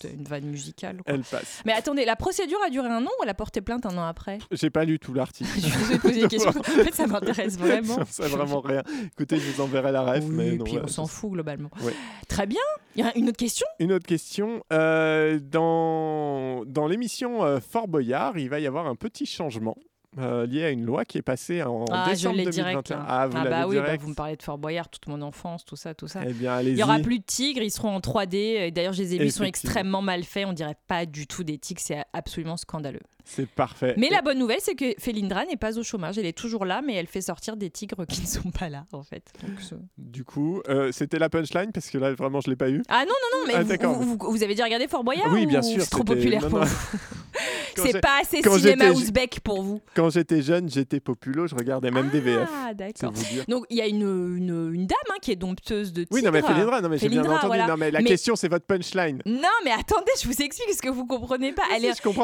C'était 0.00 0.14
une 0.14 0.24
vanne 0.24 0.44
musicale. 0.44 0.96
quoi. 0.96 1.14
Elle 1.14 1.22
passe. 1.22 1.60
Mais 1.64 1.72
attendez, 1.72 2.04
la 2.04 2.16
procédure 2.16 2.58
a 2.64 2.70
duré 2.70 2.88
un 2.88 3.04
an 3.04 3.08
ou 3.18 3.22
elle 3.22 3.28
a 3.28 3.34
porté 3.34 3.60
plainte 3.60 3.84
un 3.86 3.96
an 3.98 4.06
après? 4.06 4.38
J'ai 4.52 4.70
pas 4.70 4.84
lu 4.84 4.98
tout 4.98 5.12
l'article. 5.14 5.50
Je 5.60 5.88
vais 5.88 5.96
te 5.96 6.02
poser 6.02 6.20
des 6.22 6.28
questions. 6.28 6.50
En 6.60 6.62
fait, 6.84 6.94
ça 6.94 7.06
m'intéresse 7.06 7.58
vraiment. 7.58 7.98
Sais 8.08 8.28
vraiment 8.28 8.60
rien. 8.60 8.82
Écoutez, 9.12 9.38
je 9.38 9.50
vous 9.50 9.60
enverrai 9.62 9.92
la 9.92 10.02
ref. 10.02 10.24
Oui, 10.24 10.30
mais 10.30 10.52
non, 10.52 10.64
puis 10.64 10.74
ouais, 10.74 10.82
on 10.84 10.88
s'en 10.88 11.06
fout 11.06 11.32
globalement. 11.32 11.70
Ouais. 11.82 11.94
Très 12.28 12.46
bien. 12.46 12.60
Il 12.96 13.04
y 13.04 13.06
a 13.08 13.16
une 13.16 13.28
autre 13.28 13.36
question? 13.36 13.66
Une 13.78 13.92
autre 13.92 14.06
question. 14.06 14.62
Euh, 14.72 15.38
dans 15.42 16.64
dans 16.66 16.86
l'émission 16.86 17.44
euh, 17.44 17.58
Fort 17.60 17.88
Boyard, 17.88 18.38
il 18.38 18.48
va 18.48 18.60
y 18.60 18.66
avoir 18.66 18.86
un 18.86 18.94
petit 18.94 19.26
changement 19.26 19.76
euh, 20.18 20.44
lié 20.46 20.64
à 20.64 20.70
une 20.70 20.84
loi 20.84 21.04
qui 21.04 21.18
est 21.18 21.22
passée 21.22 21.62
en 21.62 21.84
Ah, 21.92 22.06
je 22.08 22.10
décembre 22.10 22.36
l'ai 22.36 22.44
2021. 22.44 22.72
direct. 22.72 22.90
là. 22.90 23.04
Ah, 23.08 23.26
vous 23.28 23.36
l'avez 23.36 23.50
bah 23.50 23.66
oui, 23.68 23.76
bah, 23.76 23.96
vous 23.96 24.08
me 24.08 24.14
parlez 24.14 24.36
de 24.36 24.42
Fort 24.42 24.58
Boyard, 24.58 24.88
toute 24.88 25.06
mon 25.06 25.22
enfance, 25.22 25.64
tout 25.64 25.76
ça, 25.76 25.94
tout 25.94 26.08
ça. 26.08 26.22
Eh 26.26 26.32
bien, 26.32 26.60
Il 26.62 26.74
n'y 26.74 26.82
aura 26.82 26.98
plus 26.98 27.18
de 27.20 27.24
tigres, 27.24 27.62
ils 27.62 27.70
seront 27.70 27.90
en 27.94 28.00
3D. 28.00 28.34
Et 28.36 28.70
D'ailleurs, 28.70 28.92
je 28.92 29.02
les 29.02 29.14
ai 29.14 29.18
vus, 29.18 29.26
ils 29.26 29.32
sont 29.32 29.44
extrêmement 29.44 30.02
mal 30.02 30.24
faits. 30.24 30.46
On 30.46 30.52
dirait 30.52 30.76
pas 30.88 31.06
du 31.06 31.26
tout 31.26 31.44
des 31.44 31.58
tigres, 31.58 31.80
c'est 31.82 32.02
absolument 32.12 32.56
scandaleux. 32.56 33.00
C'est 33.32 33.48
parfait. 33.48 33.94
Mais 33.96 34.08
la 34.10 34.22
bonne 34.22 34.38
nouvelle, 34.38 34.58
c'est 34.60 34.74
que 34.74 34.94
Felindra 34.98 35.44
n'est 35.46 35.56
pas 35.56 35.78
au 35.78 35.82
chômage. 35.84 36.18
Elle 36.18 36.26
est 36.26 36.36
toujours 36.36 36.64
là, 36.64 36.82
mais 36.84 36.94
elle 36.94 37.06
fait 37.06 37.20
sortir 37.20 37.56
des 37.56 37.70
tigres 37.70 38.04
qui 38.06 38.22
ne 38.22 38.26
sont 38.26 38.50
pas 38.50 38.68
là, 38.68 38.86
en 38.92 39.02
fait. 39.04 39.22
Donc, 39.46 39.60
ce- 39.60 39.74
Du 39.98 40.24
coup, 40.24 40.60
euh, 40.68 40.90
c'était 40.92 41.18
la 41.18 41.28
punchline 41.28 41.70
parce 41.72 41.88
que 41.90 41.98
là, 41.98 42.12
vraiment, 42.14 42.40
je 42.40 42.50
l'ai 42.50 42.56
pas 42.56 42.70
eu. 42.70 42.82
Ah 42.88 43.04
non, 43.06 43.12
non, 43.12 43.38
non, 43.40 43.46
mais 43.46 43.76
Ah, 43.80 43.86
vous, 43.86 43.94
vous, 44.02 44.16
vous- 44.18 44.30
vous 44.32 44.42
avez 44.42 44.54
déjà 44.54 44.64
regardé 44.64 44.88
Fort 44.88 45.04
Boyard 45.04 45.32
Oui, 45.32 45.46
bien 45.46 45.62
sûr, 45.62 45.80
C'est 45.82 45.90
trop 45.90 46.02
populaire 46.04 46.42
non, 46.42 46.48
pour 46.50 46.58
non. 46.60 46.64
vous. 46.64 46.98
C'est 47.76 48.00
pas 48.00 48.20
assez 48.20 48.42
cinéma 48.42 48.90
ouzbek 48.90 49.40
pour 49.40 49.62
vous. 49.62 49.80
Quand 49.94 50.10
j'étais 50.10 50.42
jeune, 50.42 50.68
j'étais 50.68 51.00
populo, 51.00 51.46
je 51.46 51.54
regardais 51.54 51.90
même 51.90 52.10
des 52.10 52.20
VF. 52.20 52.48
Ah, 52.52 52.74
d'accord. 52.74 53.12
Donc 53.48 53.64
il 53.70 53.76
y 53.76 53.80
a 53.80 53.86
une, 53.86 54.02
une, 54.02 54.72
une 54.74 54.86
dame 54.86 54.98
hein, 55.10 55.14
qui 55.22 55.30
est 55.30 55.36
dompteuse 55.36 55.92
de 55.92 56.02
tigre. 56.02 56.08
Oui, 56.12 56.22
non, 56.22 56.30
mais 56.32 56.42
Félindra, 56.42 56.80
non, 56.82 56.88
mais 56.88 56.98
j'ai 56.98 57.08
bien 57.08 57.22
entendu. 57.24 57.46
voilà. 57.46 57.66
Non, 57.68 57.76
mais 57.78 57.90
la 57.90 58.00
Mais- 58.00 58.04
question, 58.04 58.36
c'est 58.36 58.48
votre 58.48 58.66
punchline. 58.66 59.22
Non, 59.24 59.48
mais 59.64 59.70
attendez, 59.70 60.10
je 60.20 60.26
vous 60.26 60.42
explique 60.42 60.74
ce 60.76 60.82
que 60.82 60.88
vous 60.90 61.06
comprenez 61.06 61.52
pas. 61.52 61.62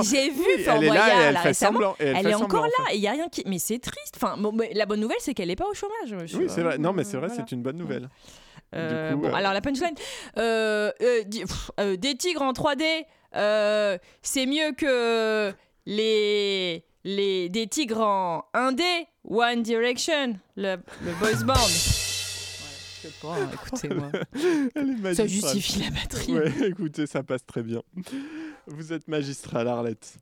J'ai 0.03 0.31
vu 0.31 0.63
Fort 0.65 0.75
elle 0.83 0.89
elle 1.27 1.35
là, 1.35 1.41
fait 1.41 1.49
récemment. 1.49 1.73
semblant. 1.73 1.97
et 2.01 2.05
elle 2.05 2.17
Elle 2.17 2.23
fait 2.25 2.31
est 2.31 2.35
encore 2.35 2.43
semblant, 2.51 2.61
en 2.63 2.85
là 2.85 2.93
et 2.93 2.97
il 2.97 3.03
y 3.03 3.09
a 3.09 3.13
rien 3.13 3.29
qui. 3.29 3.43
Mais 3.47 3.59
c'est 3.59 3.79
triste. 3.79 4.15
Enfin, 4.17 4.37
bon, 4.39 4.53
mais 4.53 4.73
la 4.75 4.87
bonne 4.87 5.01
nouvelle, 5.01 5.17
c'est 5.21 5.35
qu'elle 5.35 5.51
est 5.51 5.57
pas 5.57 5.67
au 5.69 5.75
chômage. 5.75 6.29
fait. 6.31 6.37
Oui, 6.37 6.47
c'est 6.49 6.63
vrai. 6.63 6.79
Non, 6.79 6.93
mais 6.93 7.05
c'est 7.05 7.17
vrai, 7.17 7.29
Voilà. 7.29 7.45
c'est 7.49 7.53
une 7.55 7.63
bonne 7.63 7.77
nouvelle. 7.77 8.09
Euh, 8.75 9.13
coup, 9.13 9.19
bon, 9.21 9.29
euh, 9.29 9.33
alors 9.35 9.53
la 9.53 9.61
punchline. 9.61 9.95
Euh, 10.39 10.91
euh, 11.01 11.23
pff, 11.25 11.71
euh, 11.81 11.97
des 11.97 12.17
tigres 12.17 12.43
en 12.43 12.53
3D, 12.53 12.85
euh, 13.37 13.97
c'est 14.23 14.45
mieux 14.47 14.73
que 14.77 15.53
les, 15.87 16.85
les 17.05 17.49
des 17.49 17.67
tigres 17.69 18.01
en 18.01 18.45
1D, 18.55 18.83
One 19.29 19.63
Direction, 19.63 20.37
le, 20.57 20.77
le 21.05 21.13
boys 21.21 21.45
band. 21.45 21.55
Ouais, 23.05 23.13
pas, 23.23 23.35
hein, 23.41 23.51
écoutez-moi. 23.53 24.11
Ça 25.15 25.27
justifie 25.29 25.79
la 25.81 25.91
batterie. 25.91 26.33
Ouais, 26.33 26.53
écoutez, 26.71 27.07
ça 27.07 27.23
passe 27.23 27.47
très 27.47 27.63
bien. 27.63 27.81
Vous 28.67 28.93
êtes 28.93 29.07
magistral, 29.07 29.69
Arlette. 29.69 30.17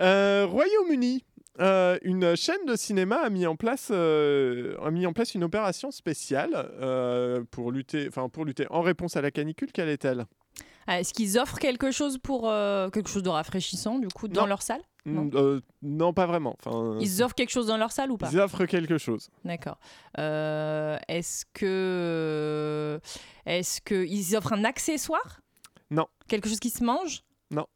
Euh, 0.00 0.46
Royaume-Uni. 0.46 1.24
euh, 1.60 1.98
une 2.02 2.34
chaîne 2.36 2.64
de 2.66 2.76
cinéma 2.76 3.16
a 3.16 3.28
mis 3.30 3.46
en 3.46 3.56
place, 3.56 3.88
euh, 3.90 4.74
a 4.82 4.90
mis 4.90 5.06
en 5.06 5.12
place 5.12 5.34
une 5.34 5.44
opération 5.44 5.90
spéciale 5.90 6.70
pour 7.50 7.70
lutter, 7.72 8.08
pour 8.32 8.44
lutter 8.44 8.66
en 8.70 8.80
réponse 8.80 9.16
à 9.16 9.20
la 9.22 9.30
canicule. 9.30 9.70
Quelle 9.72 9.88
est-elle? 9.88 10.24
Ah, 10.86 10.98
Est-ce 10.98 11.12
qu'ils 11.12 11.38
offrent 11.38 11.58
quelque 11.58 11.90
chose 11.92 12.18
pour 12.18 12.42
quelque 12.92 13.08
chose 13.08 13.22
de 13.22 13.28
rafraîchissant 13.28 13.98
du 13.98 14.08
coup 14.08 14.28
dans 14.28 14.42
Non. 14.42 14.46
leur 14.48 14.62
salle? 14.62 14.80
Non. 15.04 15.28
Euh, 15.34 15.60
non, 15.82 16.12
pas 16.12 16.26
vraiment. 16.26 16.56
Enfin, 16.64 16.96
Ils 17.00 17.22
offrent 17.24 17.34
quelque 17.34 17.50
chose 17.50 17.66
dans 17.66 17.76
leur 17.76 17.90
salle 17.92 18.10
ou 18.12 18.16
pas? 18.16 18.28
Ils 18.32 18.38
offrent 18.40 18.66
quelque 18.66 18.98
chose. 18.98 19.30
D'accord. 19.44 19.78
Euh, 20.18 20.96
est-ce 21.08 21.44
que 21.52 23.00
est-ce 23.46 23.80
que 23.80 24.04
ils 24.06 24.36
offrent 24.36 24.52
un 24.52 24.64
accessoire? 24.64 25.40
Non. 25.90 26.06
Quelque 26.28 26.48
chose 26.48 26.60
qui 26.60 26.70
se 26.70 26.82
mange? 26.84 27.22
Non. 27.52 27.66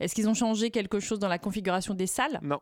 Est-ce 0.00 0.14
qu'ils 0.14 0.28
ont 0.28 0.34
changé 0.34 0.70
quelque 0.70 0.98
chose 1.00 1.18
dans 1.18 1.28
la 1.28 1.38
configuration 1.38 1.94
des 1.94 2.06
salles? 2.06 2.38
Non. 2.42 2.60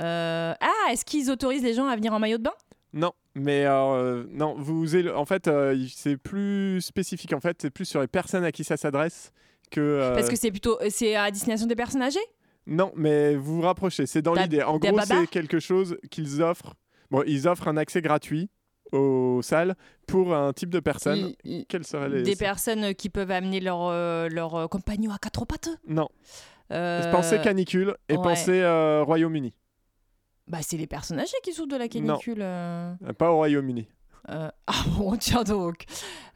Euh, 0.00 0.54
ah, 0.60 0.92
est-ce 0.92 1.04
qu'ils 1.04 1.30
autorisent 1.30 1.62
les 1.62 1.74
gens 1.74 1.86
à 1.86 1.96
venir 1.96 2.12
en 2.12 2.18
maillot 2.18 2.38
de 2.38 2.42
bain? 2.42 2.54
Non, 2.92 3.12
mais 3.34 3.64
euh, 3.66 4.24
non, 4.30 4.54
vous 4.58 4.96
en 5.08 5.24
fait, 5.24 5.48
euh, 5.48 5.76
c'est 5.94 6.16
plus 6.16 6.80
spécifique. 6.80 7.32
En 7.32 7.40
fait, 7.40 7.56
c'est 7.60 7.70
plus 7.70 7.84
sur 7.84 8.00
les 8.00 8.06
personnes 8.06 8.44
à 8.44 8.52
qui 8.52 8.64
ça 8.64 8.76
s'adresse 8.76 9.32
que. 9.70 9.80
euh, 9.80 10.14
Parce 10.14 10.28
que 10.28 10.36
c'est 10.36 10.50
plutôt 10.50 10.78
c'est 10.90 11.14
à 11.14 11.30
destination 11.30 11.66
des 11.66 11.76
personnes 11.76 12.02
âgées? 12.02 12.18
Non, 12.66 12.92
mais 12.96 13.36
vous 13.36 13.56
vous 13.56 13.62
rapprochez. 13.62 14.06
C'est 14.06 14.22
dans 14.22 14.34
Da- 14.34 14.42
l'idée. 14.42 14.62
En 14.62 14.78
gros, 14.78 14.98
c'est 15.00 15.26
quelque 15.28 15.60
chose 15.60 15.98
qu'ils 16.10 16.42
offrent. 16.42 16.74
Bon, 17.10 17.22
ils 17.26 17.46
offrent 17.46 17.68
un 17.68 17.76
accès 17.76 18.00
gratuit 18.02 18.48
aux 18.92 19.40
salles 19.42 19.74
pour 20.06 20.34
un 20.34 20.52
type 20.52 20.70
de 20.70 20.80
personne. 20.80 21.32
Il- 21.44 21.58
il- 21.58 21.66
Quelles 21.66 21.84
seraient 21.86 22.08
les 22.08 22.22
Des 22.22 22.36
personnes 22.36 22.94
qui 22.94 23.08
peuvent 23.10 23.30
amener 23.30 23.60
leur, 23.60 23.86
euh, 23.88 24.28
leur 24.28 24.54
euh, 24.54 24.66
compagnon 24.68 25.10
à 25.12 25.18
quatre 25.18 25.44
pattes 25.44 25.68
Non. 25.88 26.08
Euh, 26.72 27.10
Pensez 27.12 27.38
canicule 27.40 27.94
et 28.08 28.16
ouais. 28.16 28.22
pensez 28.22 28.60
euh, 28.60 29.02
Royaume-Uni. 29.04 29.54
Bah, 30.48 30.58
c'est 30.62 30.76
les 30.76 30.86
personnes 30.86 31.18
âgées 31.18 31.36
qui 31.42 31.52
souffrent 31.52 31.68
de 31.68 31.76
la 31.76 31.88
canicule. 31.88 32.38
Euh, 32.40 32.94
Pas 33.18 33.30
au 33.32 33.36
Royaume-Uni. 33.36 33.88
Euh, 34.28 34.48
ah 34.66 34.72
bon, 34.96 35.16
tiens 35.16 35.44
donc. 35.44 35.84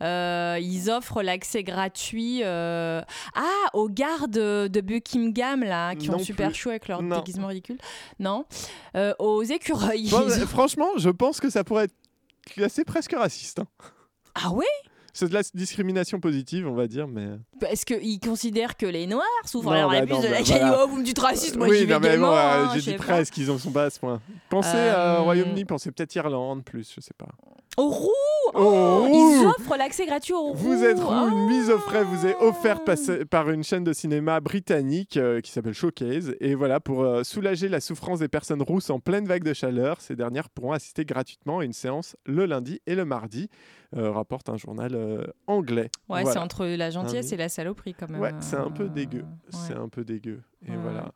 Euh, 0.03 0.57
ils 0.61 0.91
offrent 0.91 1.23
l'accès 1.23 1.65
gratuit 1.65 2.41
euh, 2.45 3.03
ah, 3.35 3.69
aux 3.75 3.89
gardes 3.89 4.31
de 4.31 4.81
Buckingham, 4.81 5.63
là, 5.65 5.97
qui 5.97 6.09
Non 6.09 6.17
ont 6.17 6.19
super 6.21 6.49
plus. 6.51 6.57
chaud 6.57 6.71
avec 6.71 6.87
leur 6.87 7.03
Non. 7.03 7.17
déguisement 7.19 7.49
ridicule. 7.49 7.79
Non. 8.21 8.45
Aux 9.19 9.43
écureuils. 9.43 10.09
Bon, 10.11 10.23
Ils- 10.29 10.47
franchement, 10.47 10.89
je 10.97 11.11
pense 11.11 11.41
que 11.41 11.51
ça 11.51 11.65
pourrait 11.65 11.85
être 11.87 11.95
classé 12.47 12.85
presque 12.85 13.13
raciste. 13.13 13.61
hein. 13.61 13.67
Ah 14.35 14.51
ouais? 14.53 14.65
C'est 15.13 15.29
de 15.29 15.35
la 15.35 15.43
discrimination 15.55 16.21
positive, 16.21 16.69
on 16.69 16.75
va 16.75 16.87
dire, 16.87 17.09
mais. 17.09 17.27
Est-ce 17.69 17.85
qu'ils 17.85 18.21
considèrent 18.21 18.77
que 18.77 18.87
les 18.87 19.09
Noirs 19.09 19.25
souffrent 19.45 19.73
alors 19.73 19.91
la 19.91 20.01
bah 20.01 20.07
plus 20.07 20.15
non, 20.15 20.21
de 20.21 20.25
la 20.27 20.31
bah 20.31 20.37
canicule 20.45 20.59
voilà. 20.69 20.85
Oh, 20.85 20.89
vous 20.89 20.97
me 20.99 21.05
dites 21.05 21.19
raciste, 21.19 21.57
moi 21.57 21.67
oui, 21.69 21.79
j'y 21.79 21.85
vais 21.87 21.99
mais 21.99 22.17
bon, 22.17 22.27
euh, 22.27 22.65
hein, 22.67 22.71
j'ai 22.77 22.93
dit 22.93 22.97
presque, 22.97 23.37
ils 23.39 23.51
en 23.51 23.59
sont 23.59 23.73
pas 23.73 23.85
à 23.87 23.91
ce 23.91 23.99
point. 23.99 24.21
Pensez 24.49 24.69
à 24.69 25.17
Euh, 25.17 25.21
Royaume-Uni, 25.23 25.65
pensez 25.65 25.91
peut-être 25.91 26.15
Irlande 26.15 26.65
plus, 26.65 26.93
je 26.95 27.01
sais 27.01 27.15
pas. 27.19 27.27
Au 27.77 27.89
roux 27.89 28.11
Au 28.55 29.07
Ils 29.09 29.47
offrent 29.47 29.77
l'accès 29.77 30.05
gratuit 30.07 30.33
au 30.35 30.49
roux 30.49 30.55
Vous 30.55 30.83
êtes 30.85 30.99
roux, 30.99 31.13
une 31.31 31.47
mise 31.47 31.71
au 31.71 31.79
frais 31.79 32.03
vous 32.03 32.27
est 32.27 32.37
offerte 32.41 32.83
Ah. 32.89 33.25
par 33.31 33.49
une 33.51 33.63
chaîne 33.63 33.85
de 33.85 33.93
cinéma 33.93 34.41
britannique 34.41 35.17
euh, 35.17 35.41
qui 35.41 35.53
s'appelle 35.53 35.73
Showcase. 35.73 36.35
Et 36.41 36.55
voilà, 36.57 36.81
pour 36.81 37.03
euh, 37.05 37.23
soulager 37.23 37.69
la 37.69 37.81
souffrance 37.81 38.19
des 38.19 38.29
personnes 38.29 38.61
rousses 38.63 38.91
en 38.91 38.99
pleine 38.99 39.27
vague 39.27 39.45
de 39.45 39.53
chaleur, 39.55 40.01
ces 40.01 40.17
dernières 40.17 40.51
pourront 40.51 40.73
assister 40.73 41.05
gratuitement 41.05 41.61
à 41.61 41.65
une 41.65 41.73
séance 41.73 42.17
le 42.27 42.45
lundi 42.47 42.81
et 42.87 42.95
le 42.97 43.05
mardi, 43.05 43.49
euh, 43.97 44.11
rapporte 44.11 44.49
un 44.49 44.57
journal 44.57 44.95
euh, 44.95 45.25
anglais. 45.47 45.91
Ouais, 46.09 46.23
Voilà. 46.23 46.33
c'est 46.33 46.39
entre 46.39 46.67
la 46.67 46.91
gentillesse 46.91 47.33
et 47.33 47.37
la 47.37 47.49
saloperie 47.49 47.95
quand 47.95 48.11
même. 48.11 48.21
Ouais, 48.21 48.33
c'est 48.41 48.57
un 48.57 48.71
peu 48.71 48.89
dégueu. 48.89 49.21
ouais. 49.21 49.25
C'est 49.51 49.75
un 49.77 49.89
peu 49.89 50.05
dégueu. 50.05 50.41
Et 50.67 50.73
Ouais. 50.73 50.77
voilà. 50.83 51.13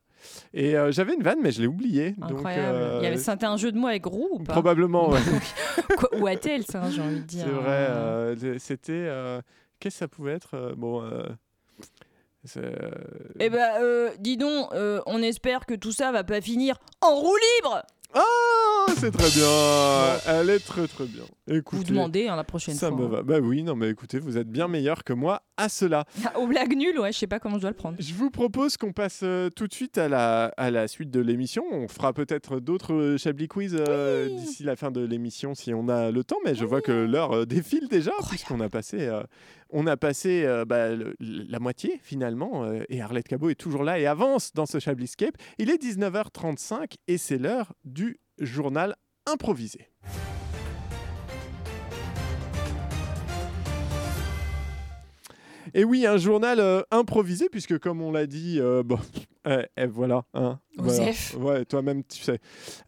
Et 0.52 0.76
euh, 0.76 0.92
j'avais 0.92 1.14
une 1.14 1.22
vanne, 1.22 1.38
mais 1.42 1.50
je 1.52 1.60
l'ai 1.60 1.66
oubliée. 1.66 2.12
Donc, 2.18 2.30
Incroyable. 2.32 2.76
euh, 2.78 2.98
Il 3.00 3.04
y 3.04 3.06
avait 3.06 3.16
c'était 3.16 3.44
un 3.46 3.56
jeu 3.56 3.72
de 3.72 3.78
mots 3.78 3.88
avec 3.88 4.04
roux 4.06 4.28
ou 4.32 4.38
pas? 4.38 4.52
Probablement, 4.52 5.10
ouais. 5.10 5.20
Quoi, 5.96 6.08
Ou 6.18 6.26
a-t-elle 6.26 6.64
ça, 6.64 6.88
j'ai 6.90 7.00
envie 7.02 7.20
de 7.20 7.26
dire? 7.26 7.44
C'est 7.46 7.50
vrai. 7.52 7.64
euh, 7.66 8.58
c'était. 8.58 8.92
euh, 8.92 9.40
Qu'est-ce 9.80 9.96
que 9.96 9.98
ça 10.00 10.08
pouvait 10.08 10.32
être 10.32 10.54
euh, 10.54 10.74
Bon. 10.76 11.02
euh, 11.02 11.24
euh, 12.56 12.90
Eh 13.40 13.48
ben, 13.50 13.80
euh, 13.80 14.10
dis 14.18 14.36
donc, 14.36 14.68
euh, 14.72 15.00
on 15.06 15.22
espère 15.22 15.66
que 15.66 15.74
tout 15.74 15.92
ça 15.92 16.12
va 16.12 16.24
pas 16.24 16.40
finir 16.40 16.76
en 17.00 17.14
roue 17.16 17.36
libre. 17.58 17.82
Oh, 18.16 18.86
c'est 18.96 19.10
très 19.10 19.30
bien. 19.30 20.18
Elle 20.40 20.50
est 20.50 20.60
très 20.64 20.86
très 20.86 21.04
bien. 21.06 21.24
Écoutez, 21.48 21.78
Vous 21.78 21.84
demandez 21.84 22.28
hein, 22.28 22.36
la 22.36 22.44
prochaine 22.44 22.74
ça 22.76 22.88
fois. 22.90 22.96
me 22.98 23.06
va. 23.06 23.22
Bah 23.22 23.38
oui, 23.42 23.62
non 23.64 23.74
mais 23.74 23.88
écoutez, 23.90 24.20
vous 24.20 24.38
êtes 24.38 24.48
bien 24.48 24.68
meilleur 24.68 25.02
que 25.02 25.12
moi 25.12 25.42
à 25.56 25.68
cela. 25.68 26.04
Aux 26.36 26.46
blagues 26.46 26.74
nulles, 26.76 26.98
ouais, 26.98 27.12
je 27.12 27.18
sais 27.18 27.26
pas 27.26 27.38
comment 27.38 27.56
je 27.56 27.60
dois 27.62 27.70
le 27.70 27.76
prendre. 27.76 27.96
Je 28.00 28.12
vous 28.14 28.30
propose 28.30 28.76
qu'on 28.76 28.92
passe 28.92 29.20
euh, 29.22 29.50
tout 29.50 29.66
de 29.68 29.72
suite 29.72 29.98
à 29.98 30.08
la, 30.08 30.46
à 30.56 30.70
la 30.70 30.88
suite 30.88 31.10
de 31.10 31.20
l'émission. 31.20 31.64
On 31.70 31.88
fera 31.88 32.12
peut-être 32.12 32.60
d'autres 32.60 32.92
euh, 32.94 33.18
Chablis 33.18 33.48
Quiz 33.48 33.76
euh, 33.78 34.28
d'ici 34.28 34.62
la 34.64 34.76
fin 34.76 34.90
de 34.90 35.00
l'émission 35.00 35.54
si 35.54 35.72
on 35.74 35.88
a 35.88 36.10
le 36.10 36.24
temps, 36.24 36.38
mais 36.44 36.54
je 36.54 36.64
vois 36.64 36.80
que 36.80 36.92
l'heure 36.92 37.32
euh, 37.32 37.44
défile 37.46 37.88
déjà 37.88 38.12
puisqu'on 38.28 38.60
a 38.60 38.68
passé, 38.68 39.10
on 39.70 39.86
a 39.86 39.96
passé 39.96 40.42
euh, 40.44 40.64
bah, 40.64 40.90
le- 40.90 41.14
la 41.20 41.58
moitié 41.60 42.00
finalement 42.02 42.64
et 42.88 43.00
Arlette 43.00 43.28
Cabot 43.28 43.50
est 43.50 43.54
toujours 43.54 43.84
là 43.84 43.98
et 43.98 44.06
avance 44.06 44.52
dans 44.54 44.66
ce 44.66 44.78
Chabliscape. 44.78 45.36
Il 45.58 45.70
est 45.70 45.82
19h35 45.82 46.94
et 47.08 47.18
c'est 47.18 47.38
l'heure 47.38 47.72
du 47.84 48.18
journal 48.40 48.96
improvisé. 49.26 49.88
Et 55.72 55.84
oui, 55.84 56.06
un 56.06 56.16
journal 56.18 56.60
euh, 56.60 56.82
improvisé, 56.90 57.48
puisque 57.48 57.78
comme 57.78 58.02
on 58.02 58.12
l'a 58.12 58.26
dit, 58.26 58.58
euh, 58.60 58.82
bon, 58.82 58.98
eh, 59.48 59.66
eh, 59.76 59.86
voilà. 59.86 60.24
Hein, 60.34 60.58
voilà. 60.76 61.10
Ouais, 61.38 61.64
toi-même, 61.64 62.02
tu 62.04 62.22
sais. 62.22 62.38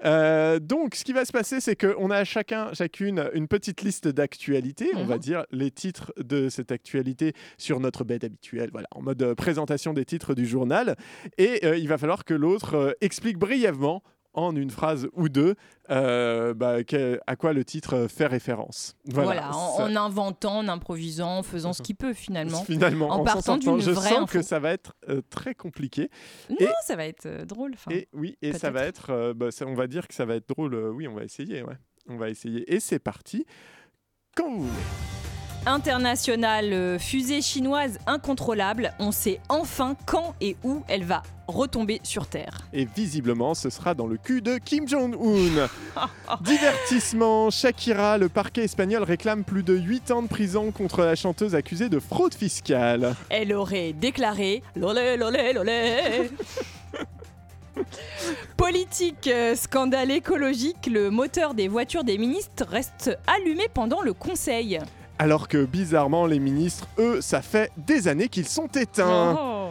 Euh, 0.04 0.58
donc, 0.58 0.94
ce 0.94 1.04
qui 1.04 1.12
va 1.12 1.24
se 1.24 1.32
passer, 1.32 1.60
c'est 1.60 1.76
qu'on 1.76 2.10
a 2.10 2.24
chacun, 2.24 2.72
chacune, 2.74 3.30
une 3.34 3.48
petite 3.48 3.82
liste 3.82 4.08
d'actualités. 4.08 4.90
On 4.96 5.04
va 5.04 5.14
Mhm. 5.14 5.20
dire 5.20 5.44
les 5.50 5.70
titres 5.70 6.12
de 6.18 6.48
cette 6.48 6.72
actualité 6.72 7.33
sur 7.58 7.81
notre 7.81 8.04
bête 8.04 8.24
habituelle, 8.24 8.70
voilà, 8.72 8.88
en 8.90 9.02
mode 9.02 9.35
présentation 9.35 9.94
des 9.94 10.04
titres 10.04 10.35
du 10.35 10.46
journal. 10.46 10.96
Et 11.38 11.64
euh, 11.64 11.77
il 11.77 11.88
va 11.88 11.96
falloir 11.98 12.24
que 12.24 12.35
l'autre 12.35 12.96
explique 13.00 13.38
brièvement 13.38 14.02
en 14.37 14.54
une 14.54 14.70
phrase 14.70 15.08
ou 15.14 15.28
deux, 15.28 15.54
euh, 15.90 16.54
bah, 16.54 16.84
que- 16.84 17.18
à 17.26 17.34
quoi 17.37 17.52
le 17.52 17.64
titre 17.64 17.94
euh, 17.94 18.08
fait 18.08 18.26
référence. 18.26 18.94
Voilà, 19.06 19.50
en, 19.56 19.96
inventant, 19.96 20.58
en 20.58 20.68
improvisant, 20.68 21.38
en 21.38 21.42
faisant 21.42 21.72
ce 21.72 21.82
qu'il 21.82 21.96
peut 21.96 22.12
finalement. 22.14 22.62
Finalement, 22.62 23.08
en 23.10 23.24
partant 23.24 23.56
d'une 23.56 23.80
je 23.80 23.90
vraie 23.90 24.10
sens 24.10 24.18
info. 24.22 24.38
que 24.38 24.42
ça 24.42 24.58
va 24.60 24.70
être 24.72 24.94
euh, 25.08 25.22
très 25.30 25.54
compliqué. 25.54 26.10
Non, 26.50 26.56
Et- 26.60 26.68
ça 26.84 26.94
va 26.96 27.06
être 27.06 27.44
drôle. 27.44 27.74
Et 27.90 28.08
oui, 28.12 28.37
et 28.42 28.52
ça 28.52 28.70
va 28.70 28.84
être, 28.84 29.32
bah, 29.34 29.50
ça- 29.50 29.66
on 29.66 29.74
va 29.74 29.87
dire 29.88 30.06
que 30.06 30.14
ça 30.14 30.24
va 30.24 30.37
être 30.37 30.48
drôle. 30.48 30.74
oui, 30.94 31.08
on 31.08 31.14
va 31.14 31.24
essayer, 31.24 31.62
ouais. 31.62 31.76
On 32.08 32.16
va 32.16 32.30
essayer. 32.30 32.72
Et 32.72 32.78
c'est 32.78 33.00
parti. 33.00 33.44
Quand 34.37 34.48
vous 34.54 34.68
voulez. 34.68 35.15
Internationale 35.67 36.73
euh, 36.73 36.98
fusée 36.98 37.42
chinoise 37.42 37.98
incontrôlable, 38.06 38.92
on 39.00 39.10
sait 39.10 39.40
enfin 39.48 39.96
quand 40.06 40.37
et 40.40 40.56
où 40.62 40.85
elle 40.87 41.02
va 41.02 41.25
retomber 41.48 42.00
sur 42.04 42.29
Terre. 42.29 42.58
Et 42.73 42.85
visiblement, 42.85 43.54
ce 43.54 43.69
sera 43.69 43.94
dans 43.94 44.06
le 44.06 44.17
cul 44.17 44.42
de 44.42 44.58
Kim 44.58 44.87
Jong-un. 44.87 45.69
Divertissement, 46.40 47.50
Shakira, 47.50 48.17
le 48.17 48.29
parquet 48.29 48.62
espagnol 48.62 49.02
réclame 49.02 49.42
plus 49.42 49.64
de 49.64 49.75
8 49.75 50.12
ans 50.12 50.23
de 50.23 50.29
prison 50.29 50.71
contre 50.71 51.02
la 51.02 51.17
chanteuse 51.17 51.56
accusée 51.56 51.88
de 51.88 51.98
fraude 51.98 52.35
fiscale. 52.35 53.17
Elle 53.29 53.52
aurait 53.52 53.92
déclaré 53.92 54.62
lolé 54.77 55.17
lolé 55.17 55.52
lolé. 55.52 56.31
Politique, 58.56 59.27
euh, 59.27 59.54
scandale 59.54 60.10
écologique, 60.10 60.88
le 60.90 61.10
moteur 61.10 61.54
des 61.54 61.69
voitures 61.69 62.04
des 62.04 62.19
ministres 62.19 62.64
reste 62.69 63.19
allumé 63.27 63.69
pendant 63.73 64.00
le 64.00 64.12
conseil. 64.12 64.81
Alors 65.19 65.48
que 65.48 65.64
bizarrement, 65.64 66.27
les 66.27 66.38
ministres, 66.38 66.87
eux, 66.98 67.21
ça 67.21 67.40
fait 67.42 67.71
des 67.79 68.06
années 68.08 68.29
qu'ils 68.29 68.48
sont 68.48 68.67
éteints. 68.69 69.37
Oh. 69.40 69.69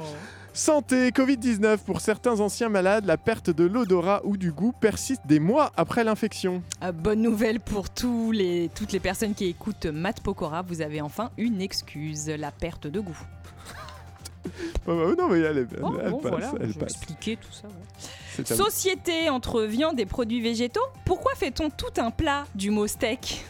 Santé, 0.54 1.10
Covid-19. 1.10 1.80
Pour 1.80 2.00
certains 2.02 2.40
anciens 2.40 2.70
malades, 2.70 3.06
la 3.06 3.18
perte 3.18 3.50
de 3.50 3.66
l'odorat 3.66 4.22
ou 4.24 4.38
du 4.38 4.52
goût 4.52 4.74
persiste 4.80 5.22
des 5.26 5.40
mois 5.40 5.72
après 5.78 6.04
l'infection. 6.04 6.64
Ah, 6.82 6.92
bonne 6.94 7.22
nouvelle 7.22 7.60
pour 7.60 7.90
tous 7.90 8.32
les, 8.32 8.72
toutes 8.74 8.92
les 8.94 9.00
personnes 9.02 9.34
qui 9.36 9.46
écoutent 9.46 9.86
Matt 9.86 10.22
Pokora, 10.22 10.62
vous 10.64 10.82
avez 10.82 11.02
enfin 11.02 11.30
une 11.38 11.62
excuse, 11.62 12.28
la 12.30 12.52
perte 12.52 12.88
de 12.88 13.00
goût. 13.00 13.20
Non, 14.88 15.28
mais 15.30 15.40
elle, 15.40 15.58
elle- 15.58 15.68
Oh, 15.82 15.94
elle 16.04 16.12
bon, 16.12 16.20
passe. 16.20 16.32
voilà, 16.32 16.52
elle 16.62 16.68
j'ai 16.72 16.80
passe. 16.80 16.92
expliqué 16.94 17.36
tout 17.38 17.52
ça. 17.52 17.68
ouais. 17.68 18.46
Société 18.46 19.28
entre 19.30 19.64
viande 19.64 20.00
et 20.00 20.06
produits 20.06 20.40
végétaux, 20.42 20.86
pourquoi 21.04 21.34
fait-on 21.36 21.70
tout 21.72 21.94
un 22.00 22.12
plat 22.12 22.46
du 22.54 22.70
mot 22.70 22.86
steak? 22.86 23.44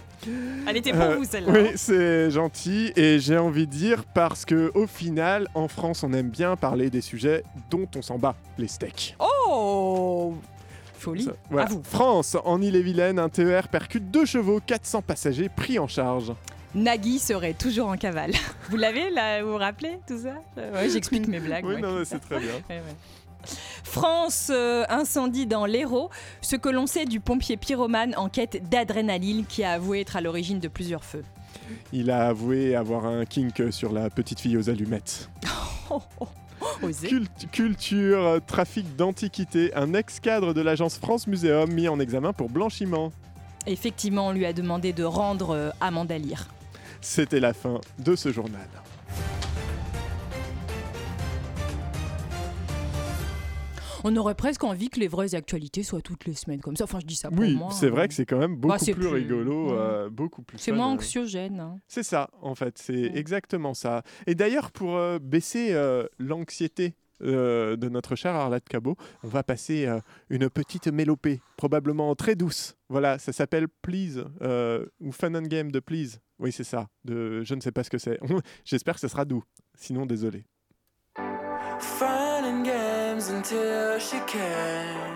Elle 0.68 0.78
était 0.78 0.92
pour 0.92 1.02
Euh, 1.02 1.16
vous 1.18 1.26
celle-là. 1.26 1.52
Oui, 1.52 1.68
hein 1.68 1.72
c'est 1.76 2.32
gentil 2.32 2.92
et 2.96 3.20
j'ai 3.20 3.38
envie 3.38 3.68
de 3.68 3.72
dire 3.72 4.04
parce 4.14 4.46
que 4.46 4.72
au 4.76 4.88
final, 4.88 5.48
en 5.54 5.68
France, 5.68 6.04
on 6.04 6.14
aime 6.14 6.30
bien 6.30 6.56
parler 6.56 6.90
des 6.90 7.02
sujets 7.02 7.44
dont 7.70 7.88
on 7.96 8.02
s'en 8.02 8.18
bat, 8.18 8.36
les 8.58 8.68
steaks. 8.68 9.16
Oh 9.20 10.36
Folie. 10.98 11.30
Voilà. 11.50 11.68
À 11.68 11.70
vous. 11.70 11.82
France, 11.84 12.36
en 12.46 12.62
Ille-et-Vilaine, 12.62 13.20
un 13.20 13.30
TER 13.30 13.68
percute 13.68 14.10
deux 14.10 14.26
chevaux, 14.26 14.60
400 14.66 15.02
passagers 15.02 15.50
pris 15.50 15.78
en 15.78 15.88
charge. 15.88 16.34
Nagui 16.74 17.20
serait 17.20 17.54
toujours 17.54 17.88
en 17.88 17.96
cavale. 17.98 18.32
Vous 18.70 18.76
l'avez 18.78 19.10
là, 19.10 19.44
vous 19.44 19.52
vous 19.52 19.58
rappelez 19.58 20.00
tout 20.08 20.18
ça? 20.18 20.36
Ouais, 20.58 20.90
j'explique 20.90 21.28
mes 21.28 21.40
blagues. 21.40 21.66
Oui, 21.66 21.76
ouais. 21.76 21.82
non, 21.82 22.02
c'est 22.04 22.20
très 22.20 22.40
bien. 22.40 22.50
Ouais, 22.70 22.76
ouais. 22.78 22.96
France, 24.02 24.52
euh, 24.54 24.84
incendie 24.90 25.46
dans 25.46 25.66
l'Hérault. 25.66 26.10
Ce 26.42 26.56
que 26.56 26.70
l'on 26.70 26.86
sait 26.88 27.06
du 27.06 27.20
pompier 27.20 27.58
pyromane 27.58 28.14
en 28.18 28.30
quête 28.30 28.70
d'adrénaline 28.70 29.46
qui 29.46 29.64
a 29.64 29.72
avoué 29.74 30.02
être 30.02 30.16
à 30.16 30.22
l'origine 30.22 30.60
de 30.60 30.68
plusieurs 30.68 31.04
feux. 31.04 31.24
Il 31.94 32.12
a 32.12 32.28
avoué 32.28 32.76
avoir 32.76 33.06
un 33.06 33.26
kink 33.26 33.72
sur 33.72 33.92
la 33.94 34.10
petite 34.10 34.40
fille 34.40 34.58
aux 34.58 34.70
allumettes. 34.70 35.30
Oh, 35.92 36.02
oh, 36.20 36.28
oh. 36.82 36.88
Cult- 37.08 37.48
culture, 37.52 38.18
euh, 38.26 38.40
trafic 38.46 38.96
d'antiquités, 38.96 39.72
un 39.76 39.94
ex-cadre 39.94 40.52
de 40.56 40.62
l'agence 40.62 40.98
France 40.98 41.28
Muséum 41.28 41.72
mis 41.72 41.88
en 41.88 42.00
examen 42.00 42.34
pour 42.34 42.50
blanchiment. 42.50 43.12
Effectivement, 43.68 44.28
on 44.28 44.32
lui 44.32 44.48
a 44.48 44.54
demandé 44.54 44.94
de 44.94 45.04
rendre 45.04 45.52
euh, 45.52 45.70
Amanda 45.80 46.18
Lear. 46.18 46.48
C'était 47.02 47.40
la 47.40 47.54
fin 47.54 47.82
de 48.00 48.16
ce 48.16 48.32
journal. 48.32 48.68
On 54.08 54.16
aurait 54.18 54.36
presque 54.36 54.64
envie 54.64 54.90
que 54.90 55.00
les 55.00 55.08
vraies 55.08 55.34
actualités 55.34 55.82
soient 55.82 56.00
toutes 56.00 56.26
les 56.26 56.36
semaines 56.36 56.62
comme 56.62 56.76
ça. 56.76 56.84
Enfin, 56.84 57.00
je 57.02 57.08
dis 57.08 57.16
ça 57.16 57.32
pour 57.32 57.40
Oui, 57.40 57.56
moi. 57.56 57.72
c'est 57.72 57.90
vrai 57.90 58.04
hein. 58.04 58.08
que 58.08 58.14
c'est 58.14 58.28
quand 58.28 58.38
même 58.38 58.56
beaucoup 58.56 58.72
Bah, 58.76 58.80
plus, 58.80 58.94
plus- 58.94 59.08
rigolo, 59.08 59.70
ouais. 59.72 59.78
euh, 59.80 60.10
beaucoup 60.12 60.44
plus. 60.44 60.60
C'est 60.60 60.72
moins 60.72 60.90
euh. 60.90 60.94
anxiogène. 60.94 61.60
hein. 61.60 61.80
C'est 61.88 62.04
ça, 62.04 62.30
en 62.44 62.54
fait, 62.54 62.78
c'est 62.78 62.94
Ouais. 62.94 63.18
exactement 63.18 63.74
ça. 63.74 64.04
Et 64.28 64.36
d'ailleurs, 64.36 64.72
pour 64.72 64.96
euh, 64.96 65.18
baisser 65.20 65.70
euh, 65.74 66.06
l'anxiété 66.20 66.94
euh, 67.24 67.78
de 67.78 67.90
notre 67.90 68.16
chère 68.16 68.36
Arlette 68.36 68.70
Cabot, 68.70 68.96
on 69.24 69.28
va 69.28 69.42
passer 69.42 69.88
euh, 69.88 70.00
une 70.30 70.50
petite 70.52 70.88
mélopée, 70.88 71.42
probablement 71.58 72.14
très 72.14 72.36
douce. 72.36 72.76
Voilà, 72.90 73.18
ça 73.18 73.34
s'appelle 73.34 73.68
Please, 73.82 74.24
euh, 74.44 74.86
ou 75.00 75.12
Fun 75.14 75.34
and 75.34 75.48
Game 75.48 75.72
de 75.72 75.80
Please. 75.80 76.20
Oui, 76.38 76.52
c'est 76.52 76.64
ça, 76.66 76.90
de 77.06 77.42
je 77.44 77.56
ne 77.56 77.62
sais 77.62 77.72
pas 77.72 77.84
ce 77.84 77.90
que 77.90 77.98
c'est. 77.98 78.20
J'espère 78.66 78.94
que 78.96 79.00
ce 79.00 79.08
sera 79.08 79.26
doux, 79.26 79.44
sinon 79.76 80.06
désolé. 80.06 80.46
Fun 81.80 82.15
until 83.30 84.00
she 84.00 84.20
came. 84.28 85.16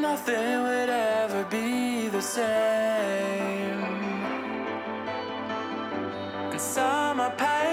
Nothing 0.00 0.62
would 0.62 0.88
ever 0.88 1.44
be 1.44 2.08
the 2.08 2.22
same. 2.22 3.82
And 6.52 6.60
summer 6.60 7.30
pain 7.36 7.65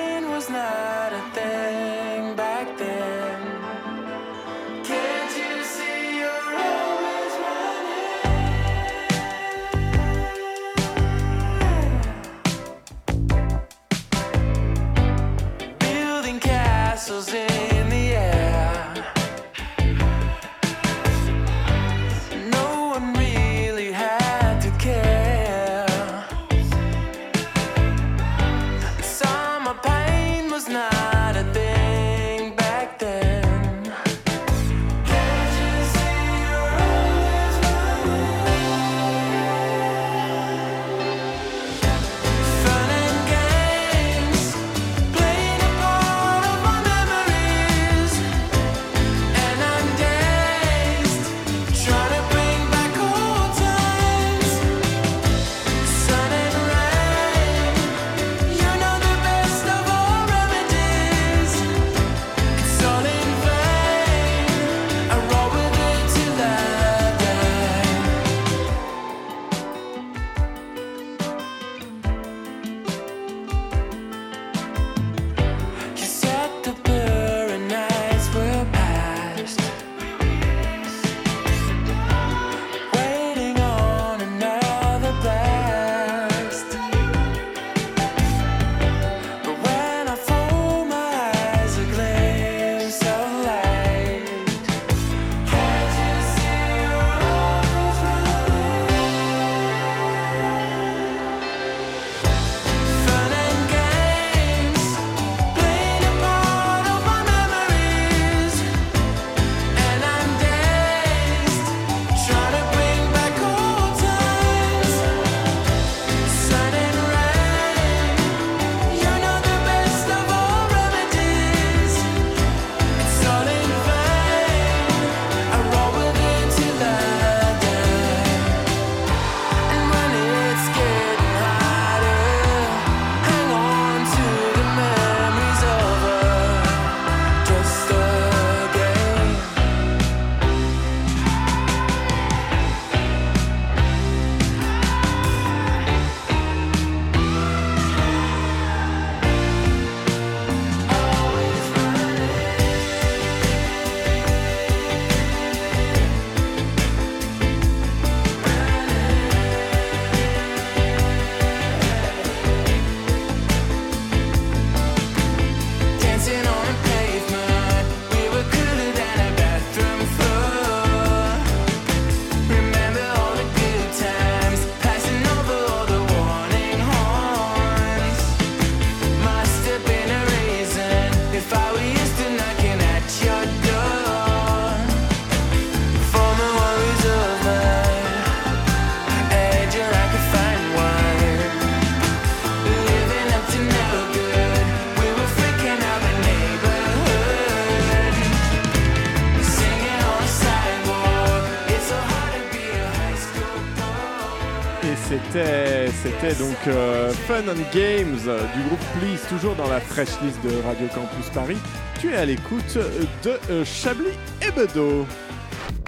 c'était 206.33 206.43
donc 206.43 206.67
euh, 206.67 207.11
Fun 207.27 207.41
and 207.47 207.73
Games 207.73 208.19
euh, 208.27 208.39
du 208.55 208.61
groupe 208.67 208.79
Please, 208.99 209.19
toujours 209.29 209.55
dans 209.55 209.67
la 209.67 209.79
fresh 209.79 210.09
list 210.21 210.41
de 210.43 210.61
Radio 210.63 210.87
Campus 210.87 211.29
Paris. 211.33 211.57
Tu 211.99 212.11
es 212.11 212.15
à 212.15 212.25
l'écoute 212.25 212.77
de 213.23 213.39
euh, 213.49 213.65
Chablis 213.65 214.13
et 214.41 214.51
Bedeau. 214.51 215.05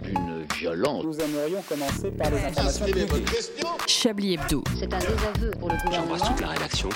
Une 0.07 0.45
violence. 0.57 1.03
Nous 1.03 1.19
aimerions 1.19 1.61
commencer 1.67 2.11
par 2.11 2.29
les 2.31 2.37
informations 2.37 2.85
Chablis 3.87 4.33
Hebdo. 4.33 4.63
C'est 4.77 4.93
un 4.93 4.99
désaveu 4.99 5.51
pour 5.59 5.69
le 5.69 5.77
gouvernement. 5.85 6.35
la 6.41 6.47
rédaction. 6.47 6.89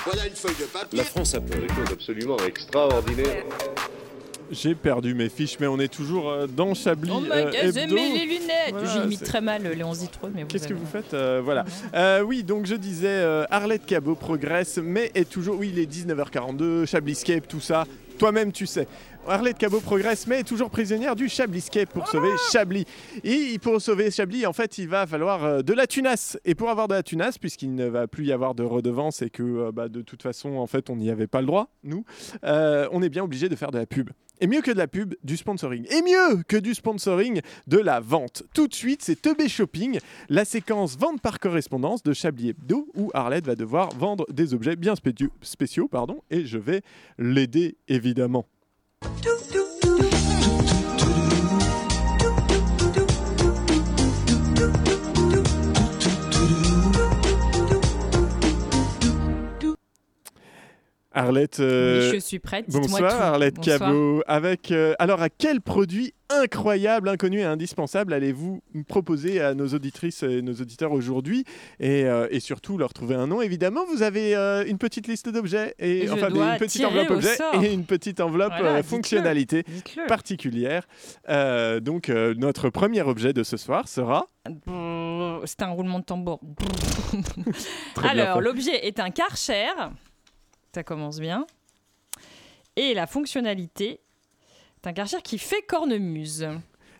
La 0.92 1.04
France 1.04 1.34
a 1.34 1.40
fait 1.40 1.60
des 1.60 1.68
choses 1.68 1.92
absolument 1.92 2.36
extraordinaires. 2.46 3.44
J'ai 4.50 4.74
perdu 4.74 5.14
mes 5.14 5.28
fiches, 5.28 5.56
mais 5.60 5.66
on 5.68 5.78
est 5.78 5.92
toujours 5.92 6.28
euh, 6.28 6.46
dans 6.46 6.74
Chablis 6.74 7.10
Oh 7.14 7.20
my 7.20 7.28
euh, 7.30 7.44
god, 7.44 7.74
j'ai 7.74 7.86
mis 7.86 8.18
les 8.18 8.24
lunettes 8.26 8.70
Voilà, 8.72 8.88
J'imite 9.02 9.18
c'est- 9.20 9.24
très 9.24 9.40
mal 9.40 9.62
Léon 9.62 9.94
Zitrone, 9.94 10.32
mais 10.34 10.44
Qu'est-ce 10.44 10.66
que 10.66 10.74
vous 10.74 10.86
faites 10.86 11.14
Euh, 11.14 11.40
Voilà. 11.44 11.64
Euh, 11.94 12.22
oui, 12.22 12.42
donc 12.42 12.66
je 12.66 12.74
disais, 12.74 13.22
Arlette 13.50 13.86
Cabot 13.86 14.14
progresse, 14.16 14.78
mais 14.82 15.10
est 15.14 15.28
toujours. 15.28 15.58
Oui, 15.58 15.70
il 15.72 15.78
est 15.78 15.86
19h42, 15.86 16.84
Chabliscape, 16.86 17.46
tout 17.46 17.60
ça. 17.60 17.84
Toi-même, 18.18 18.52
tu 18.52 18.66
sais. 18.66 18.86
Arlette 19.30 19.58
Cabot 19.58 19.78
progresse, 19.78 20.26
mais 20.26 20.40
est 20.40 20.44
toujours 20.44 20.70
prisonnière 20.70 21.14
du 21.14 21.28
Chabliscape 21.28 21.90
pour 21.90 22.08
sauver 22.08 22.30
Chablis. 22.52 22.84
Et 23.22 23.56
pour 23.60 23.80
sauver 23.80 24.10
Chablis, 24.10 24.44
en 24.44 24.52
fait, 24.52 24.76
il 24.78 24.88
va 24.88 25.06
falloir 25.06 25.44
euh, 25.44 25.62
de 25.62 25.72
la 25.72 25.86
tunasse. 25.86 26.36
Et 26.44 26.56
pour 26.56 26.68
avoir 26.68 26.88
de 26.88 26.94
la 26.94 27.04
tunasse, 27.04 27.38
puisqu'il 27.38 27.76
ne 27.76 27.86
va 27.86 28.08
plus 28.08 28.26
y 28.26 28.32
avoir 28.32 28.56
de 28.56 28.64
redevance 28.64 29.22
et 29.22 29.30
que 29.30 29.42
euh, 29.44 29.72
bah, 29.72 29.88
de 29.88 30.02
toute 30.02 30.24
façon, 30.24 30.56
en 30.56 30.66
fait, 30.66 30.90
on 30.90 30.96
n'y 30.96 31.10
avait 31.10 31.28
pas 31.28 31.42
le 31.42 31.46
droit, 31.46 31.70
nous, 31.84 32.04
euh, 32.42 32.88
on 32.90 33.02
est 33.02 33.08
bien 33.08 33.22
obligé 33.22 33.48
de 33.48 33.54
faire 33.54 33.70
de 33.70 33.78
la 33.78 33.86
pub. 33.86 34.10
Et 34.40 34.48
mieux 34.48 34.62
que 34.62 34.72
de 34.72 34.78
la 34.78 34.88
pub, 34.88 35.14
du 35.22 35.36
sponsoring. 35.36 35.86
Et 35.92 36.02
mieux 36.02 36.42
que 36.48 36.56
du 36.56 36.74
sponsoring, 36.74 37.40
de 37.68 37.78
la 37.78 38.00
vente. 38.00 38.42
Tout 38.52 38.66
de 38.66 38.74
suite, 38.74 39.02
c'est 39.02 39.22
Teubé 39.22 39.48
Shopping, 39.48 40.00
la 40.28 40.44
séquence 40.44 40.98
vente 40.98 41.20
par 41.20 41.38
correspondance 41.38 42.02
de 42.02 42.12
Chablis 42.12 42.48
Hebdo, 42.48 42.88
où 42.96 43.12
Arlette 43.14 43.46
va 43.46 43.54
devoir 43.54 43.90
vendre 43.94 44.26
des 44.28 44.54
objets 44.54 44.74
bien 44.74 44.96
spéciaux, 44.96 45.30
spéciaux 45.42 45.86
pardon, 45.86 46.20
et 46.30 46.46
je 46.46 46.58
vais 46.58 46.82
l'aider 47.16 47.76
évidemment. 47.86 48.46
Do 49.02 49.38
do. 49.50 49.69
Arlette, 61.12 61.58
euh, 61.58 62.12
je 62.12 62.18
suis 62.18 62.38
prête. 62.38 62.66
bonsoir 62.68 63.10
tout. 63.10 63.22
Arlette 63.22 63.56
Bonsoir. 63.56 63.78
Cabot. 63.80 64.22
Avec, 64.28 64.70
euh, 64.70 64.94
alors, 65.00 65.20
à 65.20 65.28
quel 65.28 65.60
produit 65.60 66.14
incroyable, 66.28 67.08
inconnu 67.08 67.40
et 67.40 67.44
indispensable 67.44 68.12
allez-vous 68.12 68.62
proposer 68.86 69.40
à 69.40 69.54
nos 69.54 69.66
auditrices 69.66 70.22
et 70.22 70.42
nos 70.42 70.52
auditeurs 70.52 70.92
aujourd'hui 70.92 71.44
et, 71.80 72.04
euh, 72.04 72.28
et 72.30 72.38
surtout 72.38 72.78
leur 72.78 72.92
trouver 72.92 73.16
un 73.16 73.26
nom? 73.26 73.42
Évidemment, 73.42 73.84
vous 73.86 74.02
avez 74.02 74.36
euh, 74.36 74.64
une 74.64 74.78
petite 74.78 75.08
liste 75.08 75.28
d'objets 75.28 75.74
et 75.80 76.06
Je 76.06 76.12
enfin 76.12 76.28
une 76.28 76.58
petite 76.58 76.84
enveloppe 76.84 77.10
objet 77.10 77.36
et 77.60 77.72
une 77.72 77.84
petite 77.84 78.20
enveloppe 78.20 78.52
Voilà, 78.56 78.80
fonctionnalité 78.84 79.64
particulière. 80.06 80.86
Donc, 81.28 82.08
notre 82.08 82.70
premier 82.70 83.02
objet 83.02 83.32
de 83.32 83.42
ce 83.42 83.56
soir 83.56 83.88
sera. 83.88 84.26
C'est 85.44 85.62
un 85.62 85.70
roulement 85.70 85.98
de 85.98 86.04
tambour. 86.04 86.40
Alors, 88.08 88.40
l'objet 88.40 88.86
est 88.86 89.00
un 89.00 89.10
Karcher. 89.10 89.66
Ça 90.74 90.84
commence 90.84 91.18
bien. 91.18 91.46
Et 92.76 92.94
la 92.94 93.06
fonctionnalité, 93.06 94.00
c'est 94.76 94.88
un 94.88 94.92
Karcher 94.92 95.20
qui 95.22 95.38
fait 95.38 95.62
cornemuse. 95.62 96.48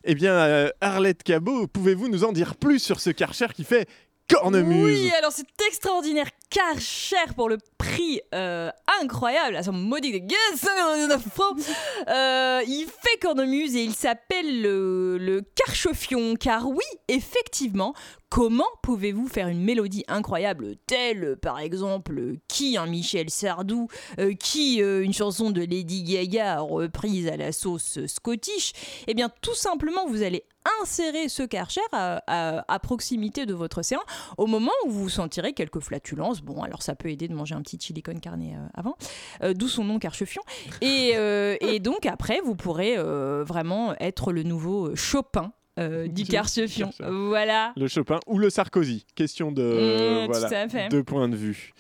Eh 0.05 0.15
bien, 0.15 0.33
euh, 0.33 0.71
Arlette 0.81 1.23
Cabot, 1.23 1.67
pouvez-vous 1.67 2.09
nous 2.09 2.25
en 2.25 2.33
dire 2.33 2.57
plus 2.57 2.81
sur 2.81 3.01
ce 3.01 3.11
Karcher 3.11 3.49
qui 3.55 3.65
fait 3.65 3.89
cornemuse 4.31 4.85
Oui, 4.85 5.11
alors 5.19 5.33
c'est 5.33 5.47
extraordinaire, 5.67 6.29
Karcher 6.51 7.33
pour 7.37 7.49
le 7.49 7.59
prix 7.79 8.21
euh, 8.35 8.71
incroyable, 9.01 9.57
à 9.57 9.63
son 9.63 9.73
modique 9.73 10.27
de 10.27 10.35
599 10.57 11.23
francs. 11.33 11.57
Euh, 12.09 12.63
il 12.67 12.87
fait 12.87 13.19
cornemuse 13.21 13.77
et 13.77 13.83
il 13.83 13.95
s'appelle 13.95 14.63
le, 14.63 15.19
le 15.19 15.43
Karchefion, 15.55 16.35
car 16.35 16.67
oui, 16.69 16.85
effectivement, 17.09 17.95
comment 18.31 18.67
pouvez-vous 18.83 19.29
faire 19.29 19.49
une 19.49 19.63
mélodie 19.63 20.05
incroyable 20.09 20.77
telle, 20.87 21.37
par 21.37 21.59
exemple, 21.59 22.37
qui 22.49 22.77
un 22.77 22.87
Michel 22.87 23.29
Sardou, 23.29 23.89
euh, 24.19 24.33
qui 24.35 24.83
euh, 24.83 25.05
une 25.05 25.13
chanson 25.13 25.51
de 25.51 25.61
Lady 25.61 26.03
Gaga 26.03 26.61
reprise 26.61 27.29
à 27.29 27.37
la 27.37 27.53
sauce 27.53 27.99
scottish? 28.07 28.73
Eh 29.07 29.15
bien, 29.15 29.31
tout 29.43 29.55
simplement, 29.55 30.07
vous 30.07 30.23
allez 30.23 30.45
insérer 30.83 31.29
ce 31.29 31.43
Karcher 31.43 31.81
à, 31.93 32.23
à- 32.27 32.65
à 32.73 32.79
proximité 32.79 33.47
de 33.47 33.55
votre 33.55 33.79
océan 33.79 34.01
au 34.39 34.47
moment 34.47 34.73
où 34.87 34.91
vous 34.91 35.09
sentirez 35.09 35.53
quelques 35.53 35.81
flatulences. 35.81 36.43
Bon, 36.43 36.63
alors 36.63 36.83
ça 36.83 36.95
peut 36.95 37.09
aider 37.11 37.29
de 37.29 37.35
manger 37.35 37.55
un 37.55 37.63
petit 37.63 37.79
chili 37.81 38.03
con 38.03 38.19
carne 38.21 38.43
euh, 38.43 38.67
avant, 38.75 38.97
euh, 39.43 39.55
d'où 39.55 39.69
son 39.69 39.85
nom 39.85 39.99
Karchefion. 39.99 40.43
Et, 40.81 41.13
euh, 41.17 41.57
et 41.61 41.79
donc 41.81 42.07
après, 42.07 42.41
vous 42.45 42.55
pourrez 42.55 42.95
euh, 42.99 43.45
vraiment 43.47 43.95
être 44.01 44.33
le 44.33 44.43
nouveau 44.43 44.95
Chopin. 44.97 45.53
euh, 45.79 46.07
du. 46.09 46.25
Karcher. 46.25 46.67
Voilà. 47.09 47.73
Le 47.77 47.89
Chopin 47.89 48.21
ou 48.27 48.39
le 48.39 48.51
Sarkozy 48.51 49.07
Question 49.15 49.53
de 49.53 49.63
Mmh, 49.63 50.27
voilà, 50.27 50.89
deux 50.89 51.03
points 51.05 51.29
de 51.29 51.37
vue. 51.37 51.73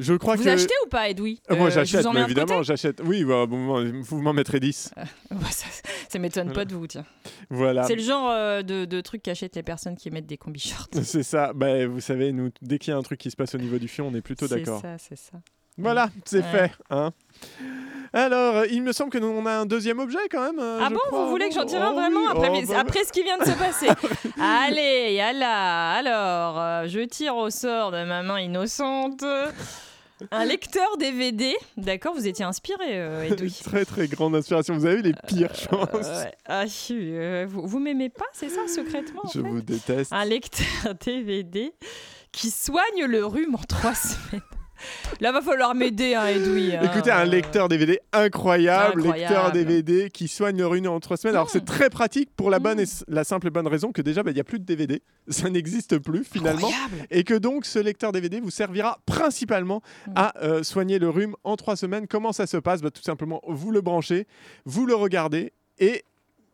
Je 0.00 0.14
crois 0.14 0.36
Vous 0.36 0.44
que 0.44 0.48
achetez 0.48 0.74
ou 0.86 0.88
pas, 0.88 1.08
Edoui 1.10 1.40
Euh, 1.50 1.56
moi 1.56 1.66
Euh, 1.66 1.70
j'achète, 1.70 2.06
mais 2.14 2.22
évidemment 2.22 2.62
j'achète. 2.62 3.00
Oui, 3.04 3.24
bah, 3.24 3.46
bon, 3.46 3.92
vous 4.00 4.20
m'en 4.22 4.32
mettrez 4.32 4.60
10. 4.60 4.92
Bah, 5.30 5.46
ça, 5.50 5.66
ça 6.08 6.18
m'étonne 6.20 6.52
pas 6.52 6.64
de 6.64 6.72
vous, 6.74 6.86
tiens. 6.86 7.04
Voilà. 7.50 7.82
C'est 7.84 7.96
le 7.96 8.02
genre 8.02 8.30
euh, 8.30 8.62
de, 8.62 8.84
de 8.84 9.00
truc 9.00 9.22
qu'achètent 9.22 9.56
les 9.56 9.62
personnes 9.64 9.96
qui 9.96 10.10
mettent 10.10 10.26
des 10.26 10.38
combi 10.38 10.60
shorts. 10.60 10.86
C'est 11.02 11.22
ça. 11.24 11.52
Bah, 11.52 11.86
vous 11.86 12.00
savez, 12.00 12.32
nous, 12.32 12.50
dès 12.62 12.78
qu'il 12.78 12.92
y 12.92 12.94
a 12.94 12.96
un 12.96 13.02
truc 13.02 13.18
qui 13.18 13.30
se 13.30 13.36
passe 13.36 13.54
au 13.54 13.58
niveau 13.58 13.78
du 13.78 13.88
fion, 13.88 14.08
on 14.08 14.14
est 14.14 14.20
plutôt 14.22 14.46
C'est 14.46 14.60
d'accord. 14.60 14.80
ça, 14.80 14.96
c'est 14.98 15.18
ça. 15.18 15.38
Voilà, 15.80 16.10
c'est 16.24 16.38
Ouais. 16.38 16.42
fait. 16.44 16.72
Hein. 16.90 17.12
Alors, 18.12 18.56
euh, 18.56 18.66
il 18.70 18.82
me 18.82 18.90
semble 18.92 19.10
que 19.10 19.18
nous 19.18 19.28
on 19.28 19.46
a 19.46 19.52
un 19.52 19.66
deuxième 19.66 19.98
objet 20.00 20.18
quand 20.30 20.44
même. 20.44 20.58
euh, 20.58 20.80
Ah 20.82 20.88
bon, 20.90 20.96
crois. 21.06 21.24
vous 21.24 21.30
voulez 21.30 21.48
que 21.48 21.54
j'en 21.54 21.66
tire 21.66 21.78
Oh 21.82 21.90
un 21.90 21.92
vraiment 21.92 22.20
oui, 22.22 22.26
après, 22.30 22.50
oh, 22.52 22.66
bah, 22.68 22.80
après 22.80 23.04
ce 23.04 23.12
qui 23.12 23.22
vient 23.22 23.38
de 23.38 23.44
se 23.44 23.56
passer 23.56 23.86
Allez, 24.40 25.12
yalla 25.14 25.92
Alors, 25.92 26.58
euh, 26.60 26.88
je 26.88 27.00
tire 27.00 27.36
au 27.36 27.50
sort 27.50 27.92
de 27.92 28.02
ma 28.04 28.22
main 28.24 28.40
innocente 28.40 29.22
un 30.30 30.44
lecteur 30.44 30.96
DVD. 30.98 31.54
D'accord, 31.76 32.14
vous 32.14 32.26
étiez 32.26 32.44
inspiré, 32.44 32.98
euh. 32.98 33.28
Très 33.64 33.84
très 33.84 34.08
grande 34.08 34.34
inspiration. 34.34 34.74
Vous 34.74 34.86
avez 34.86 34.98
eu 34.98 35.02
les 35.02 35.14
pires 35.26 35.54
chances. 35.54 35.88
Euh, 35.94 36.24
ouais. 36.24 36.32
Ah, 36.46 36.66
je 36.66 36.94
euh, 36.94 37.46
vous 37.48 37.66
vous 37.66 37.78
m'aimez 37.78 38.08
pas, 38.08 38.26
c'est 38.32 38.48
ça, 38.48 38.66
secrètement 38.68 39.22
en 39.24 39.28
Je 39.28 39.40
fait 39.40 39.48
vous 39.48 39.62
déteste. 39.62 40.12
Un 40.12 40.24
lecteur 40.24 40.94
DVD 41.04 41.72
qui 42.32 42.50
soigne 42.50 43.04
le 43.06 43.24
rhume 43.24 43.54
en 43.54 43.62
trois 43.62 43.94
semaines. 43.94 44.42
Là, 45.20 45.32
va 45.32 45.40
falloir 45.42 45.74
m'aider, 45.74 46.14
hein, 46.14 46.26
Edoui. 46.28 46.74
hein. 46.76 46.80
Écoutez, 46.84 47.10
un 47.10 47.24
lecteur 47.24 47.68
DVD 47.68 48.00
incroyable, 48.12 49.00
Incroyable. 49.00 49.18
lecteur 49.34 49.52
DVD 49.52 50.10
qui 50.10 50.28
soigne 50.28 50.58
le 50.58 50.66
rhume 50.66 50.86
en 50.88 51.00
trois 51.00 51.16
semaines. 51.16 51.34
Alors 51.36 51.50
c'est 51.50 51.64
très 51.64 51.90
pratique 51.90 52.30
pour 52.36 52.50
la 52.50 52.58
bonne 52.58 52.78
et 52.80 52.84
la 53.08 53.24
simple 53.24 53.48
et 53.48 53.50
bonne 53.50 53.66
raison 53.66 53.92
que 53.92 54.02
déjà 54.02 54.22
bah, 54.22 54.30
il 54.30 54.34
n'y 54.34 54.40
a 54.40 54.44
plus 54.44 54.58
de 54.58 54.64
DVD, 54.64 55.02
ça 55.28 55.50
n'existe 55.50 55.98
plus 55.98 56.24
finalement, 56.24 56.68
Incroyable. 56.68 57.06
et 57.10 57.24
que 57.24 57.34
donc 57.34 57.64
ce 57.66 57.78
lecteur 57.78 58.12
DVD 58.12 58.40
vous 58.40 58.50
servira 58.50 58.98
principalement 59.06 59.82
Mm. 60.06 60.12
à 60.16 60.38
euh, 60.42 60.62
soigner 60.62 60.98
le 60.98 61.08
rhume 61.08 61.34
en 61.44 61.56
trois 61.56 61.76
semaines. 61.76 62.06
Comment 62.06 62.32
ça 62.32 62.46
se 62.46 62.56
passe? 62.56 62.80
Bah, 62.82 62.90
Tout 62.90 63.02
simplement, 63.02 63.40
vous 63.46 63.70
le 63.70 63.80
branchez, 63.80 64.26
vous 64.64 64.86
le 64.86 64.94
regardez 64.94 65.52
et 65.78 66.04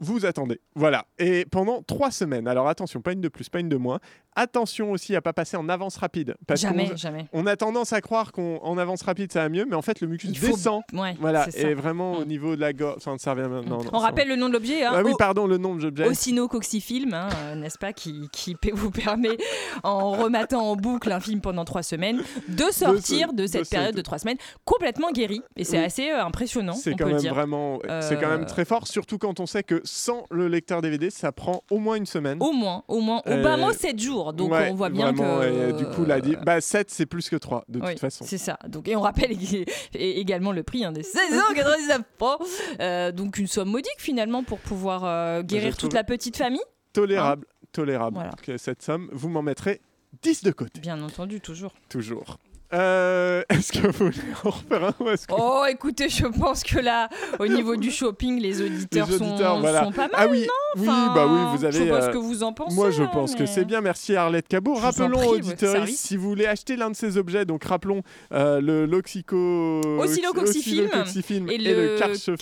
vous 0.00 0.26
attendez. 0.26 0.60
Voilà. 0.74 1.06
Et 1.18 1.44
pendant 1.50 1.82
trois 1.82 2.10
semaines. 2.10 2.46
Alors 2.48 2.68
attention, 2.68 3.00
pas 3.00 3.12
une 3.12 3.20
de 3.20 3.28
plus, 3.28 3.48
pas 3.48 3.60
une 3.60 3.68
de 3.68 3.76
moins. 3.76 4.00
Attention 4.36 4.90
aussi 4.90 5.14
à 5.14 5.20
pas 5.22 5.32
passer 5.32 5.56
en 5.56 5.68
avance 5.68 5.96
rapide. 5.96 6.34
Parce 6.46 6.60
Jamais, 6.60 6.88
qu'on- 6.90 6.96
jamais. 6.96 7.26
On 7.32 7.46
a 7.46 7.56
tendance 7.56 7.92
à 7.92 8.00
croire 8.00 8.32
qu'en 8.32 8.76
avance 8.78 9.02
rapide 9.02 9.32
ça 9.32 9.42
va 9.42 9.48
mieux, 9.48 9.64
mais 9.64 9.76
en 9.76 9.82
fait 9.82 10.00
le 10.00 10.08
mucus 10.08 10.28
Il 10.30 10.38
faut- 10.38 10.48
descend. 10.48 10.82
Ouais, 10.92 11.16
Voilà, 11.20 11.46
et 11.56 11.74
vraiment 11.74 12.12
au 12.14 12.24
niveau 12.24 12.56
de 12.56 12.60
la 12.60 12.72
gorge, 12.72 12.98
ça. 13.00 13.34
Non, 13.34 13.62
non, 13.62 13.78
On 13.92 13.98
rappelle 13.98 14.28
le 14.28 14.36
nom 14.36 14.48
de 14.48 14.52
l'objet, 14.54 14.84
hein, 14.84 14.92
Ah 14.94 15.02
oui, 15.04 15.12
au- 15.12 15.16
pardon, 15.16 15.46
le 15.46 15.56
nom 15.58 15.74
de 15.76 15.82
l'objet. 15.82 16.06
Ocinocoxifilm, 16.08 17.14
hein, 17.14 17.28
euh, 17.32 17.54
n'est-ce 17.54 17.78
pas, 17.78 17.92
qui, 17.92 18.28
vous 18.72 18.90
permet, 18.90 19.36
en 19.82 20.12
rematant 20.12 20.70
en 20.70 20.76
boucle 20.76 21.10
un 21.12 21.20
film 21.20 21.40
pendant 21.40 21.64
trois 21.64 21.82
semaines, 21.82 22.22
de 22.48 22.64
sortir 22.72 23.32
de, 23.32 23.42
de 23.42 23.46
cette 23.46 23.68
période 23.70 23.94
de 23.94 24.00
trois 24.02 24.18
semaines 24.18 24.36
complètement 24.64 25.10
guéri. 25.12 25.42
Et 25.56 25.64
c'est 25.64 25.78
Oui. 25.78 25.84
assez 25.84 26.10
euh, 26.10 26.24
impressionnant, 26.24 26.72
C'est 26.72 26.92
on 26.92 26.96
quand 26.96 27.04
peut 27.04 27.10
même 27.12 27.20
dire. 27.20 27.34
vraiment, 27.34 27.78
c'est 28.00 28.18
quand 28.20 28.28
même 28.28 28.46
très 28.46 28.64
fort, 28.64 28.86
surtout 28.88 29.18
quand 29.18 29.38
on 29.40 29.46
sait 29.46 29.62
que 29.62 29.80
sans 29.84 30.24
le 30.30 30.48
lecteur 30.48 30.82
DVD, 30.82 31.10
ça 31.10 31.30
prend 31.32 31.62
au 31.70 31.78
moins 31.78 31.96
une 31.96 32.06
semaine. 32.06 32.38
Au 32.40 32.52
moins, 32.52 32.82
au 32.88 33.00
moins, 33.00 33.22
au 33.26 33.30
Euh, 33.30 33.42
bas 33.42 33.56
mot 33.56 33.72
7 33.72 33.98
jours. 34.00 34.23
Donc 34.32 34.52
ouais, 34.52 34.68
on 34.70 34.74
voit 34.74 34.88
bien 34.90 35.12
vraiment, 35.12 35.40
que. 35.40 35.72
du 35.78 35.84
coup, 35.86 36.04
là, 36.04 36.20
dit, 36.20 36.36
bah 36.44 36.60
7 36.60 36.90
c'est 36.90 37.06
plus 37.06 37.28
que 37.28 37.36
3 37.36 37.64
de 37.68 37.80
Oui, 37.80 37.90
toute 37.90 38.00
façon. 38.00 38.24
C'est 38.26 38.38
ça. 38.38 38.58
Donc, 38.66 38.88
et 38.88 38.96
on 38.96 39.00
rappelle 39.00 39.36
également 39.94 40.52
le 40.52 40.62
prix 40.62 40.84
hein, 40.84 40.92
des 40.92 41.02
16,99 41.02 42.02
francs. 42.18 42.40
Euh, 42.80 43.12
donc 43.12 43.38
une 43.38 43.46
somme 43.46 43.70
modique 43.70 43.98
finalement 43.98 44.42
pour 44.42 44.58
pouvoir 44.58 45.04
euh, 45.04 45.42
guérir 45.42 45.76
toute 45.76 45.92
la 45.92 46.04
petite 46.04 46.36
famille. 46.36 46.62
Tolérable, 46.92 47.46
tolérable. 47.72 48.14
Voilà. 48.16 48.32
Que 48.42 48.56
cette 48.56 48.82
somme, 48.82 49.08
vous 49.12 49.28
m'en 49.28 49.42
mettrez 49.42 49.80
10 50.22 50.44
de 50.44 50.52
côté, 50.52 50.80
Bien 50.80 51.02
entendu, 51.02 51.40
toujours. 51.40 51.74
toujours. 51.88 52.38
Euh, 52.74 53.42
est-ce 53.50 53.72
que 53.72 53.86
vous 53.86 54.06
voulez 54.06 54.16
en 54.44 54.50
refaire 54.50 54.84
un 54.84 54.94
ou 55.04 55.08
est-ce 55.10 55.26
que... 55.26 55.34
Oh, 55.36 55.64
écoutez, 55.68 56.08
je 56.08 56.26
pense 56.26 56.62
que 56.62 56.78
là, 56.80 57.08
au 57.38 57.46
niveau 57.46 57.76
du 57.76 57.90
shopping, 57.90 58.40
les 58.40 58.60
auditeurs, 58.62 59.06
Les 59.08 59.14
auditeurs, 59.14 59.54
sont, 59.54 59.60
voilà. 59.60 59.84
sont 59.84 59.92
pas 59.92 60.02
mal. 60.08 60.10
Ah 60.14 60.26
oui, 60.28 60.46
Oui, 60.76 60.82
Enfin, 60.88 61.14
bah 61.14 61.26
oui, 61.26 61.38
vous 61.52 61.64
Je 61.64 61.70
sais 61.70 61.80
avez. 61.82 61.90
pas 61.90 61.96
euh, 62.02 62.06
ce 62.08 62.12
que 62.12 62.18
vous 62.18 62.42
en 62.42 62.52
pensez. 62.52 62.74
Moi, 62.74 62.90
je 62.90 63.02
hein, 63.02 63.10
pense 63.12 63.34
que 63.34 63.46
c'est 63.46 63.64
bien. 63.64 63.80
Merci 63.80 64.16
à 64.16 64.24
Arlette 64.24 64.48
Cabot. 64.48 64.74
Je 64.76 64.80
Rappelons 64.80 65.20
aux 65.28 65.34
auditeurs, 65.34 65.86
si 65.88 66.16
vous 66.16 66.28
voulez 66.28 66.46
acheter 66.46 66.76
l'un 66.76 66.90
de 66.90 66.96
ces 66.96 67.16
objets, 67.16 67.44
donc 67.44 67.64
rappelons 67.64 68.02
euh, 68.32 68.60
le 68.60 68.86
l'oxyco... 68.86 69.80
Oscillocoxyfilm 70.00 71.48
et 71.48 71.54
et, 71.54 71.58
le 71.58 71.96
le 71.96 72.36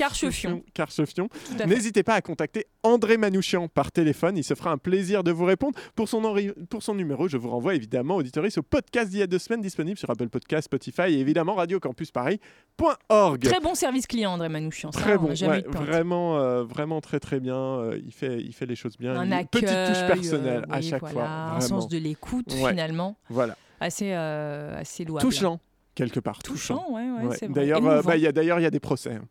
carchefion. 0.74 1.28
N'hésitez 1.66 2.02
pas 2.02 2.14
à 2.14 2.20
contacter 2.20 2.66
André 2.82 3.16
Manouchian 3.16 3.68
par 3.68 3.92
téléphone. 3.92 4.36
Il 4.36 4.44
se 4.44 4.54
fera 4.54 4.70
un 4.72 4.78
plaisir 4.78 5.22
de 5.24 5.30
vous 5.30 5.44
répondre. 5.44 5.78
Pour 5.94 6.08
son, 6.08 6.22
enri- 6.22 6.52
pour 6.70 6.82
son 6.82 6.94
numéro, 6.94 7.28
je 7.28 7.36
vous 7.36 7.50
renvoie 7.50 7.74
évidemment, 7.74 8.16
auditoris, 8.16 8.58
au 8.58 8.62
podcast 8.62 9.10
d'il 9.10 9.20
y 9.20 9.22
a 9.22 9.26
deux 9.26 9.38
semaines 9.38 9.60
disponible 9.60 9.98
sur 9.98 10.10
Apple 10.10 10.21
Podcast, 10.28 10.64
Spotify 10.66 11.12
et 11.14 11.18
évidemment 11.20 11.54
radiocampusparis.org. 11.54 13.40
Très 13.42 13.60
bon 13.60 13.74
service 13.74 14.06
client, 14.06 14.32
André 14.32 14.48
Manouchian. 14.48 14.92
ça, 14.92 15.00
Très 15.00 15.16
on 15.16 15.22
bon, 15.22 15.28
ouais, 15.34 15.64
vraiment, 15.70 16.38
euh, 16.38 16.64
vraiment 16.64 17.00
très 17.00 17.20
très 17.20 17.40
bien. 17.40 17.56
Euh, 17.56 17.98
il 18.04 18.12
fait, 18.12 18.40
il 18.40 18.52
fait 18.52 18.66
les 18.66 18.76
choses 18.76 18.96
bien. 18.98 19.14
Un 19.16 19.26
Il- 19.26 19.32
accueil, 19.32 19.62
petite 19.62 19.68
touche 19.86 20.06
personnelle 20.06 20.64
euh, 20.68 20.74
à 20.74 20.78
oui, 20.78 20.82
chaque 20.88 21.00
voilà, 21.00 21.14
fois. 21.14 21.28
un 21.56 21.60
sens 21.60 21.88
de 21.88 21.98
l'écoute 21.98 22.52
Ouais. 22.60 22.70
finalement, 22.70 23.16
Voilà, 23.28 23.56
assez, 23.80 24.12
euh, 24.12 24.78
assez 24.80 25.04
louable. 25.04 25.26
touchant 25.26 25.60
quelque 25.94 26.20
part. 26.20 26.42
Touchant, 26.42 26.86
ouais, 26.90 27.02
ouais, 27.02 27.26
Ouais. 27.28 27.48
D'ailleurs, 27.48 27.84
euh, 27.86 28.02
bah, 28.02 28.16
il 28.16 28.22
y 28.22 28.26
a 28.26 28.32
d'ailleurs 28.32 28.58
il 28.58 28.62
y 28.62 28.66
a 28.66 28.70
des 28.70 28.80
procès. 28.80 29.12
hein. 29.14 29.24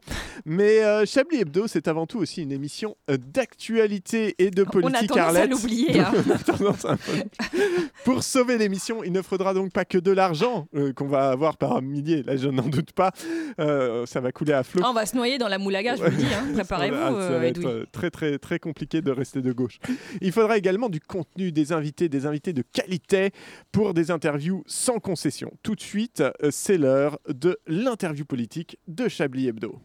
Mais 0.45 0.83
euh, 0.83 1.05
Chablis 1.05 1.37
Hebdo, 1.41 1.67
c'est 1.67 1.87
avant 1.87 2.05
tout 2.07 2.19
aussi 2.19 2.41
une 2.43 2.51
émission 2.51 2.95
euh, 3.09 3.17
d'actualité 3.17 4.35
et 4.39 4.51
de 4.51 4.63
On 4.63 4.67
a 4.67 4.71
politique. 4.71 5.09
tendance 5.09 5.17
à 5.23 5.27
Arlette. 5.27 5.49
l'oublier. 5.51 5.99
hein. 5.99 6.11
On 6.27 6.31
a 6.31 6.37
tendance 6.37 6.85
à 6.85 6.97
peu- 6.97 7.57
Pour 8.05 8.23
sauver 8.23 8.57
l'émission, 8.57 9.03
il 9.03 9.11
ne 9.11 9.21
faudra 9.21 9.53
donc 9.53 9.71
pas 9.71 9.85
que 9.85 9.97
de 9.97 10.11
l'argent 10.11 10.67
euh, 10.75 10.93
qu'on 10.93 11.07
va 11.07 11.29
avoir 11.31 11.57
par 11.57 11.81
milliers. 11.81 12.23
Là, 12.23 12.35
je 12.37 12.47
n'en 12.49 12.67
doute 12.67 12.91
pas. 12.93 13.11
Ça 13.57 14.19
va 14.19 14.31
couler 14.31 14.53
à 14.53 14.63
flot. 14.63 14.81
Ah, 14.83 14.89
on 14.89 14.93
va 14.93 15.05
se 15.05 15.15
noyer 15.15 15.37
dans 15.37 15.47
la 15.47 15.57
moulaga, 15.57 15.95
je 15.95 16.03
vous 16.03 16.09
le 16.09 16.15
dis. 16.15 16.25
hein. 16.33 16.45
Préparez-vous, 16.53 16.95
Ah, 16.97 17.11
ça 17.27 17.37
va 17.39 17.45
être 17.45 17.85
très 17.91 18.09
très 18.09 18.37
très 18.37 18.59
compliqué 18.59 19.01
de 19.01 19.11
rester 19.11 19.41
de 19.41 19.51
gauche. 19.51 19.79
Il 20.21 20.31
faudra 20.31 20.57
également 20.57 20.89
du 20.89 20.99
contenu, 20.99 21.51
des 21.51 21.71
invités, 21.73 22.09
des 22.09 22.25
invités 22.25 22.53
de 22.53 22.63
qualité 22.73 23.31
pour 23.71 23.93
des 23.93 24.11
interviews 24.11 24.63
sans 24.65 24.99
concession. 24.99 25.51
Tout 25.63 25.75
de 25.75 25.81
suite, 25.81 26.23
c'est 26.51 26.77
l'heure 26.77 27.19
de 27.27 27.57
l'interview 27.65 28.25
politique 28.25 28.77
de 28.87 29.07
Chablis 29.07 29.47
Hebdo. 29.47 29.79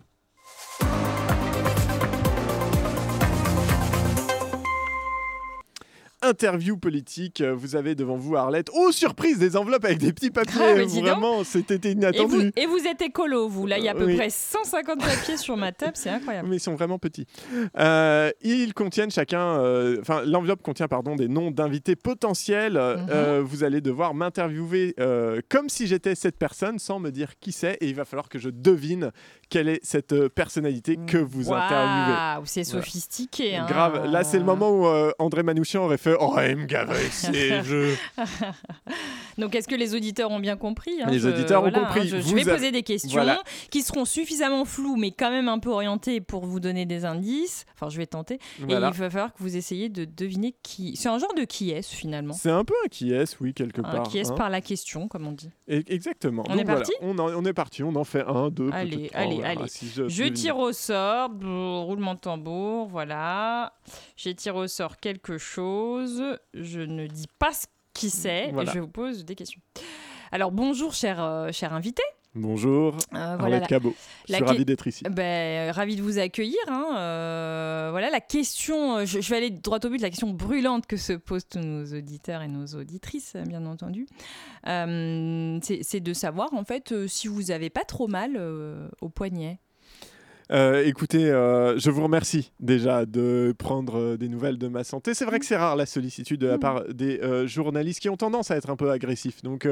Interview 6.29 6.77
politique, 6.77 7.41
euh, 7.41 7.55
vous 7.55 7.77
avez 7.77 7.95
devant 7.95 8.17
vous 8.17 8.35
Arlette. 8.37 8.69
Oh 8.75 8.91
surprise, 8.93 9.39
des 9.39 9.57
enveloppes 9.57 9.85
avec 9.85 9.99
des 9.99 10.13
petits 10.13 10.31
papiers. 10.31 10.61
Ah. 10.61 10.85
Vraiment, 11.01 11.45
c'était 11.45 11.75
Et 11.77 11.79
vous, 11.95 11.99
inattendu. 11.99 12.53
et 12.57 12.67
vous 12.67 12.87
êtes 12.87 13.01
écolo, 13.03 13.49
vous. 13.49 13.67
Là, 13.67 13.79
il 13.79 13.85
y 13.85 13.89
a 13.89 13.93
à 13.93 13.95
peu 13.95 14.07
Oui. 14.07 14.17
près 14.17 14.31
150 14.31 14.99
papiers 15.01 15.37
sur 15.37 15.57
ma 15.57 15.73
table, 15.73 15.93
c'est 15.95 16.11
incroyable. 16.11 16.49
Mais 16.49 16.57
ils 16.57 16.61
sont 16.61 16.75
vraiment 16.75 16.99
petits. 16.99 17.27
Euh, 17.79 18.31
ils 18.43 18.75
contiennent 18.75 19.11
chacun, 19.11 19.41
euh, 19.61 19.99
enfin 20.01 20.23
l'enveloppe 20.25 20.63
contient 20.63 20.89
pardon 20.89 21.15
des 21.17 21.29
noms 21.29 21.51
d'invités 21.51 21.97
potentiels. 21.97 22.75
Mhm. 22.75 23.07
euh, 23.11 23.43
vous 23.45 23.63
allez 23.65 23.81
devoir 23.81 24.15
m'interviewer 24.15 24.95
comme 25.49 25.69
si 25.69 25.87
j'étais 25.87 26.15
cette 26.15 26.37
personne 26.39 26.79
sans 26.79 26.99
me 26.99 27.11
dire 27.11 27.39
qui 27.41 27.53
c'est 27.53 27.75
et 27.81 27.87
il 27.87 27.95
va 27.95 28.05
falloir 28.05 28.29
que 28.29 28.39
je 28.39 28.49
devine 28.51 29.13
quelle 29.49 29.69
est 29.69 29.81
cette 29.85 30.29
personnalité 30.29 30.99
que 31.07 31.19
vous 31.19 31.53
interviewez. 31.53 32.15
Waouh, 32.17 32.43
c'est 32.47 32.65
sophistiqué. 32.65 33.57
hein. 33.57 33.67
Grave. 33.69 34.11
Là, 34.11 34.25
c'est 34.25 34.39
le 34.39 34.45
moment 34.45 34.71
où 34.71 34.87
André 35.19 35.43
Manouchian 35.43 35.85
aurait 35.85 35.99
fait 35.99 36.16
Oh, 36.21 36.37
il 36.49 36.57
me 36.57 36.65
gave 36.67 36.91
avec 36.91 37.13
ces 37.13 37.63
jeux. 37.65 37.97
Donc, 39.39 39.55
est-ce 39.55 39.69
que 39.69 39.75
les 39.75 39.95
auditeurs 39.95 40.31
ont 40.31 40.41
bien 40.41 40.57
compris 40.57 41.03
hein 41.03 41.09
Les 41.11 41.19
Je- 41.19 41.29
auditeurs 41.29 41.63
ont 41.65 41.71
compris. 41.71 42.01
hein, 42.13 42.21
je, 42.25 42.35
vais 42.35 42.45
poser 42.45 42.71
des 42.73 42.83
questions 42.83 43.11
Voilà. 43.13 43.39
qui 43.71 43.83
seront 43.83 44.05
suffisamment 44.05 44.65
floues, 44.65 44.97
mais 44.97 45.11
quand 45.11 45.31
même 45.31 45.49
un 45.49 45.59
peu 45.59 45.69
orientées 45.71 46.21
pour 46.21 46.47
vous 46.47 46.59
donner 46.61 46.87
des 46.87 47.05
indices. 47.05 47.67
Enfin, 47.75 47.91
je 47.91 47.99
vais 47.99 48.07
tenter. 48.07 48.39
Voilà. 48.61 48.89
Et 48.89 48.91
il 48.93 48.99
va 48.99 49.11
falloir 49.11 49.33
que 49.35 49.39
vous 49.43 49.57
essayiez 49.57 49.89
de 49.89 50.05
deviner 50.07 50.55
qui. 50.63 50.97
C'est 50.97 51.09
un 51.09 51.19
genre 51.19 51.35
de 51.35 51.45
qui 51.45 51.71
est 51.71 51.87
finalement? 51.87 52.33
C'est 52.35 52.51
un 52.51 52.65
peu 52.65 52.75
un 52.85 52.89
qui 52.89 53.13
est, 53.13 53.37
oui, 53.41 53.53
quelque 53.53 53.81
Un 53.81 53.85
part. 53.85 54.03
qui 54.09 54.19
est 54.19 54.31
hein. 54.31 54.35
par 54.35 54.49
la 54.51 54.61
question, 54.61 55.09
comme 55.09 55.27
on 55.27 55.33
dit. 55.33 55.51
Et- 55.69 55.85
Exactement. 55.93 56.45
On 56.49 56.53
Donc 56.53 56.63
est 56.63 56.65
parti? 56.65 56.93
On, 57.01 57.19
en- 57.19 57.33
on 57.35 57.45
est 57.45 57.53
parti. 57.53 57.83
On 57.83 57.95
en 57.95 58.05
fait 58.05 58.25
un, 58.27 58.49
deux, 58.51 58.71
Allez, 58.73 59.11
allez, 59.15 59.43
allez. 59.43 59.69
si 59.69 59.89
je 59.89 60.25
tire 60.29 60.59
au 60.59 60.73
sort, 60.73 61.29
brrr, 61.31 61.85
roulement 61.85 62.15
de 62.15 62.21
tambour, 62.21 62.87
voilà. 62.89 63.75
J'ai 64.17 64.35
tiré 64.35 64.57
au 64.59 64.67
sort 64.67 64.99
quelque 64.99 65.37
chose. 65.39 65.96
Je 66.55 66.81
ne 66.81 67.07
dis 67.07 67.27
pas 67.39 67.53
ce 67.53 67.67
qui 67.95 68.11
c'est. 68.11 68.51
Voilà. 68.53 68.71
et 68.71 68.75
Je 68.75 68.81
vous 68.81 68.89
pose 68.89 69.25
des 69.25 69.35
questions. 69.35 69.61
Alors 70.33 70.51
bonjour, 70.53 70.93
cher, 70.95 71.23
euh, 71.23 71.51
cher 71.53 71.73
invité. 71.73 72.03
Bonjour, 72.39 72.95
Euh, 73.15 73.37
voilà, 73.41 73.61
la- 73.61 73.67
Cabot. 73.67 73.95
Je 74.29 74.35
suis 74.35 74.45
ravi 74.45 74.67
d'être 74.67 74.87
ici. 74.87 75.03
Ben, 75.11 75.71
ravi 75.71 75.97
de 75.97 76.03
vous 76.03 76.19
accueillir. 76.19 76.59
hein. 76.69 76.95
Euh, 76.99 77.89
voilà 77.91 78.11
la 78.11 78.21
question. 78.21 78.99
euh, 78.99 79.05
Je, 79.07 79.23
je 79.23 79.31
vais 79.31 79.39
aller 79.39 79.49
droit 79.51 79.79
au 79.83 79.89
but. 79.89 80.03
La 80.03 80.11
question 80.11 80.29
brûlante 80.29 80.87
que 80.87 80.99
se 80.99 81.15
posent 81.15 81.49
tous 81.49 81.61
nos 81.61 81.87
auditeurs 81.97 82.43
et 82.43 82.49
nos 82.49 82.67
auditrices, 82.67 83.37
bien 83.47 83.65
entendu, 83.65 84.07
Euh, 84.67 85.59
c'est 85.63 86.01
de 86.01 86.13
savoir 86.13 86.53
en 86.53 86.65
fait 86.65 86.93
euh, 86.93 87.07
si 87.09 87.29
vous 87.29 87.51
avez 87.51 87.71
pas 87.71 87.85
trop 87.85 88.07
mal 88.09 88.33
euh, 88.37 88.89
au 89.01 89.09
poignet. 89.09 89.59
Euh, 90.53 90.85
écoutez, 90.85 91.29
euh, 91.29 91.77
je 91.77 91.91
vous 91.91 92.05
remercie 92.05 92.53
déjà 92.61 93.05
de 93.05 93.53
prendre 93.59 93.99
euh, 93.99 94.17
des 94.17 94.29
nouvelles 94.29 94.59
de 94.59 94.69
ma 94.69 94.85
santé. 94.85 95.13
C'est 95.13 95.25
vrai 95.25 95.41
que 95.41 95.45
c'est 95.45 95.57
rare 95.57 95.75
la 95.75 95.87
sollicitude 95.87 96.41
de 96.41 96.47
la 96.47 96.57
Mm. 96.57 96.61
part 96.61 96.85
des 96.89 97.19
euh, 97.21 97.47
journalistes 97.49 97.99
qui 98.01 98.09
ont 98.09 98.17
tendance 98.17 98.53
à 98.53 98.57
être 98.57 98.71
un 98.71 98.77
peu 98.77 98.91
agressifs. 98.93 99.43
Donc, 99.43 99.67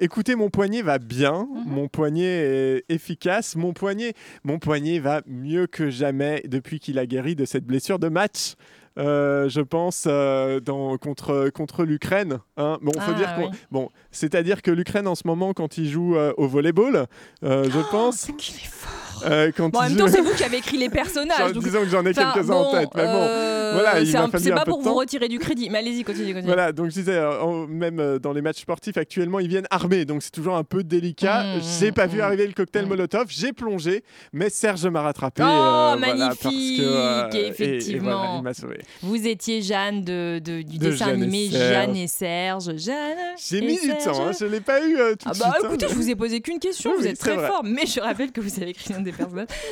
écoutez, 0.00 0.34
mon 0.34 0.50
poignet 0.50 0.82
va 0.82 0.98
bien, 0.98 1.46
Mhm. 1.48 1.72
mon 1.74 1.88
poignet 1.88 2.24
est 2.24 2.84
efficace, 2.88 3.54
mon 3.54 3.72
poignet, 3.72 4.14
mon 4.44 4.58
poignet 4.58 4.98
va 4.98 5.22
mieux 5.26 5.66
que 5.68 5.90
jamais 5.90 6.42
depuis 6.46 6.80
qu'il 6.80 6.98
a 6.98 7.06
guéri 7.06 7.36
de 7.36 7.44
cette 7.44 7.64
blessure 7.64 7.98
de 7.98 8.08
match. 8.08 8.54
euh, 8.98 9.48
je 9.48 9.62
pense 9.62 10.04
euh, 10.06 10.60
dans, 10.60 10.98
contre, 10.98 11.48
contre 11.54 11.84
l'Ukraine. 11.84 12.40
hein. 12.58 12.76
Bon, 12.82 12.92
Ah, 12.98 13.12
dire 13.14 13.34
qu'on- 13.36 13.46
oui. 13.48 13.56
bon, 13.70 13.88
c'est-à-dire 14.10 14.60
que 14.60 14.70
l'Ukraine 14.70 15.06
en 15.08 15.14
ce 15.14 15.26
moment, 15.26 15.54
quand 15.54 15.78
il 15.78 15.88
joue 15.88 16.14
euh, 16.14 16.34
au 16.36 16.46
volleyball, 16.46 17.06
je 17.42 17.90
pense, 17.90 18.26
Qu'il 18.36 18.56
est 18.56 18.66
fort. 18.66 18.90
Euh, 19.26 19.50
quand 19.56 19.68
Bon, 19.70 19.78
en 19.78 19.82
même 19.82 19.96
temps, 19.96 20.08
c'est 20.08 20.20
vous 20.20 20.34
qui 20.34 20.44
avez 20.44 20.58
écrit 20.58 20.76
les 20.78 20.88
personnages. 20.90 21.52
Donc- 21.52 21.62
disons 21.64 21.80
que 21.80 21.88
j'en 21.88 22.04
ai 22.04 22.12
quelques-uns 22.14 22.54
en 22.54 22.70
tête, 22.72 22.88
mais 22.94 23.04
bon. 23.04 23.08
euh, 23.22 23.70
voilà, 23.74 24.00
il 24.00 24.06
c'est 24.06 24.16
un- 24.18 24.28
c'est 24.38 24.50
pas 24.52 24.64
pour 24.64 24.80
vous 24.82 24.94
retirer 24.94 25.28
du 25.28 25.38
crédit. 25.38 25.68
Mais 25.70 25.78
allez-y, 25.78 26.04
continuez, 26.04 26.32
continuez. 26.32 26.46
Voilà, 26.54 26.72
donc 26.72 26.86
je 26.90 26.94
disais, 26.94 27.14
euh, 27.16 27.66
même 27.66 28.00
euh, 28.00 28.18
dans 28.18 28.32
les 28.32 28.42
matchs 28.42 28.60
sportifs 28.62 28.96
actuellement, 28.96 29.38
ils 29.40 29.48
viennent 29.48 29.66
armés, 29.70 30.04
donc 30.04 30.22
c'est 30.22 30.30
toujours 30.30 30.56
un 30.56 30.64
peu 30.64 30.82
délicat. 30.84 31.42
Mmh, 31.44 31.60
j'ai 31.80 31.92
pas 31.92 32.06
vu 32.06 32.18
mmh, 32.18 32.22
arriver 32.22 32.46
le 32.46 32.52
cocktail 32.52 32.84
mmh. 32.84 32.88
Molotov, 32.88 33.26
j'ai 33.28 33.52
plongé, 33.52 34.02
mais 34.32 34.50
Serge 34.50 34.86
m'a 34.86 35.02
rattrapé. 35.02 35.42
Oh, 35.42 35.46
voilà, 35.46 35.96
magnifique, 35.96 36.82
parce 36.82 37.30
que, 37.32 37.36
et- 37.36 37.40
et 37.40 37.46
effectivement. 37.48 38.02
voilà, 38.16 38.36
il 38.38 38.42
m'a 38.42 38.54
sauvé. 38.54 38.80
Vous 39.02 39.26
étiez 39.26 39.62
Jeanne 39.62 40.02
de, 40.04 40.38
de- 40.38 40.62
du 40.62 40.78
De 40.78 40.90
dessin 40.90 41.06
Jeanne 41.06 41.22
animé. 41.22 41.48
Jeanne 41.50 41.96
et 41.96 42.06
Serge. 42.08 42.76
Jeanne. 42.76 43.16
J'ai 43.38 43.60
mis 43.60 43.80
du 43.80 43.88
temps, 43.88 44.30
je 44.38 44.44
l'ai 44.46 44.60
pas 44.60 44.80
eu 44.86 44.94
tout 45.16 45.26
Ah 45.26 45.32
de 45.32 45.38
bah 45.38 45.44
suite. 45.44 45.44
hein, 45.64 45.68
écoutez, 45.68 45.86
je 45.88 45.94
vous 45.94 46.10
ai 46.10 46.14
posé 46.16 46.40
qu'une 46.40 46.58
question, 46.58 46.92
vous 46.98 47.06
êtes 47.06 47.18
très 47.18 47.36
fort, 47.36 47.62
mais 47.64 47.86
je 47.86 48.00
rappelle 48.00 48.32
que 48.32 48.40
vous 48.40 48.54
avez 48.60 48.70
écrit 48.70 48.94
un 48.94 49.00
des 49.00 49.11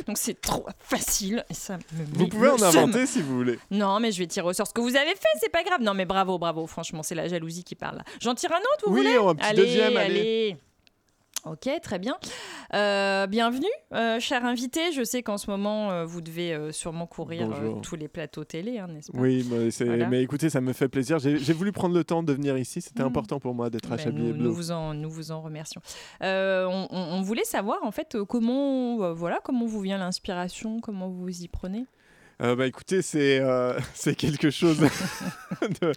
donc 0.06 0.18
c'est 0.18 0.40
trop 0.40 0.66
facile. 0.78 1.44
Et 1.50 1.54
ça 1.54 1.76
me 1.76 2.04
Vous 2.14 2.28
pouvez 2.28 2.48
en 2.48 2.60
inventer 2.62 3.06
si 3.06 3.22
vous 3.22 3.36
voulez. 3.36 3.58
Non, 3.70 4.00
mais 4.00 4.12
je 4.12 4.18
vais 4.18 4.26
tirer 4.26 4.46
au 4.46 4.52
sort 4.52 4.66
ce 4.66 4.72
que 4.72 4.80
vous 4.80 4.96
avez 4.96 5.10
fait, 5.10 5.28
c'est 5.40 5.50
pas 5.52 5.62
grave. 5.62 5.80
Non, 5.82 5.94
mais 5.94 6.04
bravo, 6.04 6.38
bravo, 6.38 6.66
franchement, 6.66 7.02
c'est 7.02 7.14
la 7.14 7.28
jalousie 7.28 7.64
qui 7.64 7.74
parle. 7.74 8.02
J'en 8.20 8.34
tire 8.34 8.52
un 8.52 8.58
autre, 8.58 8.84
vous 8.88 8.94
Oui, 8.94 9.00
voulez 9.02 9.16
un 9.16 9.34
petit 9.34 9.46
allez, 9.46 9.62
deuxième, 9.62 9.96
allez. 9.96 10.20
allez. 10.20 10.56
Ok, 11.46 11.70
très 11.82 11.98
bien. 11.98 12.16
Euh, 12.74 13.26
bienvenue, 13.26 13.64
euh, 13.94 14.20
cher 14.20 14.44
invité. 14.44 14.92
Je 14.92 15.02
sais 15.02 15.22
qu'en 15.22 15.38
ce 15.38 15.50
moment, 15.50 15.90
euh, 15.90 16.04
vous 16.04 16.20
devez 16.20 16.70
sûrement 16.70 17.06
courir 17.06 17.48
tous 17.82 17.96
les 17.96 18.08
plateaux 18.08 18.44
télé, 18.44 18.78
hein, 18.78 18.88
n'est-ce 18.88 19.10
pas 19.10 19.18
Oui, 19.18 19.46
mais, 19.50 19.70
c'est- 19.70 19.86
Voilà. 19.86 20.06
mais 20.08 20.22
écoutez, 20.22 20.50
ça 20.50 20.60
me 20.60 20.74
fait 20.74 20.88
plaisir. 20.88 21.18
J'ai 21.18 21.52
voulu 21.54 21.72
prendre 21.72 21.94
le 21.94 22.04
temps 22.04 22.22
de 22.22 22.32
venir 22.34 22.58
ici, 22.58 22.82
c'était 22.82 23.02
Mm. 23.02 23.06
important 23.06 23.40
pour 23.40 23.54
moi 23.54 23.70
d'être 23.70 23.90
à 23.90 23.96
Ben, 23.96 24.04
Chablis 24.04 24.22
nous, 24.22 24.36
nous 24.36 24.52
vous 24.52 24.70
en, 24.70 24.92
nous 24.92 25.10
vous 25.10 25.30
en 25.32 25.40
remercions. 25.40 25.80
On, 26.20 26.26
on- 26.90 26.96
on 27.18 27.22
voulait 27.22 27.44
savoir 27.44 27.78
en 27.84 27.90
fait 27.90 28.18
comment, 28.28 29.12
voilà, 29.14 29.38
comment 29.42 29.64
vous 29.64 29.80
vient 29.80 29.96
l'inspiration, 29.98 30.78
comment 30.80 31.08
vous 31.08 31.22
vous 31.22 31.42
y 31.42 31.48
prenez? 31.48 31.86
Euh, 32.40 32.56
bah 32.56 32.66
écoutez, 32.66 33.02
c'est 33.02 33.38
euh, 33.40 33.78
c'est 33.94 34.14
quelque 34.14 34.50
chose 34.50 34.80
de- 35.82 35.92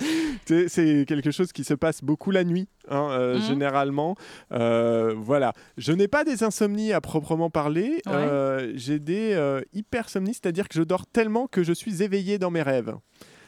c'est- 0.68 1.06
quelque 1.08 1.32
chose 1.32 1.52
qui 1.54 1.64
se 1.64 1.74
passe 1.74 2.04
beaucoup 2.04 2.32
la 2.32 2.44
nuit, 2.44 2.68
hein, 2.90 3.08
euh, 3.12 3.36
Mhm. 3.36 3.42
généralement. 3.42 4.16
Voilà, 4.50 5.54
je 5.78 5.92
n'ai 5.94 6.08
pas 6.08 6.24
des 6.24 6.44
insomnies 6.44 6.92
à 6.94 7.02
proprement 7.02 7.50
parler. 7.50 8.02
Ouais. 8.06 8.72
J'ai 8.76 9.00
des 9.00 9.38
hypersomnies, 9.74 10.34
c'est-à-dire 10.34 10.68
que 10.68 10.76
je 10.76 10.84
dors 10.84 11.06
tellement 11.08 11.48
que 11.48 11.64
je 11.64 11.74
suis 11.74 12.04
éveillé 12.04 12.38
dans 12.40 12.52
mes 12.52 12.62
rêves. 12.62 12.94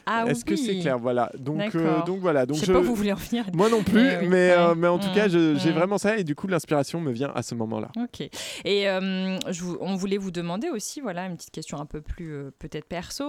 Ah 0.05 0.25
Est-ce 0.27 0.45
que 0.45 0.55
c'est 0.55 0.79
clair 0.79 0.99
Voilà. 0.99 1.31
Donc 1.37 1.73
euh, 1.75 2.03
donc 2.03 2.19
voilà. 2.19 2.45
Donc 2.45 2.57
je 2.57 2.65
sais 2.65 2.71
pas 2.73 2.79
où 2.79 2.83
vous 2.83 2.95
voulez 2.95 3.11
en 3.13 3.15
venir. 3.15 3.45
Moi 3.53 3.69
non 3.69 3.81
plus, 3.83 3.99
Eh 4.21 4.27
mais, 4.27 4.49
ouais. 4.49 4.51
euh, 4.57 4.75
mais 4.75 4.87
en 4.87 4.99
tout 4.99 5.11
cas, 5.13 5.27
je- 5.27 5.55
j'ai 5.55 5.69
Mhm. 5.69 5.75
vraiment 5.75 5.97
ça 5.97 6.17
et 6.17 6.23
du 6.23 6.35
coup, 6.35 6.47
l'inspiration 6.47 7.01
me 7.01 7.11
vient 7.11 7.31
à 7.33 7.41
ce 7.41 7.55
moment-là. 7.55 7.89
Ok. 7.97 8.21
Et 8.65 8.87
euh, 8.89 9.37
je 9.51 9.63
vous- 9.63 9.77
on 9.81 9.95
voulait 9.95 10.17
vous 10.17 10.31
demander 10.31 10.69
aussi, 10.69 11.01
voilà, 11.01 11.25
une 11.25 11.35
petite 11.37 11.51
question 11.51 11.79
un 11.79 11.85
peu 11.85 12.01
plus 12.01 12.51
peut-être 12.59 12.85
perso. 12.87 13.23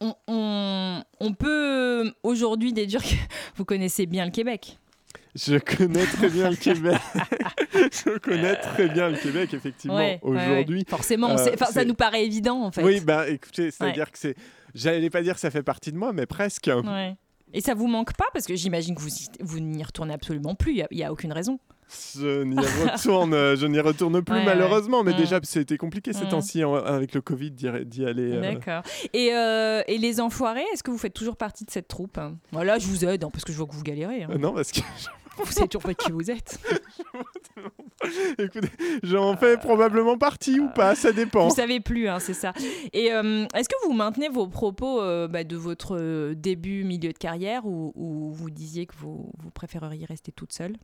on, 0.00 0.14
on- 0.28 1.02
on 1.18 1.32
peut 1.34 2.12
aujourd'hui 2.22 2.72
déduire 2.72 3.02
que 3.02 3.08
vous 3.56 3.64
connaissez 3.64 4.06
bien 4.06 4.24
le 4.24 4.30
Québec? 4.30 4.78
Je 5.40 5.56
connais 5.58 6.04
très 6.04 6.28
bien 6.28 6.50
le 6.50 6.56
Québec. 6.56 6.98
je 7.72 8.18
connais 8.18 8.56
très 8.56 8.88
bien 8.88 9.08
le 9.10 9.16
Québec, 9.16 9.54
effectivement, 9.54 9.96
Ouais, 9.96 10.18
ouais, 10.22 10.30
ouais. 10.36 10.46
aujourd'hui. 10.46 10.84
Forcément, 10.88 11.30
Euh, 11.38 11.56
ça 11.70 11.84
nous 11.84 11.94
paraît 11.94 12.24
évident 12.24 12.62
en 12.64 12.72
fait. 12.72 12.82
Oui, 12.82 13.00
bah 13.00 13.28
écoutez, 13.28 13.70
c'est-à-dire 13.70 14.10
que 14.10 14.18
c'est. 14.18 14.34
J'allais 14.74 15.10
pas 15.10 15.22
dire 15.22 15.34
que 15.34 15.40
ça 15.40 15.50
fait 15.50 15.62
partie 15.62 15.92
de 15.92 15.96
moi, 15.96 16.12
mais 16.12 16.26
presque. 16.26 16.70
Et 17.54 17.60
ça 17.62 17.74
vous 17.74 17.86
manque 17.86 18.12
pas? 18.14 18.26
Parce 18.34 18.44
que 18.46 18.54
j'imagine 18.56 18.94
que 18.94 19.00
vous 19.00 19.08
vous 19.40 19.60
n'y 19.60 19.82
retournez 19.82 20.12
absolument 20.12 20.54
plus. 20.54 20.72
Il 20.72 20.86
y 20.98 21.02
a, 21.02 21.08
a 21.08 21.12
aucune 21.12 21.32
raison. 21.32 21.58
Je 22.14 22.42
n'y 22.42 22.56
retourne, 22.84 23.32
euh, 23.32 23.56
je 23.56 23.66
n'y 23.66 23.80
retourne 23.80 24.20
plus 24.22 24.34
Ouais, 24.34 24.44
malheureusement, 24.44 25.02
mais 25.02 25.12
ouais. 25.12 25.16
déjà 25.16 25.40
c'était 25.42 25.78
compliqué 25.78 26.12
ces 26.12 26.26
temps-ci 26.28 26.62
avec 26.62 27.14
le 27.14 27.22
Covid 27.22 27.50
d'y 27.52 27.66
d'y 27.86 28.04
aller. 28.04 28.32
euh. 28.34 28.40
D'accord. 28.42 28.82
Et, 29.14 29.32
euh, 29.32 29.82
et 29.86 29.96
les 29.96 30.20
enfoirés, 30.20 30.64
est-ce 30.74 30.82
que 30.82 30.90
vous 30.90 30.98
faites 30.98 31.14
toujours 31.14 31.36
partie 31.38 31.64
de 31.64 31.70
cette 31.70 31.88
troupe? 31.88 32.20
Voilà, 32.52 32.78
je 32.78 32.86
vous 32.88 33.06
aide 33.06 33.24
hein, 33.24 33.30
parce 33.32 33.44
que 33.44 33.52
je 33.52 33.56
vois 33.56 33.66
que 33.66 33.74
vous 33.74 33.82
galérez. 33.82 34.24
hein. 34.24 34.28
Euh, 34.32 34.36
non, 34.36 34.52
parce 34.52 34.70
que 34.70 34.80
Vous 35.44 35.52
savez 35.52 35.68
toujours 35.68 35.82
pas 35.82 35.94
qui 35.94 36.12
vous 36.12 36.30
êtes. 36.30 36.58
écoutez, 38.38 38.68
j'en 39.02 39.36
fais 39.36 39.56
probablement 39.56 40.18
partie 40.18 40.60
ou 40.60 40.68
pas, 40.68 40.94
ça 40.94 41.12
dépend. 41.12 41.48
Vous 41.48 41.54
savez 41.54 41.80
plus, 41.80 42.08
hein, 42.08 42.18
c'est 42.18 42.34
ça. 42.34 42.52
Et 42.92 43.12
euh, 43.12 43.46
est-ce 43.54 43.68
que 43.68 43.86
vous 43.86 43.92
maintenez 43.92 44.28
vos 44.28 44.48
propos 44.48 45.00
euh, 45.00 45.28
bah, 45.28 45.44
de 45.44 45.56
votre 45.56 45.96
euh, 45.98 46.34
début, 46.34 46.84
milieu 46.84 47.12
de 47.12 47.18
carrière 47.18 47.66
ou, 47.66 47.92
ou 47.94 48.32
vous 48.32 48.50
disiez 48.50 48.86
que 48.86 48.94
vous, 48.96 49.30
vous 49.38 49.50
préféreriez 49.50 50.06
rester 50.06 50.32
toute 50.32 50.52
seule? 50.52 50.76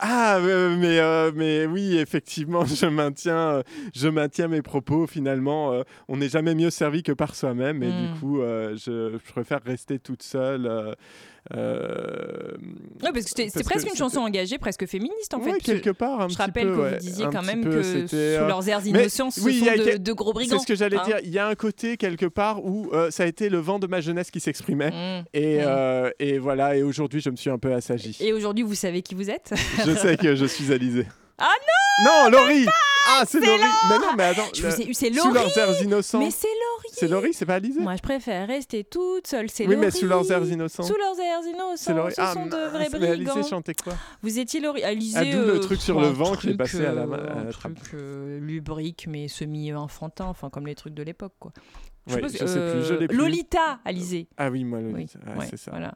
Ah, 0.00 0.38
mais, 0.40 0.98
euh, 1.00 1.32
mais 1.34 1.66
oui, 1.66 1.98
effectivement, 1.98 2.64
je 2.64 2.86
maintiens, 2.86 3.62
je 3.94 4.08
maintiens 4.08 4.48
mes 4.48 4.62
propos. 4.62 5.06
Finalement, 5.06 5.72
euh, 5.72 5.82
on 6.08 6.18
n'est 6.18 6.28
jamais 6.28 6.54
mieux 6.54 6.70
servi 6.70 7.02
que 7.02 7.12
par 7.12 7.34
soi-même. 7.34 7.82
Et 7.82 7.90
du 7.90 8.20
coup, 8.20 8.40
euh, 8.40 8.76
je, 8.76 9.18
je 9.18 9.32
préfère 9.32 9.62
rester 9.64 9.98
toute 9.98 10.22
seule. 10.22 10.94
Euh, 11.54 12.52
parce 13.00 13.12
que 13.32 13.42
parce 13.52 13.64
presque 13.64 13.86
que 13.86 13.90
une 13.92 13.96
chanson 13.96 14.20
engagée, 14.20 14.58
presque 14.58 14.86
féministe 14.86 15.32
en 15.34 15.40
fait. 15.40 15.50
Ouais, 15.52 15.58
que 15.58 15.64
quelque 15.64 15.90
part, 15.90 16.20
un 16.20 16.28
je 16.28 16.34
petit 16.34 16.42
rappelle 16.42 16.66
peu, 16.68 16.74
que 16.76 16.80
ouais, 16.80 16.90
vous 16.92 16.98
disiez 16.98 17.26
quand 17.32 17.42
même 17.42 17.62
peu, 17.62 17.70
que 17.70 17.82
sous 17.82 18.14
euh, 18.16 18.46
leurs 18.46 18.68
airs 18.68 18.86
innocents, 18.86 19.30
ce 19.30 19.40
oui, 19.40 19.58
sont 19.60 19.64
de, 19.66 19.84
quel- 19.84 20.02
de 20.02 20.12
gros 20.12 20.32
brigands. 20.32 20.56
C'est 20.58 20.62
ce 20.62 20.66
que 20.66 20.74
j'allais 20.74 20.98
hein. 20.98 21.02
dire. 21.06 21.18
Il 21.24 21.30
y 21.30 21.38
a 21.38 21.46
un 21.46 21.54
côté 21.54 21.96
quelque 21.96 22.26
part 22.26 22.64
où 22.64 22.90
euh, 22.92 23.10
ça 23.10 23.22
a 23.22 23.26
été 23.26 23.48
le 23.48 23.58
vent 23.58 23.78
de 23.78 23.86
ma 23.86 24.00
jeunesse 24.00 24.30
qui 24.30 24.40
s'exprimait. 24.40 24.90
Mm. 24.90 25.24
Et, 25.34 25.58
Mm. 25.58 25.64
euh, 25.66 26.10
et 26.18 26.38
voilà, 26.38 26.76
et 26.76 26.82
aujourd'hui, 26.82 27.20
je 27.20 27.30
me 27.30 27.36
suis 27.36 27.50
un 27.50 27.58
peu 27.58 27.72
assagi. 27.72 28.16
Et 28.20 28.32
aujourd'hui, 28.32 28.64
vous 28.64 28.74
savez 28.74 29.02
qui 29.02 29.14
vous 29.14 29.30
êtes? 29.30 29.52
Je 29.86 29.94
sais 29.94 30.16
que 30.16 30.34
je 30.34 30.44
suis 30.44 30.72
Alizé. 30.72 31.06
Ah 31.38 31.44
non 31.60 31.87
Non, 32.04 32.30
Laurie 32.30 32.66
Ah, 33.10 33.24
c'est 33.26 33.40
Laurie 33.40 33.60
Mais 33.88 33.98
non, 33.98 34.12
mais 34.16 34.24
attends. 34.24 34.42
Je 34.54 34.66
vous 34.66 34.80
ai 34.80 34.88
eu, 34.90 34.94
c'est 34.94 35.12
Sous 35.12 35.16
Laurie 35.32 35.34
leurs 35.34 35.58
airs 35.58 35.82
innocents. 35.82 36.18
Mais 36.18 36.30
c'est 36.30 36.46
Laurie 36.46 36.88
C'est 36.92 37.08
Laurie, 37.08 37.32
c'est 37.34 37.46
pas 37.46 37.54
Alizé 37.54 37.80
Moi, 37.80 37.96
je 37.96 38.02
préfère 38.02 38.46
rester 38.46 38.84
toute 38.84 39.26
seule, 39.26 39.50
c'est 39.50 39.66
Oui, 39.66 39.76
mais 39.76 39.86
Laurie. 39.86 39.98
sous 39.98 40.06
leurs 40.06 40.30
airs 40.30 40.44
innocents. 40.44 40.82
Sous 40.84 40.96
leurs 40.96 41.18
airs 41.18 41.44
innocents, 41.46 41.76
C'est 41.76 41.94
Laurie. 41.94 42.12
ce 42.14 42.20
Ah, 42.20 42.32
sont 42.34 42.46
de 42.46 42.56
vrais 42.70 42.88
mais 42.98 43.08
Alizé 43.08 43.42
chantait 43.48 43.74
quoi 43.74 43.94
Vous 44.22 44.38
étiez 44.38 44.60
Laurie. 44.60 44.84
Alizé, 44.84 45.18
Ah, 45.18 45.24
d'où 45.24 45.38
le 45.38 45.54
euh, 45.56 45.58
truc 45.60 45.80
sur 45.80 45.98
un 45.98 46.02
le 46.02 46.08
vent 46.08 46.34
qui 46.36 46.50
est 46.50 46.54
passé 46.56 46.84
à 46.84 46.92
la 46.92 47.06
main- 47.06 47.18
euh, 47.18 47.30
à 47.40 47.44
la 47.44 47.48
Un 47.48 47.50
trappe. 47.50 47.74
truc 47.76 47.94
euh, 47.94 48.38
lubrique, 48.40 49.06
mais 49.08 49.26
semi-enfantin, 49.28 50.26
enfin 50.26 50.50
comme 50.50 50.66
les 50.66 50.74
trucs 50.74 50.94
de 50.94 51.02
l'époque, 51.02 51.32
quoi. 51.40 51.52
Ouais, 52.14 52.20
pas 52.20 52.28
je 52.28 52.32
si- 52.32 52.38
sais 52.38 52.44
plus, 52.44 52.84
je 52.84 52.94
euh, 52.94 52.98
l'ai 53.00 53.08
plus. 53.08 53.16
Lolita, 53.16 53.80
Alizé. 53.84 54.28
Ah 54.36 54.50
oui, 54.50 54.64
moi, 54.64 54.78
Oui, 54.80 54.92
Lolita, 54.92 55.18
ouais, 55.26 55.38
ouais, 55.38 55.46
c'est 55.50 55.56
ça. 55.56 55.70
Voilà. 55.72 55.94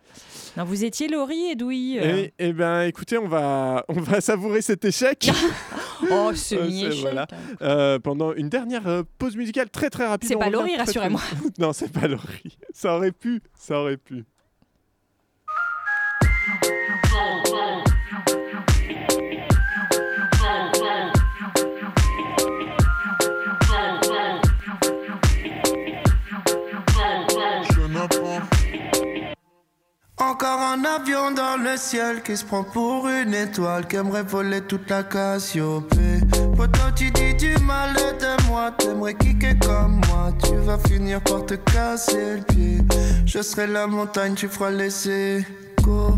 Non, 0.56 0.64
vous 0.64 0.84
étiez 0.84 1.08
Laurie 1.08 1.46
et 1.50 1.54
Douy. 1.54 1.98
euh. 1.98 2.02
Et, 2.16 2.34
eh 2.38 2.52
ben, 2.52 2.82
écoutez, 2.82 3.18
on 3.18 3.28
va, 3.28 3.84
on 3.88 4.00
va 4.00 4.20
savourer 4.20 4.62
cet 4.62 4.84
échec. 4.84 5.30
Oh, 6.10 6.30
Euh, 6.30 6.34
semi-échec. 6.34 7.00
voilà. 7.00 7.28
Euh, 7.62 8.00
pendant 8.00 8.32
une 8.34 8.48
dernière 8.48 8.88
euh, 8.88 9.04
pause 9.18 9.36
musicale 9.36 9.70
très 9.70 9.88
très 9.88 10.04
rapide. 10.04 10.28
C'est 10.28 10.36
pas 10.36 10.50
Laurie, 10.50 10.70
très, 10.74 10.78
très 10.78 10.84
rassurez-moi. 11.00 11.20
vite. 11.44 11.58
non, 11.60 11.72
c'est 11.72 11.92
pas 11.92 12.08
Laurie. 12.08 12.58
Ça 12.74 12.96
aurait 12.96 13.12
pu, 13.12 13.40
ça 13.54 13.78
aurait 13.80 13.96
pu. 13.98 14.24
Encore 30.22 30.60
un 30.60 30.84
avion 30.84 31.32
dans 31.32 31.56
le 31.60 31.76
ciel 31.76 32.22
qui 32.22 32.36
se 32.36 32.44
prend 32.44 32.62
pour 32.62 33.08
une 33.08 33.34
étoile 33.34 33.86
qui 33.88 33.96
aimerait 33.96 34.22
voler 34.22 34.60
toute 34.60 34.88
la 34.88 35.02
Cassiopée. 35.02 36.20
Pourtant 36.56 36.92
tu 36.94 37.10
dis 37.10 37.34
du 37.34 37.56
mal 37.64 37.92
de 37.94 38.48
moi, 38.48 38.70
t'aimerais 38.78 39.14
kicker 39.14 39.58
comme 39.58 40.00
moi, 40.08 40.32
tu 40.44 40.54
vas 40.56 40.78
finir 40.78 41.20
par 41.22 41.44
te 41.44 41.54
casser 41.54 42.36
le 42.36 42.42
pied. 42.42 42.78
Je 43.26 43.42
serai 43.42 43.66
la 43.66 43.88
montagne, 43.88 44.34
tu 44.34 44.46
feras 44.46 44.70
les 44.70 45.08
échos. 45.08 46.16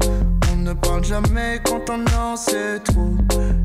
On 0.52 0.57
ne 0.57 0.74
parle 0.74 1.05
jamais 1.05 1.61
quand 1.64 1.88
on 1.88 2.05
en 2.18 2.36
sait 2.36 2.80
trop. 2.80 3.16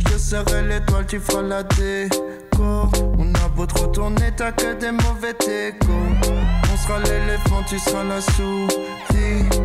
Je 0.10 0.18
serai 0.18 0.64
l'étoile, 0.64 1.06
tu 1.06 1.20
feras 1.20 1.42
la 1.42 1.64
déco. 1.64 2.90
On 3.18 3.34
a 3.34 3.50
beau 3.56 3.66
te 3.66 3.78
retourner, 3.78 4.32
t'as 4.38 4.54
que 4.54 4.74
des 4.74 4.92
mauvais 4.92 5.36
échos. 5.42 6.32
On 6.72 6.78
sera 6.78 7.00
l'éléphant, 7.00 7.62
tu 7.68 7.78
seras 7.78 8.06
la 8.06 8.22
souris. 8.22 9.59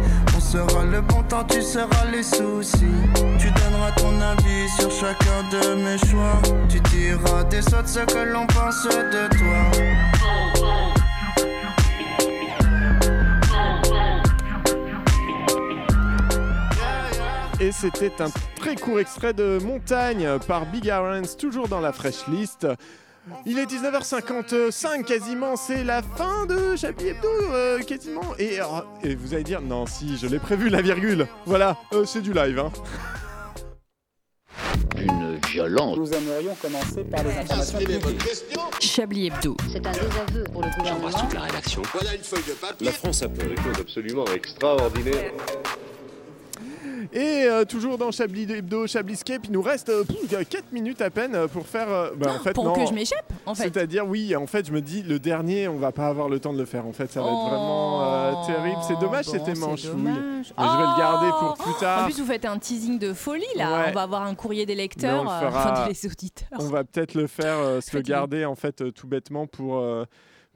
On 0.55 0.69
sera 0.69 0.85
le 0.85 1.01
bon 1.01 1.21
temps, 1.25 1.43
tu 1.43 1.61
seras 1.61 2.05
les 2.13 2.23
soucis. 2.23 2.87
Tu 3.41 3.51
donneras 3.51 3.91
ton 3.97 4.21
avis 4.21 4.69
sur 4.79 4.89
chacun 4.89 5.43
de 5.51 5.75
mes 5.83 5.99
choix. 5.99 6.41
Tu 6.69 6.79
diras 6.81 7.43
des 7.45 7.67
autres 7.75 7.89
ce 7.89 7.99
que 8.01 8.19
l'on 8.19 8.47
pense 8.47 8.85
de 8.85 9.29
toi. 9.37 9.71
Et 17.59 17.73
c'était 17.73 18.13
un 18.21 18.31
très 18.55 18.77
court 18.77 19.01
extrait 19.01 19.33
de 19.33 19.59
Montagne 19.65 20.39
par 20.47 20.67
Big 20.67 20.89
Arons, 20.89 21.23
toujours 21.37 21.67
dans 21.67 21.81
la 21.81 21.93
fresh 21.93 22.29
list. 22.29 22.65
Il 23.47 23.59
est 23.59 23.67
19h55 23.67 25.05
quasiment, 25.05 25.57
c'est 25.57 25.85
la 25.85 26.03
fin 26.03 26.47
de 26.47 26.77
Chablis 26.77 27.09
Hebdo 27.09 27.29
euh, 27.53 27.79
quasiment. 27.81 28.35
Et, 28.39 28.61
euh, 28.61 28.65
et 29.03 29.15
vous 29.15 29.35
allez 29.35 29.45
dire, 29.45 29.61
non 29.61 29.87
si, 29.87 30.17
je 30.17 30.27
l'ai 30.27 30.39
prévu 30.39 30.69
la 30.69 30.83
virgule. 30.83 31.27
Voilà, 31.47 31.77
euh, 31.93 32.05
c'est 32.05 32.21
du 32.21 32.33
live. 32.33 32.59
Hein. 32.59 32.73
Une 34.97 35.39
violence. 35.49 35.97
Nous 35.97 36.13
aimerions 36.13 36.55
commencer 36.61 37.05
par 37.05 37.23
les 37.25 37.33
informations. 37.33 37.79
Chablis 38.81 39.27
Hebdo. 39.27 39.57
C'est 39.73 39.87
un 39.87 39.93
désaveu 39.93 40.45
pour 40.53 40.63
le 40.63 40.71
gouvernement. 40.77 41.29
la 41.35 41.41
rédaction. 41.41 41.83
Voilà 41.93 42.15
une 42.15 42.23
feuille 42.23 42.45
de 42.49 42.53
papier. 42.53 42.87
La 42.87 42.93
France 42.93 43.23
a 43.23 43.29
fait 43.29 43.49
des 43.49 43.57
choses 43.57 43.81
absolument 43.81 44.25
extraordinaires. 44.35 45.33
Et 47.13 47.45
euh, 47.45 47.65
toujours 47.65 47.99
dans 47.99 48.11
Chablis 48.11 48.51
Hebdo, 48.51 48.87
Chabliscape, 48.87 49.43
il 49.47 49.53
nous 49.53 49.63
reste 49.63 49.91
4 50.49 50.73
minutes 50.73 51.01
à 51.03 51.11
peine 51.11 51.35
euh, 51.35 51.49
pour 51.49 51.67
faire. 51.67 51.89
euh, 51.91 52.11
bah, 52.17 52.33
en 52.39 52.43
fait, 52.43 52.53
Pour 52.53 52.65
non. 52.65 52.73
que 52.73 52.87
je 52.87 52.93
m'échappe, 52.93 53.33
en 53.47 53.55
fait. 53.55 53.65
C'est-à-dire, 53.65 54.07
oui, 54.07 54.35
en 54.37 54.47
fait, 54.47 54.67
je 54.67 54.73
me 54.73 54.81
dis, 54.81 55.03
le 55.03 55.19
dernier, 55.19 55.69
on 55.69 55.77
va 55.79 55.93
pas 55.93 56.07
avoir 56.09 56.29
le 56.29 56.41
temps 56.41 56.53
de 56.53 56.59
le 56.59 56.65
faire. 56.65 56.87
En 56.87 56.93
fait, 56.93 57.11
ça 57.13 57.21
va 57.21 57.27
être 57.29 57.49
vraiment 57.49 58.03
euh, 58.03 58.33
Oh, 58.37 58.47
terrible. 58.47 58.81
C'est 58.87 58.99
dommage, 58.99 59.27
c'était 59.27 59.55
manche. 59.55 59.85
Mais 59.97 60.11
je 60.13 60.49
vais 60.53 60.87
le 60.87 60.99
garder 60.99 61.29
pour 61.39 61.57
Oh 61.59 61.63
plus 61.63 61.75
tard. 61.81 62.03
En 62.03 62.05
plus, 62.07 62.19
vous 62.21 62.27
faites 62.27 62.45
un 62.45 62.59
teasing 62.59 62.99
de 62.99 63.13
folie 63.13 63.45
là. 63.57 63.79
Ouais. 63.83 63.85
On 63.89 63.93
va 63.93 64.03
avoir 64.03 64.23
un 64.23 64.35
courrier 64.35 64.67
des 64.67 64.75
lecteurs, 64.75 65.25
Mais 65.25 65.31
on 65.31 65.41
le 65.41 65.47
euh, 65.47 65.51
fera- 65.51 65.73
enfin 65.73 65.89
des 65.89 66.07
auditeurs. 66.07 66.49
On 66.59 66.69
va 66.69 66.85
peut-être 66.85 67.15
le 67.15 67.27
faire, 67.27 67.59
euh, 67.59 67.81
se 67.81 67.97
le 67.97 68.03
garder 68.03 68.45
en 68.45 68.55
fait 68.55 68.81
euh, 68.81 68.91
tout 68.91 69.07
bêtement 69.07 69.47
pour. 69.47 69.79
euh, 69.79 70.05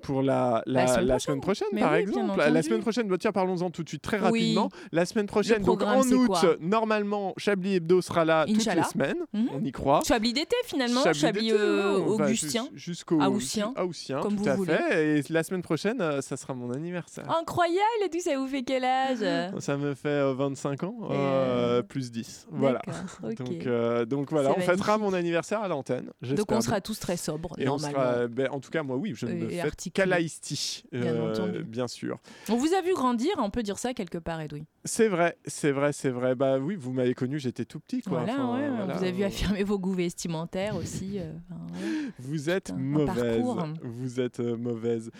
pour 0.02 0.22
la, 0.22 0.62
la, 0.66 0.82
La 0.82 0.86
semaine 0.86 1.06
la 1.06 1.14
prochaine. 1.14 1.20
semaine 1.20 1.40
prochaine, 1.40 1.68
Mais 1.72 1.80
par 1.80 1.92
oui, 1.92 1.98
exemple. 1.98 2.38
La 2.38 2.62
semaine 2.62 2.80
prochaine, 2.80 3.08
bah, 3.08 3.16
tiens, 3.18 3.32
parlons-en 3.32 3.70
tout 3.70 3.82
de 3.82 3.88
suite, 3.88 4.02
très 4.02 4.18
Oui. 4.18 4.22
rapidement. 4.54 4.68
La 4.92 5.04
semaine 5.06 5.26
prochaine, 5.26 5.62
donc 5.62 5.82
en 5.82 6.00
août, 6.02 6.30
normalement, 6.60 7.34
Chablis 7.36 7.74
Hebdo 7.76 8.00
sera 8.00 8.24
là 8.24 8.44
toutes 8.46 8.56
les 8.56 8.60
Inch'Allah. 8.62 8.84
semaines. 8.84 9.18
Mhm. 9.32 9.48
On 9.54 9.64
y 9.64 9.72
croit. 9.72 10.00
Chablis 10.06 10.32
d'été 10.32 10.56
finalement, 10.64 11.02
Chablis 11.04 11.20
Chablis, 11.20 11.52
euh, 11.52 12.26
jus- 12.28 12.48
Jusqu'au 12.74 13.20
Haussien, 13.20 13.72
Haussien, 13.76 14.20
comme 14.20 14.36
tout 14.36 14.42
vous 14.44 14.48
à 14.48 14.54
voulez. 14.54 14.74
fait. 14.74 15.18
Et 15.18 15.22
la 15.32 15.42
semaine 15.42 15.62
prochaine, 15.62 16.00
euh, 16.00 16.20
ça 16.20 16.36
sera 16.36 16.54
mon 16.54 16.70
anniversaire. 16.72 17.24
Incroyable, 17.30 17.78
et 18.04 18.08
tout 18.08 18.20
ça 18.20 18.36
vous 18.38 18.46
fait 18.46 18.62
quel 18.62 18.84
âge? 18.84 19.18
Ça 19.60 19.76
me 19.76 19.94
fait 19.94 20.08
euh, 20.08 20.34
25 20.34 20.82
ans, 20.84 20.94
euh, 21.10 21.82
plus 21.82 22.10
10. 22.10 22.46
Voilà. 22.50 22.80
D'accord, 22.86 23.02
ok. 23.30 23.36
Donc, 23.36 24.08
donc 24.08 24.30
voilà, 24.30 24.50
on 24.56 24.60
fêtera 24.60 24.98
mon 24.98 25.12
anniversaire 25.12 25.60
à 25.60 25.68
l'antenne. 25.68 26.10
Donc 26.22 26.50
on 26.52 26.60
sera 26.60 26.80
tous 26.80 26.98
très 26.98 27.16
sobres, 27.16 27.54
Et 27.58 27.68
on 27.68 27.76
normalement. 27.76 27.98
sera, 27.98 28.26
ben, 28.28 28.48
en 28.50 28.60
tout 28.60 28.70
cas, 28.70 28.82
moi, 28.82 28.96
oui, 28.96 29.12
je 29.14 29.26
me 29.26 29.48
fête 29.48 29.76
qu'à 29.90 30.06
l'Aïsti, 30.06 30.84
Bien 30.92 31.20
entendu. 31.20 31.64
bien 31.64 31.88
sûr. 31.88 32.18
On 32.48 32.56
vous 32.56 32.72
a 32.74 32.80
vu 32.82 32.94
grandir, 32.94 33.30
on 33.38 33.50
peut 33.50 33.62
dire 33.62 33.78
ça 33.78 33.94
quelque 33.94 34.18
part, 34.18 34.40
Edoui. 34.40 34.64
C'est 34.84 35.08
vrai, 35.08 35.36
c'est 35.46 35.70
vrai, 35.72 35.92
c'est 35.92 36.08
vrai. 36.10 36.34
Bah 36.34 36.58
oui, 36.58 36.76
vous 36.76 36.92
m'avez 36.92 37.14
connu, 37.14 37.38
j'étais 37.38 37.64
tout 37.64 37.80
petit, 37.80 38.00
quoi. 38.02 38.18
Voilà, 38.24 38.34
Enfin, 38.44 38.58
ouais, 38.58 38.68
voilà. 38.70 38.94
vous 38.96 39.02
avez 39.02 39.12
vu 39.12 39.24
affirmer 39.24 39.62
vos 39.64 39.78
goûts 39.78 39.92
vestimentaires 39.92 40.76
aussi. 40.76 41.18
euh, 41.18 41.32
ouais. 41.50 42.10
Vous 42.18 42.48
êtes 42.50 42.70
un 42.70 42.76
mauvaise. 42.76 43.42
Vous 43.82 44.20
êtes 44.20 44.40
euh, 44.40 44.56
mauvaise. 44.56 45.10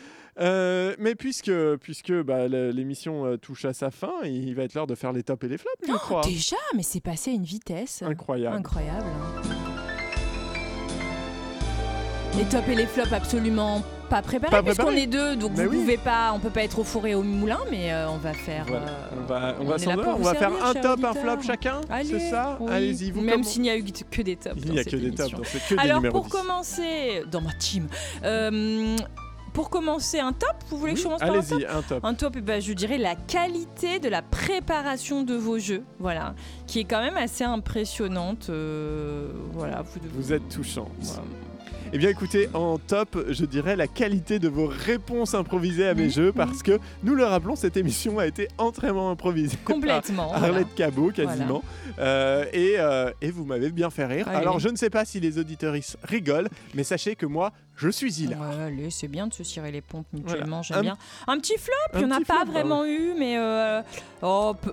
Euh, 0.41 0.95
mais 0.99 1.15
puisque, 1.17 1.51
puisque 1.81 2.13
bah, 2.23 2.47
l'émission 2.49 3.27
euh, 3.27 3.37
touche 3.37 3.65
à 3.65 3.73
sa 3.73 3.91
fin, 3.91 4.13
il 4.25 4.55
va 4.55 4.63
être 4.63 4.75
l'heure 4.75 4.87
de 4.87 4.95
faire 4.95 5.13
les 5.13 5.23
tops 5.25 5.45
et 5.45 5.49
les 5.49 5.59
flops, 5.59 5.75
je 5.87 5.93
crois. 5.95 6.21
Déjà, 6.23 6.57
mais 6.77 6.83
c'est 6.85 7.01
passé 7.01 7.31
à 7.31 7.35
une 7.35 7.45
vitesse. 7.45 8.03
Incroyable. 8.03 8.57
Incroyable. 8.57 9.07
hein. 9.07 9.38
Les 12.39 12.45
tops 12.45 12.69
et 12.69 12.75
les 12.77 12.87
flops 12.87 13.13
absolument 13.13 13.83
pas 14.09 14.23
préparé 14.23 14.51
Pas 14.51 14.63
parce 14.63 14.77
qu'on 14.79 14.85
préparé 14.85 15.03
est 15.03 15.07
deux, 15.07 15.37
donc 15.37 15.53
Mais 15.57 15.65
vous 15.67 15.71
oui. 15.73 15.81
pouvez 15.81 15.97
pas, 15.99 16.33
on 16.35 16.39
peut 16.39 16.51
pas 16.51 16.63
être 16.63 16.79
au 16.79 16.85
four 16.85 17.07
et 17.07 17.15
au 17.15 17.23
moulin, 17.23 17.59
mais 17.71 17.93
euh, 17.93 18.09
on 18.09 18.17
va 18.17 18.33
faire. 18.33 18.65
Voilà. 18.67 18.87
euh, 18.87 19.21
On 19.21 19.27
va, 19.27 19.55
on 19.61 19.65
on. 19.67 20.21
On 20.21 20.35
faire 20.35 20.53
un 20.65 20.73
top, 20.75 21.05
un 21.05 21.15
flop 21.15 21.43
chacun. 21.43 21.81
C'est 22.05 22.31
ça 22.31 22.57
oui. 22.61 22.71
Allez-y, 22.73 23.11
vous 23.11 23.21
Même 23.21 23.43
s'il 23.45 23.63
n'y 23.63 23.71
a 23.71 23.77
eu 23.77 23.83
que 23.85 24.23
des 24.23 24.37
tops. 24.37 24.55
Il 24.65 24.71
n'y 24.73 24.79
a 24.79 24.85
que 24.85 24.97
des 24.97 25.11
tops, 25.11 25.33
que 25.33 25.75
des 25.75 25.81
Alors 25.81 26.01
pour 26.11 26.25
10. 26.25 26.31
commencer, 26.31 27.23
dans 27.31 27.41
ma 27.41 27.53
team, 27.53 27.89
euh, 28.25 28.97
pour 29.53 29.69
commencer 29.69 30.21
un 30.21 30.33
top, 30.33 30.55
vous 30.71 30.79
voulez 30.79 30.93
que 30.95 31.01
je 31.01 31.05
commence 31.05 31.21
par 31.21 31.31
un 31.31 31.43
top 31.43 31.53
Allez-y, 31.53 31.67
un 31.67 31.83
top. 31.83 32.05
un 32.05 32.15
top, 32.15 32.35
eh 32.39 32.41
ben, 32.41 32.63
je 32.63 32.73
dirais 32.73 32.99
la 32.99 33.17
qualité 33.17 33.99
de 33.99 34.09
la 34.09 34.23
préparation 34.23 35.23
de 35.23 35.35
vos 35.35 35.59
jeux, 35.59 35.83
voilà, 35.99 36.35
qui 36.67 36.79
est 36.81 36.85
quand 36.85 37.01
même 37.01 37.17
assez 37.17 37.45
impressionnante. 37.45 38.47
euh, 38.49 39.33
voilà, 39.53 39.83
vous, 39.83 40.01
Vous 40.15 40.33
êtes 40.33 40.49
touchant. 40.49 40.89
Eh 41.93 41.97
bien 41.99 42.11
écoutez, 42.11 42.49
en 42.53 42.77
top, 42.79 43.19
je 43.31 43.45
dirais 43.47 43.75
la 43.75 43.87
qualité 43.87 44.39
de 44.39 44.49
vos 44.49 44.67
réponses 44.67 45.35
improvisées 45.35 45.89
à 45.89 45.95
mes 45.95 46.05
Mhm, 46.05 46.11
jeux 46.11 46.33
parce 46.33 46.63
que 46.63 46.79
nous 47.03 47.15
le 47.15 47.25
rappelons, 47.25 47.57
cette 47.57 47.77
émission 47.79 48.19
a 48.19 48.27
été 48.27 48.49
entièrement 48.59 49.11
improvisée 49.11 49.57
Complètement, 49.65 50.29
par 50.29 50.39
voilà. 50.41 50.55
Arlette 50.55 50.75
Cabot 50.75 51.11
quasiment. 51.11 51.63
Euh, 51.99 52.45
et, 52.53 52.75
euh, 52.79 53.11
et 53.23 53.31
vous 53.31 53.45
m'avez 53.47 53.71
bien 53.71 53.89
fait 53.91 54.05
rire. 54.05 54.29
Allez. 54.29 54.39
Alors 54.39 54.59
je 54.59 54.69
ne 54.69 54.77
sais 54.77 54.91
pas 54.91 55.05
si 55.07 55.19
les 55.19 55.39
auditeuristes 55.39 55.97
rigolent, 56.05 56.49
mais 56.75 56.85
sachez 56.85 57.17
que 57.17 57.25
moi, 57.27 57.53
je 57.79 57.89
suis 57.89 58.13
hilar. 58.23 58.41
Ouais, 58.41 58.63
allez, 58.67 58.91
c'est 58.91 59.09
bien 59.09 59.27
de 59.27 59.33
se 59.33 59.43
cirer 59.45 59.71
les 59.73 59.81
pompes 59.81 60.07
mutuellement, 60.13 60.61
Voilà. 60.61 60.63
j'aime 60.63 60.81
bien. 60.83 60.97
Un 61.27 61.39
petit 61.39 61.57
flop, 61.57 61.73
il 61.95 61.99
n'y 62.01 62.05
en 62.07 62.11
a 62.11 62.19
pas 62.21 62.25
flop, 62.43 62.45
bah 62.47 62.51
vraiment 62.53 62.85
eu, 62.85 63.15
mais 63.19 63.39
euh, 63.39 63.81
oh, 64.23 64.55
pff, 64.61 64.73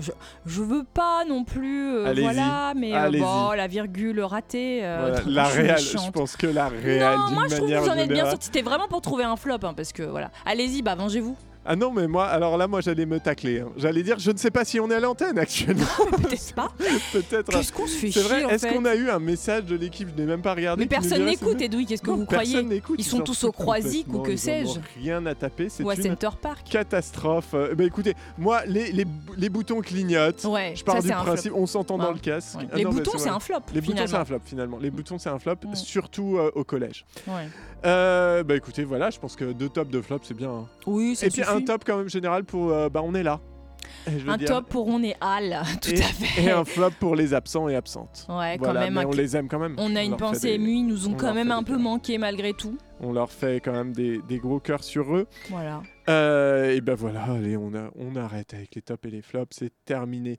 je, 0.00 0.10
je 0.46 0.62
veux 0.62 0.84
pas 0.84 1.24
non 1.28 1.44
plus, 1.44 1.94
euh, 1.96 2.14
voilà, 2.18 2.72
mais 2.74 2.94
euh, 2.94 3.10
bon, 3.18 3.50
la 3.52 3.66
virgule 3.66 4.20
ratée. 4.22 4.80
euh, 4.82 5.16
Voilà, 5.22 5.22
la 5.26 5.44
réelle, 5.48 5.78
je 5.78 6.10
pense 6.10 6.36
que 6.36 6.46
la 6.46 6.68
réelle 6.68 7.16
Non, 7.16 7.30
moi 7.32 7.44
je 7.48 7.56
trouve 7.56 7.68
que 7.70 7.76
vous 7.78 7.88
en 7.88 7.96
êtes 7.96 8.08
bien 8.10 8.28
sorti. 8.28 8.46
C'était 8.46 8.62
vraiment 8.62 8.88
pour 8.88 9.00
trouver 9.02 9.24
un 9.24 9.36
flop, 9.36 9.58
hein, 9.62 9.74
parce 9.74 9.92
que 9.92 10.02
voilà. 10.02 10.30
Allez-y, 10.44 10.82
bah 10.82 10.94
vengez-vous. 10.94 11.36
Ah 11.68 11.74
non, 11.76 11.90
mais 11.92 12.06
moi, 12.06 12.26
alors 12.26 12.56
là, 12.56 12.68
moi, 12.68 12.80
j'allais 12.80 13.06
me 13.06 13.18
tacler. 13.18 13.60
hein. 13.60 13.68
J'allais 13.76 14.02
dire, 14.02 14.18
je 14.18 14.30
ne 14.30 14.36
sais 14.36 14.50
pas 14.50 14.64
si 14.64 14.78
on 14.78 14.90
est 14.90 14.94
à 14.94 15.00
l'antenne 15.00 15.38
actuellement. 15.38 15.84
Peut-être 16.22 16.54
pas. 16.54 16.68
Peut-être. 17.12 17.50
Qu'est-ce 17.50 17.72
qu'on 17.72 17.86
se 17.86 17.96
fait 17.96 18.10
C'est 18.12 18.20
chier 18.20 18.22
vrai, 18.22 18.44
en 18.44 18.48
est-ce 18.50 18.66
fait 18.68 18.74
qu'on 18.74 18.84
a 18.84 18.94
eu 18.94 19.10
un 19.10 19.18
message 19.18 19.64
de 19.64 19.74
l'équipe? 19.76 20.08
Je 20.16 20.20
n'ai 20.20 20.26
même 20.28 20.42
pas 20.42 20.54
regardé. 20.54 20.84
Mais 20.84 20.88
qui 20.88 20.94
nous 20.94 21.00
personne 21.00 21.18
dirait 21.26 21.30
n'écoute, 21.32 21.60
Edoui, 21.60 21.86
qu'est-ce 21.86 22.02
que 22.02 22.10
Non, 22.10 22.16
vous 22.18 22.26
personne 22.26 22.50
croyez? 22.52 22.62
n'écoute, 22.68 22.96
Ils 22.98 23.04
sont 23.04 23.18
s'en 23.18 23.24
tous 23.24 23.40
foutent 23.40 23.48
au 23.48 23.52
Croisic 23.52 24.06
ou 24.08 24.18
complètement, 24.18 24.22
que 24.22 24.30
ils 24.30 24.64
en 24.66 24.68
ont 24.70 24.74
sais-je? 24.74 25.00
Rien 25.02 25.26
à 25.26 25.34
taper, 25.34 25.68
c'est 25.68 25.82
Ou 25.82 25.90
à 25.90 25.94
une 25.96 26.02
Center 26.02 26.28
Park. 26.40 26.66
catastrophe. 26.70 27.54
Euh, 27.54 27.74
bah 27.74 27.84
écoutez, 27.84 28.14
moi, 28.38 28.64
les, 28.66 28.92
les, 28.92 29.04
les 29.36 29.48
boutons 29.48 29.80
clignotent. 29.80 30.44
Ouais, 30.44 30.72
Je 30.76 30.84
pars 30.84 30.96
ça, 30.96 31.00
du 31.02 31.08
c'est 31.08 31.14
un 31.14 31.22
principe, 31.22 31.52
on 31.54 31.66
s'entend 31.66 31.98
dans 31.98 32.06
Ouais. 32.08 32.14
le 32.14 32.20
casque. 32.20 32.58
Ouais. 32.58 32.68
Ah 32.72 32.76
Les 32.76 32.84
non, 32.84 32.90
mais 32.90 32.96
boutons, 33.00 33.12
c'est 33.18 33.28
vrai. 33.28 33.30
un 33.36 33.40
flop, 33.40 33.56
Les 33.74 33.80
boutons, 33.80 33.96
c'est 33.96 34.02
finalement. 34.04 34.18
un 34.20 34.24
flop 34.24 34.40
finalement. 34.44 34.78
Les 34.80 34.90
boutons, 34.90 35.18
c'est 35.18 35.28
un 35.30 35.38
flop, 35.40 35.54
Mm. 35.64 35.74
surtout 35.74 36.36
euh, 36.38 36.50
au 36.54 36.62
collège. 36.64 37.04
Ouais. 37.26 37.48
Euh, 37.84 38.42
bah 38.42 38.56
écoutez, 38.56 38.84
voilà, 38.84 39.10
je 39.10 39.18
pense 39.18 39.36
que 39.36 39.44
deux 39.52 39.68
tops 39.68 39.90
de 39.90 40.00
flop, 40.00 40.20
c'est 40.22 40.34
bien. 40.36 40.50
hein. 40.50 40.66
Oui, 40.86 41.14
ça 41.16 41.26
Et 41.26 41.30
puis 41.30 41.42
un 41.42 41.55
suffit. 41.56 41.64
top 41.66 41.84
quand 41.84 41.96
même 41.98 42.08
général 42.08 42.44
pour 42.44 42.70
euh, 42.70 42.88
bah 42.88 43.00
on 43.04 43.14
est 43.14 43.22
là. 43.22 43.40
Un 44.28 44.36
dire- 44.36 44.48
top 44.48 44.68
pour 44.68 44.86
on 44.86 45.02
est 45.02 45.16
Hall, 45.20 45.56
tout 45.82 45.90
et, 45.90 46.00
à 46.00 46.04
fait. 46.06 46.42
Et 46.42 46.50
un 46.50 46.64
flop 46.64 46.90
pour 47.00 47.16
les 47.16 47.34
absents 47.34 47.68
et 47.68 47.74
absentes. 47.74 48.26
Ouais, 48.28 48.56
quand 48.60 48.72
même. 48.72 48.94
mais 48.94 49.00
un- 49.02 49.06
on 49.06 49.10
les 49.10 49.36
aime 49.36 49.48
quand 49.48 49.58
même. 49.58 49.74
On 49.78 49.96
a 49.96 50.02
une 50.02 50.16
pensée 50.16 50.48
des- 50.48 50.54
émue, 50.54 50.72
ils 50.76 50.86
nous 50.86 51.08
ont 51.08 51.12
on 51.12 51.16
quand 51.16 51.34
même 51.34 51.50
un 51.50 51.62
peu 51.64 51.72
cœurs. 51.72 51.80
manqué 51.82 52.18
malgré 52.18 52.52
tout. 52.52 52.78
On 53.00 53.12
leur 53.12 53.30
fait 53.32 53.60
quand 53.60 53.72
même 53.72 53.92
des, 53.92 54.20
des 54.28 54.38
gros 54.38 54.60
cœurs 54.60 54.84
sur 54.84 55.14
eux. 55.16 55.26
Voilà. 55.50 55.82
Euh, 56.08 56.70
et 56.72 56.80
ben 56.80 56.94
voilà, 56.94 57.24
allez, 57.24 57.56
on, 57.56 57.74
a- 57.74 57.90
on 57.96 58.14
arrête 58.16 58.54
avec 58.54 58.74
les 58.76 58.82
tops 58.82 59.04
et 59.06 59.10
les 59.10 59.22
flops, 59.22 59.56
c'est 59.56 59.72
terminé. 59.84 60.38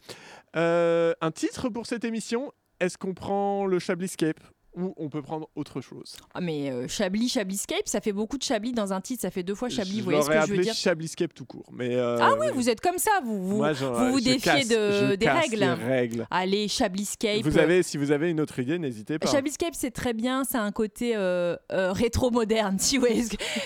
Euh, 0.56 1.14
un 1.22 1.32
titre 1.32 1.68
pour 1.70 1.86
cette 1.88 2.06
émission 2.06 2.52
Est-ce 2.80 2.98
qu'on 2.98 3.14
prend 3.14 3.66
le 3.66 3.80
Chabliscape? 3.80 4.40
Ou 4.78 4.94
on 4.98 5.10
peut 5.10 5.22
prendre 5.22 5.50
autre 5.56 5.82
chose 5.82 6.16
Ah, 6.34 6.42
mais 6.42 6.70
euh, 6.72 6.88
Chablis, 6.88 7.30
Chabliscape, 7.30 7.88
ça 7.88 8.00
fait 8.00 8.14
beaucoup 8.14 8.38
de 8.38 8.44
Chablis 8.44 8.72
dans 8.74 8.94
un 8.94 9.02
titre, 9.02 9.22
ça 9.22 9.32
fait 9.32 9.44
deux 9.44 9.56
fois 9.56 9.70
Chablis, 9.70 10.00
vous 10.00 10.06
voyez 10.06 10.22
ce 10.22 10.30
que 10.30 10.40
je 10.48 10.54
veux 10.54 10.58
dire 10.62 10.74
Chabliscape 10.76 11.34
tout 11.34 11.46
court. 11.46 11.66
Mais 11.74 11.96
euh, 11.96 12.18
Ah 12.22 12.36
oui, 12.40 12.48
vous 12.54 12.70
êtes 12.70 12.80
comme 12.82 12.98
ça, 12.98 13.12
vous 13.24 13.48
vous, 13.48 13.58
moi, 13.58 13.74
j'en- 13.74 13.94
vous, 13.94 14.12
vous 14.12 14.20
je 14.20 14.24
défiez 14.26 14.40
casse- 14.40 14.68
de, 14.70 14.76
je 15.12 15.16
des 15.16 15.30
règles. 15.30 15.60
les 15.60 15.74
règles. 15.74 16.28
Allez, 16.32 16.68
Chabliscape. 16.68 17.42
Vous 17.44 17.58
avez, 17.58 17.82
si 17.84 17.98
vous 17.98 18.12
avez 18.12 18.30
une 18.30 18.40
autre 18.40 18.60
idée, 18.60 18.78
n'hésitez 18.78 19.18
pas. 19.20 19.30
Chabliscape, 19.30 19.74
c'est 19.74 19.92
très 19.92 20.14
bien, 20.14 20.44
ça 20.44 20.62
a 20.62 20.64
un 20.64 20.72
côté 20.72 21.16
euh, 21.16 21.56
euh, 21.72 21.92
rétro-moderne, 21.92 22.78
si 22.80 22.98
vous 22.98 23.08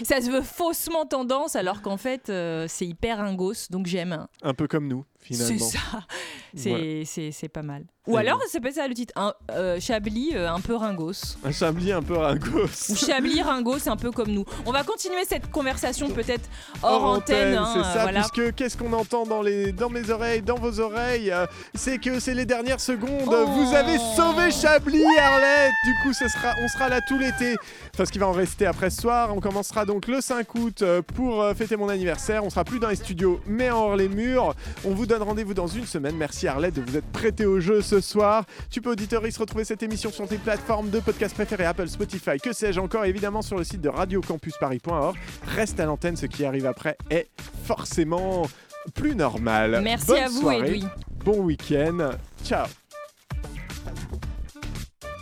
Ça 0.03 0.22
se 0.22 0.30
veut 0.32 0.41
faussement 0.41 1.05
tendance, 1.05 1.55
alors 1.55 1.82
qu'en 1.82 1.97
fait, 1.97 2.32
c'est 2.68 2.86
hyper 2.86 3.20
ingos, 3.20 3.68
donc 3.70 3.86
j'aime. 3.88 4.28
Un 4.43 4.53
peu 4.53 4.68
comme 4.68 4.88
nous, 4.88 5.03
finalement. 5.22 5.57
C'est 5.65 5.78
ça. 5.78 5.82
C'est 6.53 6.69
Voilà. 6.69 6.84
c'est- 7.05 7.32
c'est 7.32 7.47
pas 7.47 7.61
mal. 7.61 7.86
Ou 8.07 8.17
alors, 8.17 8.41
c'est 8.49 8.59
pas 8.59 8.72
ça 8.74 8.86
le 8.88 8.93
titre. 8.93 9.13
Un, 9.15 9.32
euh, 9.51 9.80
Chablis, 9.80 10.32
euh, 10.34 10.49
un 10.51 10.59
peu 10.59 10.76
ringos. 10.76 11.38
Un 11.45 11.51
Chablis 11.53 11.93
un 11.93 12.01
peu 12.01 12.17
ringos. 12.17 12.89
Ou 12.89 12.95
Chablis, 12.95 13.41
ringos, 13.43 13.88
un 13.88 13.95
peu 13.95 14.11
comme 14.11 14.32
nous. 14.32 14.43
On 14.65 14.72
va 14.74 14.84
continuer 14.84 15.24
cette 15.26 15.49
conversation 15.49 16.09
peut-être 16.09 16.49
hors, 16.84 17.05
antenne. 17.05 17.55
hein, 17.55 17.69
c'est 17.74 17.84
ça, 17.84 18.01
voilà. 18.01 18.19
puisque 18.28 18.55
qu'est-ce 18.55 18.76
qu'on 18.76 18.91
entend 18.91 19.26
dans, 19.26 19.41
les, 19.41 19.72
dans 19.72 19.89
mes 19.89 20.09
oreilles, 20.09 20.41
dans 20.41 20.55
vos 20.57 20.80
oreilles 20.82 21.32
euh, 21.32 21.45
C'est 21.74 21.99
que 21.99 22.19
c'est 22.19 22.34
les 22.34 22.45
dernières 22.45 22.82
secondes. 22.82 23.30
Oh. 23.32 23.45
Vous 23.47 23.74
avez 23.74 23.97
sauvé 24.17 24.51
Chablis, 24.51 25.05
Arlette 25.17 25.72
Du 25.86 25.93
coup, 26.03 26.11
ce 26.13 26.28
sera, 26.28 26.53
on 26.61 26.67
sera 26.67 26.89
là 26.89 26.99
tout 27.07 27.17
l'été. 27.17 27.55
Enfin, 27.93 28.03
ce 28.05 28.11
qui 28.11 28.19
va 28.19 28.28
en 28.28 28.32
rester 28.34 28.65
après 28.65 28.89
ce 28.89 28.99
soir. 29.03 29.34
On 29.34 29.39
commencera 29.39 29.86
donc 29.86 30.07
le 30.07 30.19
5 30.19 30.53
août 30.55 30.84
pour 31.15 31.45
fêter 31.55 31.78
mon 31.78 31.88
anniversaire. 31.88 32.43
On 32.43 32.49
sera 32.49 32.65
plus 32.65 32.80
dans 32.80 32.89
les 32.89 32.95
studios, 32.97 33.39
mais 33.45 33.69
hors 33.69 33.95
les 33.95 34.09
murs. 34.09 34.53
On 34.84 34.89
vous 34.95 35.05
donne 35.12 35.24
rendez-vous 35.24 35.53
dans 35.53 35.68
une 35.68 35.86
semaine. 35.86 36.16
Merci 36.16 36.47
Arlette 36.47 36.76
de 36.76 36.82
vous 36.82 36.95
être 36.95 37.12
prêté 37.12 37.45
au 37.45 37.59
jeu 37.59 37.82
ce 37.82 37.99
soir. 37.99 38.45
Tu 38.70 38.80
peux 38.80 38.91
auditoris 38.91 39.38
retrouver 39.38 39.66
cette 39.66 39.84
émission 39.84 40.09
sur 40.09 40.26
tes 40.26 40.38
plateformes 40.38 40.89
de 40.89 41.01
podcast 41.01 41.36
préférées 41.36 41.66
Apple, 41.66 41.89
Spotify, 41.89 42.38
que 42.41 42.53
sais-je 42.53 42.80
encore, 42.80 43.03
évidemment 43.03 43.41
sur 43.41 43.57
le 43.57 43.66
site 43.66 43.82
de 43.82 43.89
radiocampusparis.org. 43.89 45.18
Reste 45.47 45.82
à 45.82 45.86
l'antenne, 45.86 46.16
ce 46.16 46.28
qui 46.28 46.45
arrive 46.45 46.66
après 46.66 46.97
est 47.09 47.28
forcément 47.66 48.47
plus 48.95 49.14
normal. 49.14 49.82
Merci 49.84 50.07
Bonne 50.07 50.18
à 50.20 50.28
vous, 50.30 50.41
soirée, 50.41 50.78
Edoui. 50.78 50.86
Bon 51.26 51.41
week-end. 51.41 52.12
Ciao. 52.45 52.68